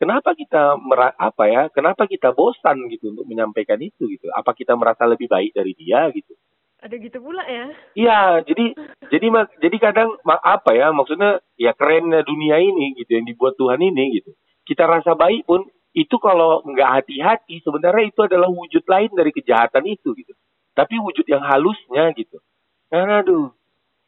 Kenapa 0.00 0.32
kita 0.32 0.80
mera- 0.80 1.12
apa 1.20 1.44
ya? 1.44 1.62
Kenapa 1.68 2.08
kita 2.08 2.32
bosan 2.32 2.88
gitu 2.88 3.12
untuk 3.12 3.28
menyampaikan 3.28 3.76
itu 3.82 4.08
gitu? 4.08 4.32
Apa 4.32 4.56
kita 4.56 4.72
merasa 4.72 5.04
lebih 5.04 5.28
baik 5.28 5.52
dari 5.52 5.76
dia 5.76 6.08
gitu? 6.14 6.32
Ada 6.80 6.96
gitu 6.96 7.20
pula 7.20 7.44
ya. 7.44 7.68
Iya, 7.92 8.20
jadi 8.48 8.72
jadi 9.12 9.26
jadi 9.60 9.76
kadang 9.76 10.16
apa 10.24 10.72
ya 10.72 10.88
maksudnya 10.96 11.44
ya 11.60 11.76
kerennya 11.76 12.24
dunia 12.24 12.56
ini 12.56 12.96
gitu 12.96 13.20
yang 13.20 13.28
dibuat 13.28 13.60
Tuhan 13.60 13.80
ini 13.84 14.16
gitu. 14.16 14.32
Kita 14.64 14.88
rasa 14.88 15.12
baik 15.12 15.44
pun 15.44 15.68
itu 15.92 16.16
kalau 16.22 16.64
nggak 16.64 17.04
hati-hati 17.04 17.60
sebenarnya 17.60 18.08
itu 18.08 18.20
adalah 18.24 18.48
wujud 18.48 18.80
lain 18.88 19.12
dari 19.12 19.28
kejahatan 19.28 19.84
itu 19.92 20.16
gitu. 20.16 20.32
Tapi 20.72 20.96
wujud 20.96 21.28
yang 21.28 21.44
halusnya 21.44 22.16
gitu. 22.16 22.40
Karena 22.88 23.20
aduh 23.20 23.52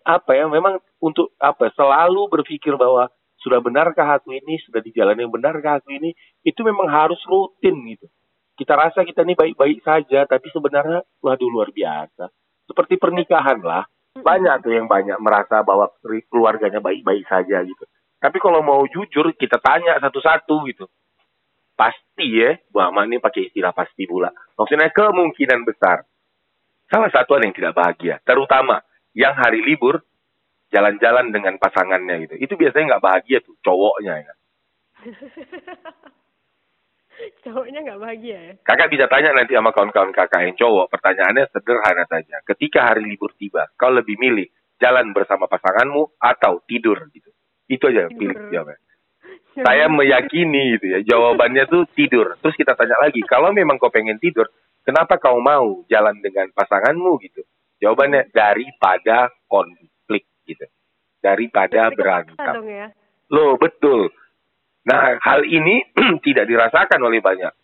apa 0.03 0.33
ya 0.35 0.49
memang 0.49 0.81
untuk 0.99 1.37
apa 1.39 1.71
selalu 1.77 2.27
berpikir 2.33 2.75
bahwa 2.81 3.13
sudah 3.43 3.59
benarkah 3.59 4.17
aku 4.17 4.33
ini 4.33 4.63
sudah 4.63 4.79
di 4.79 4.95
jalan 4.95 5.19
yang 5.19 5.31
benarkah 5.31 5.83
aku 5.83 5.91
ini 5.93 6.15
itu 6.47 6.63
memang 6.63 6.87
harus 6.89 7.19
rutin 7.27 7.75
gitu. 7.91 8.07
kita 8.53 8.77
rasa 8.79 9.03
kita 9.03 9.25
ini 9.27 9.35
baik-baik 9.35 9.81
saja, 9.83 10.29
tapi 10.29 10.47
sebenarnya 10.53 11.03
waduh 11.25 11.51
luar 11.51 11.73
biasa. 11.73 12.31
Seperti 12.73 12.97
pernikahan 12.97 13.61
lah, 13.61 13.85
banyak 14.17 14.65
tuh 14.65 14.73
yang 14.73 14.89
banyak 14.89 15.21
merasa 15.21 15.61
bahwa 15.61 15.93
keluarganya 16.33 16.81
baik-baik 16.81 17.29
saja 17.29 17.61
gitu. 17.61 17.85
Tapi 18.17 18.41
kalau 18.41 18.65
mau 18.65 18.81
jujur, 18.89 19.37
kita 19.37 19.61
tanya 19.61 20.01
satu-satu 20.01 20.65
gitu. 20.73 20.89
Pasti 21.77 22.33
ya, 22.33 22.57
Bu 22.73 22.81
Ahmad 22.81 23.13
ini 23.13 23.21
pakai 23.21 23.53
istilah 23.53 23.77
pasti 23.77 24.09
pula. 24.09 24.33
Maksudnya 24.57 24.89
kemungkinan 24.89 25.69
besar. 25.69 26.09
Salah 26.89 27.13
satu 27.13 27.37
ada 27.37 27.45
yang 27.45 27.57
tidak 27.57 27.77
bahagia, 27.77 28.25
terutama 28.25 28.81
yang 29.13 29.37
hari 29.37 29.61
libur 29.61 30.01
jalan-jalan 30.73 31.29
dengan 31.29 31.61
pasangannya 31.61 32.25
gitu. 32.25 32.35
Itu 32.41 32.55
biasanya 32.57 32.97
nggak 32.97 33.05
bahagia 33.05 33.45
tuh 33.45 33.53
cowoknya 33.61 34.15
ya. 34.25 34.33
Cowoknya 37.45 37.79
nggak 37.85 38.01
bahagia 38.01 38.39
ya? 38.39 38.53
Kakak 38.65 38.89
bisa 38.91 39.07
tanya 39.07 39.37
nanti 39.37 39.53
sama 39.55 39.71
kawan-kawan 39.75 40.13
kakak 40.15 40.43
yang 40.43 40.57
cowok. 40.57 40.91
Pertanyaannya 40.93 41.45
sederhana 41.53 42.05
saja. 42.09 42.41
Ketika 42.47 42.93
hari 42.93 43.05
libur 43.07 43.33
tiba, 43.37 43.69
kau 43.77 43.93
lebih 43.93 44.17
milih 44.19 44.49
jalan 44.83 45.15
bersama 45.15 45.47
pasanganmu 45.47 46.19
atau 46.19 46.59
tidur 46.67 46.99
gitu. 47.15 47.31
Itu 47.71 47.89
aja 47.89 48.11
Tidur. 48.11 48.19
pilih 48.19 48.37
jawabnya. 48.51 48.79
Saya 49.67 49.87
meyakini 49.87 50.77
gitu 50.79 50.87
ya. 50.91 50.99
Jawabannya 51.07 51.65
tuh 51.69 51.85
tidur. 51.93 52.35
Terus 52.41 52.57
kita 52.57 52.75
tanya 52.75 52.97
lagi, 52.99 53.21
kalau 53.23 53.53
memang 53.53 53.77
kau 53.77 53.93
pengen 53.93 54.19
tidur, 54.19 54.49
kenapa 54.83 55.21
kau 55.21 55.39
mau 55.39 55.85
jalan 55.87 56.19
dengan 56.25 56.51
pasanganmu 56.51 57.21
gitu? 57.23 57.45
Jawabannya 57.79 58.33
daripada 58.33 59.31
konflik 59.47 60.27
gitu. 60.49 60.67
Daripada 61.23 61.93
berantem. 61.95 62.65
ya. 62.67 62.87
Loh, 63.31 63.57
betul. 63.57 64.11
Nah, 64.83 65.19
hal 65.23 65.47
ini 65.47 65.87
tidak 66.27 66.51
dirasakan 66.51 67.01
oleh 67.03 67.23
banyak 67.23 67.55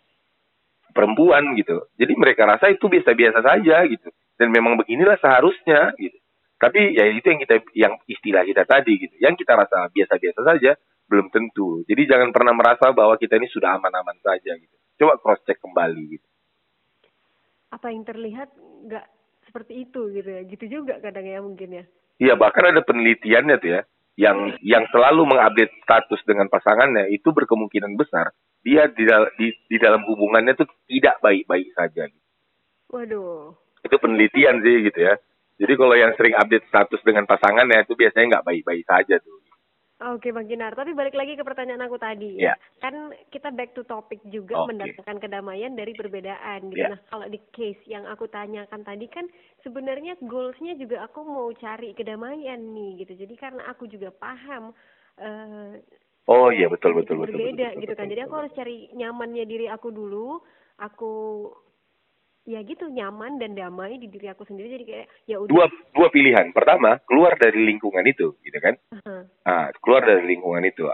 perempuan 0.95 1.53
gitu. 1.59 1.87
Jadi 1.99 2.13
mereka 2.15 2.47
rasa 2.47 2.71
itu 2.71 2.87
biasa-biasa 2.87 3.43
saja 3.43 3.83
gitu. 3.87 4.09
Dan 4.39 4.55
memang 4.55 4.79
beginilah 4.79 5.19
seharusnya 5.19 5.91
gitu. 5.99 6.15
Tapi 6.59 6.95
ya 6.95 7.07
itu 7.07 7.23
yang 7.23 7.39
kita 7.39 7.55
yang 7.75 7.93
istilah 8.07 8.43
kita 8.47 8.63
tadi 8.63 8.93
gitu. 8.99 9.15
Yang 9.19 9.43
kita 9.43 9.53
rasa 9.55 9.91
biasa-biasa 9.91 10.41
saja 10.43 10.71
belum 11.11 11.27
tentu. 11.31 11.83
Jadi 11.87 12.07
jangan 12.07 12.31
pernah 12.31 12.55
merasa 12.55 12.91
bahwa 12.95 13.15
kita 13.19 13.35
ini 13.39 13.47
sudah 13.51 13.79
aman-aman 13.79 14.15
saja 14.23 14.55
gitu. 14.55 14.75
Coba 14.99 15.19
cross 15.19 15.43
check 15.43 15.59
kembali 15.59 16.03
gitu. 16.19 16.27
Apa 17.71 17.91
yang 17.91 18.03
terlihat 18.03 18.51
nggak 18.87 19.05
seperti 19.47 19.87
itu 19.87 20.11
gitu 20.15 20.29
ya? 20.29 20.41
Gitu 20.47 20.65
juga 20.67 20.99
kadang 21.03 21.27
ya 21.27 21.39
mungkin 21.39 21.83
ya. 21.83 21.85
Iya, 22.19 22.35
bahkan 22.35 22.67
ada 22.67 22.83
penelitiannya 22.83 23.55
tuh 23.63 23.69
ya 23.79 23.81
yang 24.19 24.59
yang 24.59 24.83
selalu 24.91 25.23
mengupdate 25.23 25.71
status 25.79 26.19
dengan 26.27 26.51
pasangannya 26.51 27.07
itu 27.07 27.31
berkemungkinan 27.31 27.95
besar 27.95 28.35
dia 28.59 28.91
di, 28.91 29.07
di, 29.39 29.47
di 29.71 29.77
dalam 29.79 30.03
hubungannya 30.03 30.51
tuh 30.59 30.67
tidak 30.91 31.23
baik-baik 31.23 31.71
saja. 31.71 32.11
Waduh. 32.91 33.55
Itu 33.79 33.95
penelitian 33.95 34.59
sih 34.59 34.91
gitu 34.91 34.99
ya. 34.99 35.15
Jadi 35.59 35.73
kalau 35.75 35.95
yang 35.95 36.11
sering 36.15 36.35
update 36.35 36.67
status 36.67 36.99
dengan 37.03 37.23
pasangannya 37.23 37.83
itu 37.87 37.95
biasanya 37.95 38.39
nggak 38.39 38.47
baik-baik 38.47 38.83
saja 38.83 39.15
tuh. 39.23 39.38
Oke 39.99 40.31
Bang 40.31 40.47
Kinar, 40.47 40.79
tapi 40.79 40.95
balik 40.95 41.11
lagi 41.11 41.35
ke 41.35 41.43
pertanyaan 41.43 41.83
aku 41.83 41.99
tadi 41.99 42.39
Ya. 42.39 42.55
Kan 42.79 43.11
kita 43.35 43.51
back 43.51 43.75
to 43.75 43.83
topic 43.83 44.23
juga 44.31 44.55
Oke. 44.55 44.71
mendatangkan 44.71 45.19
kedamaian 45.19 45.75
dari 45.75 45.91
perbedaan 45.91 46.71
gitu. 46.71 46.87
Ya. 46.87 46.95
Nah, 46.95 46.99
kalau 47.11 47.27
di 47.27 47.35
case 47.51 47.83
yang 47.83 48.07
aku 48.07 48.31
tanyakan 48.31 48.87
tadi 48.87 49.11
kan 49.11 49.27
sebenarnya 49.59 50.15
goalsnya 50.23 50.79
juga 50.79 51.03
aku 51.03 51.27
mau 51.27 51.51
cari 51.51 51.91
kedamaian 51.91 52.63
nih 52.71 53.03
gitu. 53.03 53.27
Jadi 53.27 53.35
karena 53.35 53.67
aku 53.67 53.91
juga 53.91 54.15
paham 54.15 54.71
eh 55.19 55.83
Oh 56.29 56.47
iya 56.53 56.69
betul 56.71 56.93
betul 56.95 57.25
betul. 57.25 57.41
berbeda 57.41 57.75
betul, 57.75 57.81
gitu 57.83 57.91
betul, 57.91 57.99
kan. 57.99 58.05
Jadi 58.07 58.21
betul, 58.23 58.27
aku 58.31 58.35
harus 58.39 58.53
cari 58.55 58.77
nyamannya 58.95 59.43
diri 59.49 59.67
aku 59.67 59.87
dulu. 59.91 60.39
Aku 60.79 61.11
ya 62.49 62.65
gitu 62.65 62.89
nyaman 62.89 63.37
dan 63.37 63.53
damai 63.53 64.01
di 64.01 64.09
diri 64.09 64.25
aku 64.25 64.41
sendiri 64.41 64.73
jadi 64.73 64.85
kayak 64.89 65.07
ya 65.29 65.37
udah 65.37 65.51
Dua 65.53 65.65
dua 65.93 66.07
pilihan. 66.09 66.49
Pertama 66.49 66.97
keluar 67.05 67.37
dari 67.37 67.61
lingkungan 67.61 68.01
itu, 68.03 68.33
gitu 68.41 68.57
kan? 68.57 68.73
Aha. 68.97 69.15
Ah, 69.45 69.67
keluar 69.77 70.01
dari 70.01 70.25
lingkungan 70.25 70.65
itu. 70.65 70.89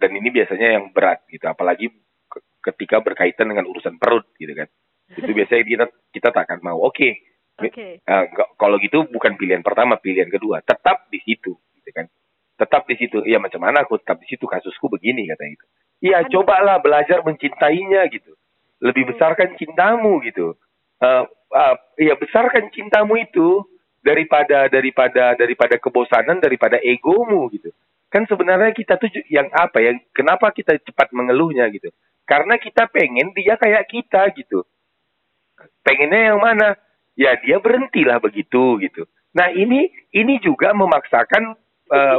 Dan 0.00 0.16
ini 0.16 0.32
biasanya 0.32 0.80
yang 0.80 0.96
berat 0.96 1.28
gitu, 1.28 1.44
apalagi 1.44 1.92
ke- 2.26 2.44
ketika 2.64 3.04
berkaitan 3.04 3.52
dengan 3.52 3.68
urusan 3.68 4.00
perut 4.00 4.24
gitu 4.40 4.56
kan. 4.56 4.66
Itu 5.20 5.36
biasanya 5.36 5.64
kita 5.68 5.84
kita 6.10 6.28
tak 6.32 6.48
akan 6.48 6.64
mau. 6.64 6.80
Oke. 6.80 7.20
Oke. 7.60 8.00
Ah, 8.08 8.24
nggak- 8.24 8.56
kalau 8.56 8.80
gitu 8.80 9.04
bukan 9.06 9.36
pilihan 9.36 9.60
pertama, 9.60 10.00
pilihan 10.00 10.32
kedua. 10.32 10.64
Tetap 10.64 11.12
di 11.12 11.20
situ, 11.20 11.52
gitu 11.76 11.90
kan. 11.92 12.08
Tetap 12.56 12.88
di 12.88 12.96
situ. 12.96 13.20
Ya 13.28 13.36
macam 13.36 13.60
mana 13.60 13.84
aku 13.84 14.00
tetap 14.00 14.16
di 14.24 14.26
situ 14.32 14.48
kasusku 14.48 14.88
begini 14.88 15.28
katanya 15.28 15.52
itu. 15.60 15.66
Iya, 16.00 16.16
Aduh. 16.24 16.40
cobalah 16.40 16.80
belajar 16.80 17.20
mencintainya 17.20 18.08
gitu. 18.08 18.32
Lebih 18.80 19.14
besarkan 19.14 19.54
cintamu 19.60 20.18
gitu. 20.24 20.56
Eh, 21.02 21.24
ah, 21.54 21.74
ya 21.98 22.14
besarkan 22.14 22.70
cintamu 22.70 23.18
itu 23.18 23.62
daripada 24.04 24.68
daripada 24.68 25.32
daripada 25.34 25.74
kebosanan 25.80 26.38
daripada 26.38 26.76
egomu 26.82 27.48
gitu. 27.50 27.72
Kan 28.12 28.30
sebenarnya 28.30 28.70
kita 28.70 28.94
tuh 29.00 29.10
yang 29.26 29.50
apa 29.50 29.82
ya? 29.82 29.96
Kenapa 30.14 30.54
kita 30.54 30.78
cepat 30.78 31.10
mengeluhnya 31.10 31.66
gitu? 31.74 31.90
Karena 32.24 32.56
kita 32.60 32.86
pengen 32.88 33.34
dia 33.34 33.58
kayak 33.58 33.90
kita 33.90 34.30
gitu. 34.38 34.62
Pengennya 35.82 36.34
yang 36.34 36.40
mana? 36.40 36.78
Ya 37.18 37.34
dia 37.42 37.58
berhentilah 37.58 38.22
begitu 38.22 38.78
gitu. 38.82 39.06
Nah 39.34 39.50
ini 39.50 39.90
ini 40.14 40.38
juga 40.38 40.70
memaksakan 40.72 41.58
eh, 41.90 42.18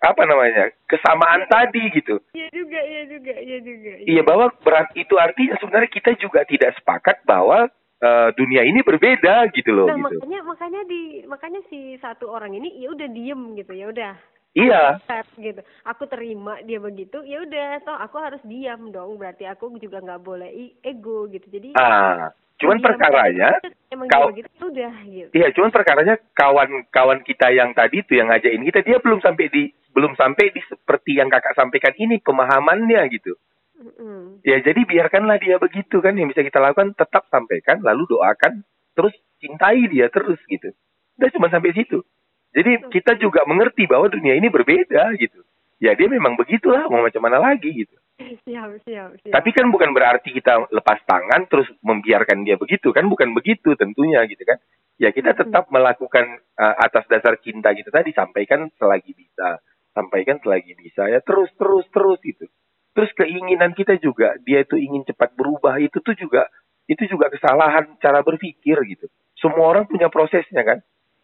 apa 0.00 0.22
namanya 0.24 0.72
kesamaan 0.88 1.44
tadi 1.52 1.92
gitu. 1.92 2.16
Iya 2.32 2.48
juga, 2.56 2.80
iya 2.80 3.02
juga, 3.04 3.34
iya 3.36 3.58
juga. 3.60 3.92
Iya 4.00 4.22
bahwa 4.24 4.46
berat 4.64 4.88
itu 4.96 5.14
artinya 5.20 5.60
sebenarnya 5.60 5.90
kita 5.92 6.16
juga 6.16 6.40
tidak 6.48 6.72
sepakat 6.80 7.20
bahwa 7.28 7.68
eh, 8.00 8.28
dunia 8.34 8.62
ini 8.62 8.80
berbeda 8.80 9.48
gitu 9.52 9.70
loh 9.70 9.86
Nah 9.86 9.96
gitu. 9.96 10.16
makanya 10.18 10.40
makanya 10.42 10.80
di 10.84 11.00
makanya 11.24 11.60
si 11.68 11.94
satu 11.96 12.26
orang 12.26 12.52
ini 12.52 12.80
ya 12.80 12.90
udah 12.90 13.08
diem 13.08 13.54
gitu 13.54 13.72
ya 13.72 13.88
udah 13.88 14.14
Iya. 14.50 14.98
Gitu. 15.38 15.62
Aku 15.86 16.10
terima 16.10 16.58
dia 16.66 16.82
begitu, 16.82 17.22
ya 17.22 17.38
udah, 17.38 17.86
toh 17.86 17.94
aku 17.94 18.18
harus 18.18 18.42
diam 18.42 18.90
dong. 18.90 19.14
Berarti 19.14 19.46
aku 19.46 19.78
juga 19.78 20.02
nggak 20.02 20.26
boleh 20.26 20.50
ego 20.82 21.30
gitu. 21.30 21.46
Jadi 21.46 21.78
Ah, 21.78 22.34
cuman 22.58 22.82
perkaranya 22.82 23.62
emang 23.94 24.10
kau- 24.10 24.34
ya 24.34 24.42
udah 24.58 24.94
gitu. 25.06 25.30
Iya, 25.30 25.54
cuman 25.54 25.70
perkaranya 25.70 26.18
kawan-kawan 26.34 27.22
kita 27.22 27.54
yang 27.54 27.70
tadi 27.72 28.02
itu 28.02 28.18
yang 28.18 28.26
ngajakin 28.26 28.66
kita 28.66 28.82
dia 28.82 28.98
belum 28.98 29.22
sampai 29.22 29.46
di 29.48 29.70
belum 29.94 30.18
sampai 30.18 30.50
di 30.50 30.58
seperti 30.66 31.22
yang 31.22 31.30
kakak 31.30 31.54
sampaikan 31.54 31.94
ini 31.94 32.18
pemahamannya 32.18 33.06
gitu. 33.06 33.38
Ya 34.44 34.60
jadi 34.60 34.80
biarkanlah 34.84 35.40
dia 35.40 35.56
begitu 35.56 36.04
kan 36.04 36.12
yang 36.16 36.28
bisa 36.28 36.44
kita 36.44 36.60
lakukan 36.60 36.92
tetap 36.92 37.24
sampaikan 37.32 37.80
lalu 37.80 38.04
doakan 38.08 38.60
terus 38.92 39.16
cintai 39.40 39.88
dia 39.88 40.12
terus 40.12 40.36
gitu. 40.44 40.72
Udah 41.16 41.30
cuma 41.32 41.48
sampai 41.48 41.72
situ. 41.72 42.04
Jadi 42.52 42.92
kita 42.92 43.16
juga 43.16 43.46
mengerti 43.46 43.86
bahwa 43.86 44.10
dunia 44.10 44.36
ini 44.36 44.52
berbeda 44.52 45.16
gitu. 45.16 45.40
Ya 45.80 45.96
dia 45.96 46.12
memang 46.12 46.36
begitulah 46.36 46.84
mau 46.92 47.00
macam 47.00 47.24
mana 47.24 47.40
lagi 47.40 47.72
gitu. 47.72 47.96
siap, 48.44 48.68
siap, 48.84 49.16
siap. 49.16 49.32
Tapi 49.32 49.48
kan 49.56 49.72
bukan 49.72 49.96
berarti 49.96 50.28
kita 50.28 50.68
lepas 50.68 51.00
tangan 51.08 51.48
terus 51.48 51.72
membiarkan 51.80 52.44
dia 52.44 52.60
begitu 52.60 52.92
kan 52.92 53.08
bukan 53.08 53.32
begitu 53.32 53.72
tentunya 53.80 54.20
gitu 54.28 54.44
kan. 54.44 54.60
Ya 55.00 55.08
kita 55.08 55.32
tetap 55.32 55.72
melakukan 55.72 56.44
uh, 56.60 56.76
atas 56.76 57.08
dasar 57.08 57.40
cinta 57.40 57.72
kita 57.72 57.88
tadi 57.88 58.12
sampaikan 58.12 58.68
selagi 58.76 59.16
bisa, 59.16 59.64
sampaikan 59.96 60.36
selagi 60.44 60.76
bisa 60.76 61.08
ya 61.08 61.24
terus 61.24 61.48
terus 61.56 61.88
terus 61.88 62.20
itu. 62.28 62.44
Terus 62.90 63.10
keinginan 63.14 63.70
kita 63.72 63.96
juga 64.02 64.34
dia 64.42 64.66
itu 64.66 64.74
ingin 64.74 65.06
cepat 65.06 65.34
berubah 65.38 65.78
itu 65.78 66.02
tuh 66.02 66.14
juga 66.18 66.50
itu 66.90 67.06
juga 67.06 67.30
kesalahan 67.30 67.94
cara 68.02 68.18
berpikir 68.26 68.76
gitu. 68.90 69.06
Semua 69.38 69.70
orang 69.70 69.86
punya 69.86 70.10
prosesnya 70.10 70.66
kan. 70.66 70.78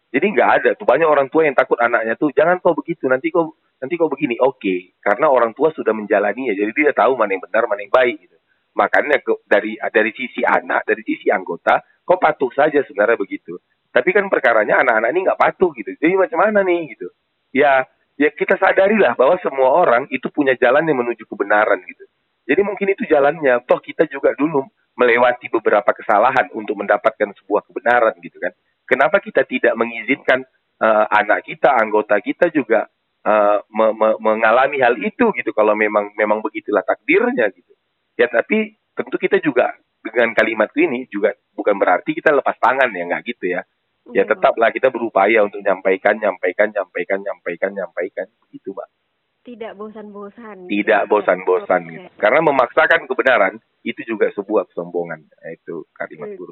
Jadi 0.07 0.25
nggak 0.31 0.49
ada 0.63 0.69
tuh 0.79 0.87
banyak 0.87 1.03
orang 1.03 1.27
tua 1.27 1.43
yang 1.43 1.55
takut 1.59 1.75
anaknya 1.83 2.15
tuh 2.15 2.31
jangan 2.31 2.63
kau 2.63 2.71
begitu 2.71 3.11
nanti 3.11 3.27
kau 3.27 3.59
nanti 3.83 3.99
kau 3.99 4.07
begini. 4.07 4.39
Oke 4.39 4.95
karena 5.03 5.27
orang 5.27 5.51
tua 5.51 5.75
sudah 5.75 5.91
menjalani 5.91 6.49
ya 6.51 6.55
jadi 6.55 6.71
dia 6.71 6.93
tahu 6.95 7.19
mana 7.19 7.35
yang 7.35 7.43
benar 7.43 7.67
mana 7.67 7.83
yang 7.83 7.91
baik 7.91 8.15
gitu. 8.23 8.37
Makanya 8.79 9.19
ke, 9.19 9.33
dari 9.43 9.75
dari 9.75 10.11
sisi 10.15 10.47
anak 10.47 10.87
dari 10.87 11.03
sisi 11.03 11.27
anggota 11.27 11.83
kau 12.07 12.15
patuh 12.15 12.49
saja 12.55 12.79
sebenarnya 12.87 13.19
begitu. 13.19 13.59
Tapi 13.91 14.15
kan 14.15 14.31
perkaranya 14.31 14.79
anak-anak 14.87 15.09
ini 15.11 15.19
nggak 15.27 15.39
patuh 15.41 15.75
gitu. 15.75 15.91
Jadi 15.99 16.13
macam 16.15 16.39
mana 16.39 16.63
nih? 16.63 16.95
gitu. 16.95 17.11
Ya 17.51 17.83
ya 18.17 18.29
kita 18.33 18.57
sadarilah 18.57 19.13
bahwa 19.13 19.37
semua 19.39 19.69
orang 19.71 20.09
itu 20.09 20.27
punya 20.33 20.57
jalan 20.57 20.83
yang 20.83 20.97
menuju 20.99 21.23
kebenaran 21.29 21.79
gitu. 21.85 22.03
Jadi 22.47 22.61
mungkin 22.65 22.87
itu 22.91 23.03
jalannya. 23.05 23.63
Toh 23.69 23.79
kita 23.79 24.09
juga 24.09 24.33
dulu 24.33 24.65
melewati 24.97 25.47
beberapa 25.53 25.93
kesalahan 25.93 26.49
untuk 26.57 26.73
mendapatkan 26.73 27.29
sebuah 27.43 27.69
kebenaran 27.69 28.17
gitu 28.19 28.41
kan. 28.41 28.51
Kenapa 28.89 29.21
kita 29.21 29.45
tidak 29.45 29.77
mengizinkan 29.77 30.41
eh, 30.81 31.05
anak 31.13 31.45
kita 31.45 31.69
anggota 31.77 32.17
kita 32.17 32.49
juga 32.49 32.89
eh, 33.23 33.57
me- 33.69 33.93
me- 33.93 34.19
mengalami 34.19 34.81
hal 34.81 34.97
itu 34.97 35.29
gitu 35.37 35.51
kalau 35.53 35.77
memang 35.77 36.11
memang 36.17 36.41
begitulah 36.41 36.81
takdirnya 36.81 37.53
gitu. 37.53 37.73
Ya 38.17 38.25
tapi 38.31 38.73
tentu 38.97 39.15
kita 39.21 39.37
juga 39.37 39.77
dengan 40.01 40.33
kalimatku 40.33 40.79
ini 40.81 41.05
juga 41.11 41.35
bukan 41.53 41.77
berarti 41.77 42.15
kita 42.17 42.33
lepas 42.33 42.57
tangan 42.57 42.89
ya 42.89 43.03
nggak 43.05 43.23
gitu 43.27 43.53
ya 43.53 43.61
ya 44.13 44.23
Iya. 44.23 44.31
tetaplah 44.31 44.69
kita 44.71 44.87
berupaya 44.91 45.43
untuk 45.43 45.59
nyampaikan 45.63 46.19
nyampaikan 46.19 46.71
nyampaikan 46.71 47.19
nyampaikan 47.23 47.71
nyampaikan 47.73 48.27
begitu 48.47 48.71
mbak 48.75 48.87
tidak 49.47 49.79
bosan-bosan. 49.79 50.67
tidak 50.67 51.07
bosan-bosan 51.07 51.81
Oke. 51.87 51.91
gitu 51.95 52.07
karena 52.19 52.39
memaksakan 52.43 53.07
kebenaran 53.07 53.55
itu 53.87 54.03
juga 54.03 54.27
sebuah 54.35 54.67
kesombongan. 54.67 55.23
Itu 55.47 55.87
kalimat 55.95 56.35
Oke. 56.35 56.37
guru. 56.37 56.51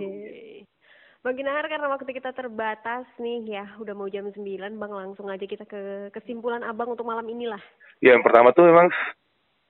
Bang 1.19 1.35
Kinahar 1.35 1.65
karena 1.65 1.89
waktu 1.89 2.05
kita 2.13 2.37
terbatas 2.37 3.09
nih 3.17 3.59
ya, 3.59 3.65
udah 3.81 3.97
mau 3.97 4.05
jam 4.05 4.29
9, 4.29 4.77
Bang 4.77 4.93
langsung 4.93 5.25
aja 5.27 5.41
kita 5.41 5.65
ke 5.65 6.13
kesimpulan 6.13 6.61
Abang 6.61 6.93
untuk 6.93 7.03
malam 7.03 7.25
inilah. 7.25 7.59
Ya, 7.97 8.13
yang 8.13 8.21
pertama 8.21 8.53
tuh 8.53 8.69
memang 8.69 8.93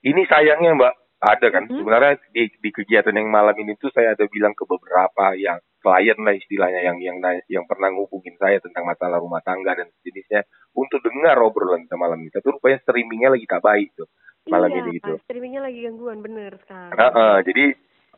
ini 0.03 0.27
sayangnya 0.27 0.75
Mbak 0.75 0.93
ada 1.26 1.47
kan. 1.49 1.65
Hmm? 1.65 1.82
Sebenarnya 1.82 2.13
di, 2.30 2.53
di 2.61 2.69
kegiatan 2.69 3.11
yang 3.11 3.34
malam 3.34 3.57
ini 3.57 3.73
tuh 3.82 3.89
saya 3.89 4.13
ada 4.13 4.30
bilang 4.30 4.53
ke 4.53 4.63
beberapa 4.69 5.34
yang 5.34 5.57
klien 5.82 6.17
lah 6.17 6.34
istilahnya 6.34 6.82
yang 6.82 6.97
yang 6.97 7.17
yang 7.45 7.65
pernah 7.69 7.93
ngubungin 7.93 8.34
saya 8.41 8.57
tentang 8.57 8.89
masalah 8.89 9.21
rumah 9.21 9.41
tangga 9.45 9.78
dan 9.78 9.89
sejenisnya 10.01 10.45
untuk 10.73 11.01
dengar 11.05 11.38
obrolan 11.41 11.86
kita 11.86 11.97
malam 11.97 12.21
ini. 12.21 12.30
Tapi 12.34 12.45
rupanya 12.45 12.78
streamingnya 12.86 13.30
lagi 13.34 13.45
tak 13.45 13.61
baik 13.61 13.89
tuh 13.97 14.09
malam 14.45 14.69
iya, 14.69 14.82
ini 14.86 14.89
gitu. 15.01 15.13
streamingnya 15.26 15.61
lagi 15.65 15.80
gangguan 15.86 16.21
bener 16.21 16.53
sekarang. 16.65 16.93
Heeh, 16.93 17.36
jadi 17.49 17.65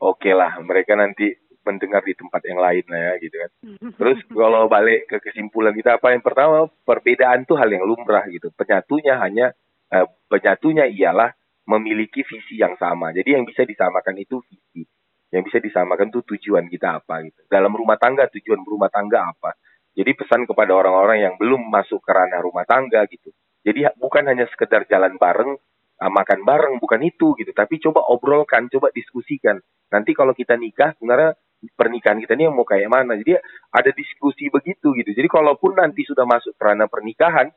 oke 0.04 0.32
lah 0.36 0.60
mereka 0.60 1.00
nanti 1.00 1.32
mendengar 1.68 2.00
di 2.08 2.16
tempat 2.16 2.42
yang 2.48 2.60
lain 2.64 2.86
lah 2.88 3.00
ya 3.00 3.14
gitu 3.20 3.36
kan. 3.36 3.52
Terus 4.00 4.20
kalau 4.32 4.72
balik 4.72 5.12
ke 5.12 5.20
kesimpulan 5.20 5.76
kita 5.76 6.00
apa 6.00 6.16
yang 6.16 6.24
pertama 6.24 6.72
perbedaan 6.88 7.44
tuh 7.44 7.60
hal 7.60 7.68
yang 7.68 7.84
lumrah 7.84 8.24
gitu. 8.32 8.48
Penyatunya 8.56 9.20
hanya 9.20 9.52
eh, 9.92 10.08
penyatunya 10.32 10.88
ialah 10.88 11.36
memiliki 11.68 12.24
visi 12.24 12.58
yang 12.58 12.80
sama. 12.80 13.12
Jadi 13.12 13.36
yang 13.36 13.44
bisa 13.44 13.68
disamakan 13.68 14.16
itu 14.18 14.40
visi. 14.48 14.88
Yang 15.28 15.52
bisa 15.52 15.60
disamakan 15.60 16.08
tuh 16.08 16.24
tujuan 16.24 16.72
kita 16.72 17.04
apa 17.04 17.20
gitu. 17.28 17.44
Dalam 17.52 17.76
rumah 17.76 18.00
tangga 18.00 18.32
tujuan 18.32 18.64
berumah 18.64 18.88
tangga 18.88 19.28
apa. 19.28 19.60
Jadi 19.92 20.16
pesan 20.16 20.48
kepada 20.48 20.72
orang-orang 20.72 21.26
yang 21.28 21.34
belum 21.36 21.68
masuk 21.68 22.00
ke 22.00 22.12
ranah 22.16 22.40
rumah 22.40 22.64
tangga 22.64 23.04
gitu. 23.12 23.36
Jadi 23.68 23.84
bukan 24.00 24.24
hanya 24.32 24.48
sekedar 24.48 24.88
jalan 24.88 25.20
bareng, 25.20 25.60
ah, 26.00 26.08
makan 26.08 26.48
bareng, 26.48 26.80
bukan 26.80 27.04
itu 27.04 27.36
gitu. 27.36 27.52
Tapi 27.52 27.84
coba 27.84 28.08
obrolkan, 28.08 28.72
coba 28.72 28.88
diskusikan. 28.96 29.60
Nanti 29.92 30.16
kalau 30.16 30.32
kita 30.32 30.56
nikah, 30.56 30.96
sebenarnya 30.96 31.36
pernikahan 31.76 32.22
kita 32.24 32.38
ini 32.38 32.48
mau 32.48 32.64
kayak 32.64 32.88
mana. 32.88 33.20
Jadi 33.20 33.36
ada 33.74 33.92
diskusi 33.92 34.48
begitu 34.48 34.96
gitu. 34.96 35.12
Jadi 35.12 35.28
kalaupun 35.28 35.76
nanti 35.76 36.08
sudah 36.08 36.24
masuk 36.24 36.56
ke 36.56 36.64
ranah 36.64 36.88
pernikahan, 36.88 37.52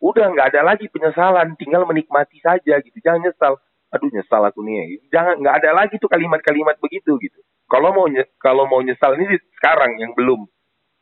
udah 0.00 0.26
nggak 0.32 0.56
ada 0.56 0.60
lagi 0.64 0.88
penyesalan, 0.88 1.54
tinggal 1.60 1.84
menikmati 1.84 2.40
saja 2.40 2.80
gitu. 2.80 2.96
Jangan 3.04 3.28
nyesal. 3.28 3.60
Aduh 3.92 4.08
nyesal 4.08 4.42
aku 4.48 4.64
nih. 4.64 5.04
Jangan 5.12 5.38
nggak 5.44 5.56
ada 5.64 5.70
lagi 5.76 6.00
tuh 6.00 6.08
kalimat-kalimat 6.08 6.80
begitu 6.80 7.20
gitu. 7.20 7.38
Kalau 7.70 7.94
mau 7.94 8.08
kalau 8.40 8.64
mau 8.66 8.80
nyesal 8.82 9.14
ini 9.20 9.38
sekarang 9.60 10.00
yang 10.00 10.16
belum 10.16 10.48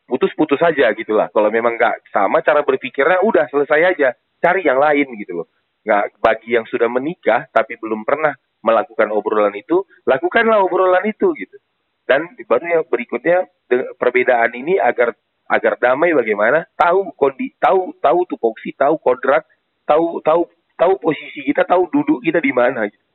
putus-putus 0.05 0.59
saja 0.59 0.91
gitu 0.93 1.15
lah. 1.15 1.31
Kalau 1.31 1.47
memang 1.49 1.79
nggak 1.79 2.11
sama 2.11 2.43
cara 2.43 2.61
berpikirnya, 2.61 3.23
udah 3.23 3.47
selesai 3.49 3.95
aja. 3.95 4.09
Cari 4.41 4.67
yang 4.67 4.77
lain 4.77 5.07
gitu 5.17 5.43
loh. 5.43 5.47
Nggak 5.87 6.19
bagi 6.19 6.59
yang 6.59 6.67
sudah 6.67 6.91
menikah 6.91 7.47
tapi 7.55 7.79
belum 7.79 8.03
pernah 8.03 8.35
melakukan 8.59 9.07
obrolan 9.15 9.55
itu, 9.55 9.87
lakukanlah 10.03 10.59
obrolan 10.59 11.05
itu 11.07 11.31
gitu. 11.39 11.55
Dan 12.03 12.25
baru 12.49 12.81
yang 12.81 12.83
berikutnya 12.89 13.45
perbedaan 13.95 14.51
ini 14.57 14.81
agar 14.81 15.13
agar 15.49 15.81
damai 15.81 16.13
bagaimana? 16.13 16.69
Tahu 16.77 17.17
kondi, 17.17 17.51
tahu 17.57 17.97
tahu 17.97 18.19
tupoksi, 18.29 18.71
tahu 18.77 19.01
kodrat, 19.01 19.43
tahu 19.89 20.21
tahu 20.21 20.45
tahu 20.77 20.93
posisi 21.01 21.43
kita, 21.49 21.65
tahu 21.65 21.89
duduk 21.89 22.21
kita 22.21 22.37
di 22.37 22.53
mana. 22.53 22.85
Gitu. 22.87 23.05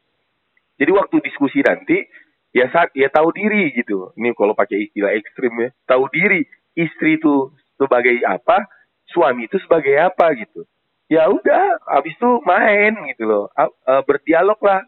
Jadi 0.83 0.91
waktu 0.91 1.17
diskusi 1.23 1.63
nanti 1.63 2.03
ya 2.51 2.67
saat 2.75 2.91
ya 2.93 3.07
tahu 3.09 3.31
diri 3.31 3.71
gitu. 3.79 4.11
Ini 4.19 4.35
kalau 4.35 4.59
pakai 4.59 4.91
istilah 4.91 5.15
ekstrim 5.15 5.55
ya, 5.63 5.71
tahu 5.87 6.11
diri 6.11 6.43
istri 6.75 7.17
itu 7.23 7.55
sebagai 7.79 8.19
apa, 8.27 8.67
suami 9.11 9.47
itu 9.47 9.57
sebagai 9.63 9.95
apa 10.03 10.35
gitu. 10.35 10.67
Ya 11.07 11.29
udah, 11.29 11.85
habis 11.95 12.17
itu 12.17 12.31
main 12.49 12.97
gitu 13.13 13.29
loh, 13.29 13.45
eh, 13.55 14.03
berdialog 14.09 14.57
lah 14.65 14.83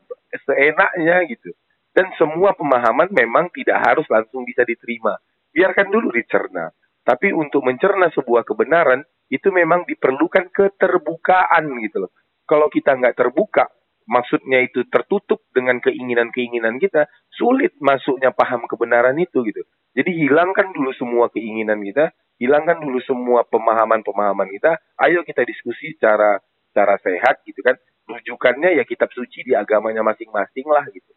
seenaknya 0.49 1.22
gitu. 1.28 1.55
Dan 1.97 2.12
semua 2.20 2.53
pemahaman 2.53 3.09
memang 3.09 3.49
tidak 3.57 3.80
harus 3.80 4.05
langsung 4.12 4.44
bisa 4.44 4.64
diterima. 4.68 5.16
Biarkan 5.57 5.88
dulu 5.88 6.12
dicerna. 6.12 6.68
Tapi 7.07 7.30
untuk 7.30 7.62
mencerna 7.62 8.11
sebuah 8.11 8.42
kebenaran 8.42 9.07
itu 9.30 9.54
memang 9.54 9.86
diperlukan 9.86 10.50
keterbukaan 10.50 11.70
gitu 11.86 12.02
loh. 12.02 12.11
Kalau 12.50 12.66
kita 12.66 12.98
nggak 12.98 13.14
terbuka, 13.14 13.70
maksudnya 14.11 14.62
itu 14.62 14.82
tertutup 14.90 15.46
dengan 15.54 15.78
keinginan-keinginan 15.78 16.82
kita, 16.82 17.07
sulit 17.30 17.78
masuknya 17.78 18.34
paham 18.34 18.66
kebenaran 18.66 19.14
itu 19.22 19.46
gitu. 19.46 19.62
Jadi 19.94 20.11
hilangkan 20.26 20.74
dulu 20.74 20.90
semua 20.98 21.30
keinginan 21.30 21.78
kita, 21.82 22.11
hilangkan 22.42 22.82
dulu 22.82 22.98
semua 23.07 23.46
pemahaman-pemahaman 23.46 24.50
kita. 24.59 24.78
Ayo 24.98 25.22
kita 25.22 25.46
diskusi 25.46 25.94
secara 25.94 26.42
secara 26.70 26.98
sehat 27.02 27.42
gitu 27.46 27.62
kan. 27.62 27.78
Rujukannya 28.07 28.78
ya 28.78 28.84
kitab 28.86 29.11
suci 29.11 29.42
di 29.42 29.54
agamanya 29.54 30.02
masing-masing 30.07 30.66
lah 30.70 30.86
gitu. 30.90 31.11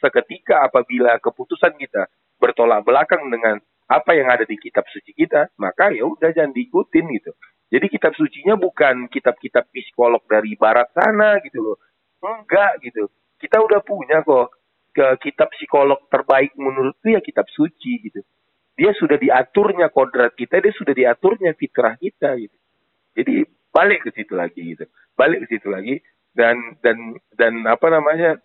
Seketika 0.00 0.64
apabila 0.68 1.16
keputusan 1.20 1.76
kita 1.76 2.08
bertolak 2.40 2.84
belakang 2.84 3.28
dengan 3.28 3.60
apa 3.88 4.12
yang 4.12 4.28
ada 4.28 4.44
di 4.44 4.60
kitab 4.60 4.84
suci 4.92 5.16
kita, 5.16 5.48
maka 5.56 5.88
ya 5.96 6.04
udah 6.04 6.28
jangan 6.36 6.52
diikutin 6.52 7.08
gitu. 7.16 7.32
Jadi 7.68 7.86
kitab 7.92 8.16
sucinya 8.16 8.56
bukan 8.56 9.08
kitab-kitab 9.12 9.68
psikolog 9.68 10.24
dari 10.24 10.56
barat 10.56 10.88
sana 10.92 11.40
gitu 11.44 11.60
loh. 11.60 11.76
Enggak 12.20 12.80
gitu. 12.84 13.12
Kita 13.40 13.60
udah 13.60 13.80
punya 13.84 14.24
kok 14.24 14.56
ke 14.92 15.06
kitab 15.28 15.52
psikolog 15.52 16.00
terbaik 16.08 16.56
menurutku 16.56 17.12
ya 17.12 17.20
kitab 17.20 17.48
suci 17.52 18.08
gitu. 18.08 18.20
Dia 18.78 18.94
sudah 18.96 19.20
diaturnya 19.20 19.92
kodrat 19.92 20.32
kita, 20.32 20.64
dia 20.64 20.72
sudah 20.72 20.94
diaturnya 20.96 21.52
fitrah 21.56 21.96
kita 22.00 22.40
gitu. 22.40 22.56
Jadi 23.16 23.44
balik 23.68 24.08
ke 24.08 24.10
situ 24.16 24.32
lagi 24.32 24.62
gitu. 24.76 24.84
Balik 25.12 25.44
ke 25.44 25.56
situ 25.56 25.68
lagi 25.68 26.00
dan 26.32 26.76
dan 26.80 27.20
dan 27.36 27.68
apa 27.68 27.86
namanya 27.92 28.40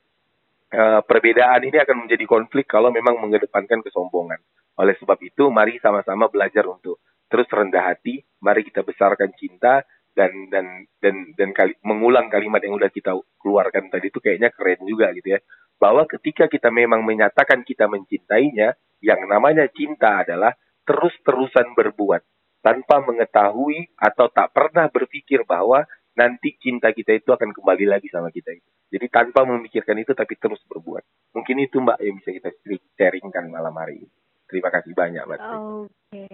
eh, 0.67 1.01
perbedaan 1.03 1.63
ini 1.63 1.77
akan 1.79 2.07
menjadi 2.07 2.25
konflik 2.27 2.67
kalau 2.67 2.91
memang 2.91 3.17
mengedepankan 3.23 3.79
kesombongan. 3.85 4.41
Oleh 4.79 4.97
sebab 4.97 5.19
itu, 5.21 5.49
mari 5.53 5.77
sama-sama 5.77 6.29
belajar 6.29 6.65
untuk 6.65 7.01
terus 7.29 7.49
rendah 7.49 7.93
hati. 7.93 8.21
Mari 8.41 8.65
kita 8.65 8.81
besarkan 8.81 9.33
cinta 9.37 9.85
dan 10.13 10.31
dan 10.53 10.85
dan 11.01 11.33
dan 11.33 11.49
kali, 11.53 11.73
mengulang 11.81 12.29
kalimat 12.29 12.61
yang 12.61 12.77
udah 12.77 12.89
kita 12.93 13.17
keluarkan 13.41 13.89
tadi 13.89 14.13
itu 14.13 14.21
kayaknya 14.21 14.53
keren 14.53 14.81
juga 14.85 15.09
gitu 15.17 15.37
ya. 15.37 15.39
Bahwa 15.81 16.05
ketika 16.05 16.45
kita 16.49 16.69
memang 16.69 17.01
menyatakan 17.01 17.65
kita 17.65 17.89
mencintainya, 17.89 18.77
yang 19.03 19.25
namanya 19.27 19.67
cinta 19.73 20.23
adalah 20.23 20.53
terus-terusan 20.87 21.75
berbuat 21.75 22.21
tanpa 22.63 23.03
mengetahui 23.03 23.91
atau 23.99 24.31
tak 24.31 24.55
pernah 24.55 24.87
berpikir 24.87 25.43
bahwa 25.43 25.83
nanti 26.15 26.55
cinta 26.61 26.93
kita 26.95 27.17
itu 27.17 27.33
akan 27.33 27.51
kembali 27.51 27.85
lagi 27.89 28.07
sama 28.07 28.31
kita 28.31 28.55
itu. 28.55 28.69
Jadi 28.93 29.05
tanpa 29.09 29.43
memikirkan 29.43 29.97
itu 29.99 30.13
tapi 30.13 30.37
terus 30.37 30.61
berbuat. 30.69 31.03
Mungkin 31.33 31.57
itu 31.65 31.81
Mbak 31.81 31.99
yang 31.99 32.15
bisa 32.21 32.29
kita 32.31 32.49
sharingkan 32.95 33.49
malam 33.49 33.73
hari 33.73 34.05
ini. 34.05 34.22
Terima 34.47 34.69
kasih 34.69 34.93
banyak 34.93 35.23
Mbak. 35.23 35.39
Oke, 35.39 36.27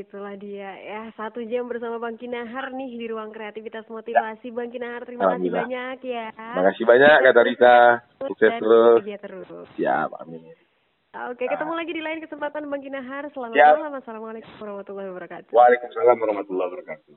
itulah 0.00 0.34
dia 0.38 0.72
ya 0.78 1.02
satu 1.18 1.42
jam 1.44 1.68
bersama 1.68 1.98
Bang 1.98 2.16
Kinahar 2.16 2.72
nih 2.72 2.96
di 2.96 3.06
ruang 3.10 3.34
kreativitas 3.34 3.84
motivasi 3.90 4.54
Bang 4.54 4.72
Kinahar. 4.72 5.04
Terima 5.04 5.36
kasih 5.36 5.50
banyak 5.50 5.98
ya. 6.06 6.26
Terima 6.32 6.64
kasih 6.70 6.84
banyak 6.86 7.16
Kak 7.20 7.44
Rita. 7.44 7.78
Sukses 8.24 8.52
terus. 8.56 9.02
terus. 9.04 9.68
Siap, 9.76 10.10
amin. 10.22 10.48
Oke, 11.12 11.44
ketemu 11.44 11.72
lagi 11.76 11.92
di 11.92 12.00
lain 12.00 12.24
kesempatan 12.24 12.72
Bang 12.72 12.80
Kinahar. 12.80 13.28
Selamat 13.36 13.52
Siap. 13.52 13.74
malam. 13.76 13.94
Assalamualaikum 14.00 14.52
warahmatullahi 14.56 15.08
wabarakatuh. 15.12 15.52
Waalaikumsalam 15.52 16.16
warahmatullahi 16.16 16.68
wabarakatuh. 16.72 17.14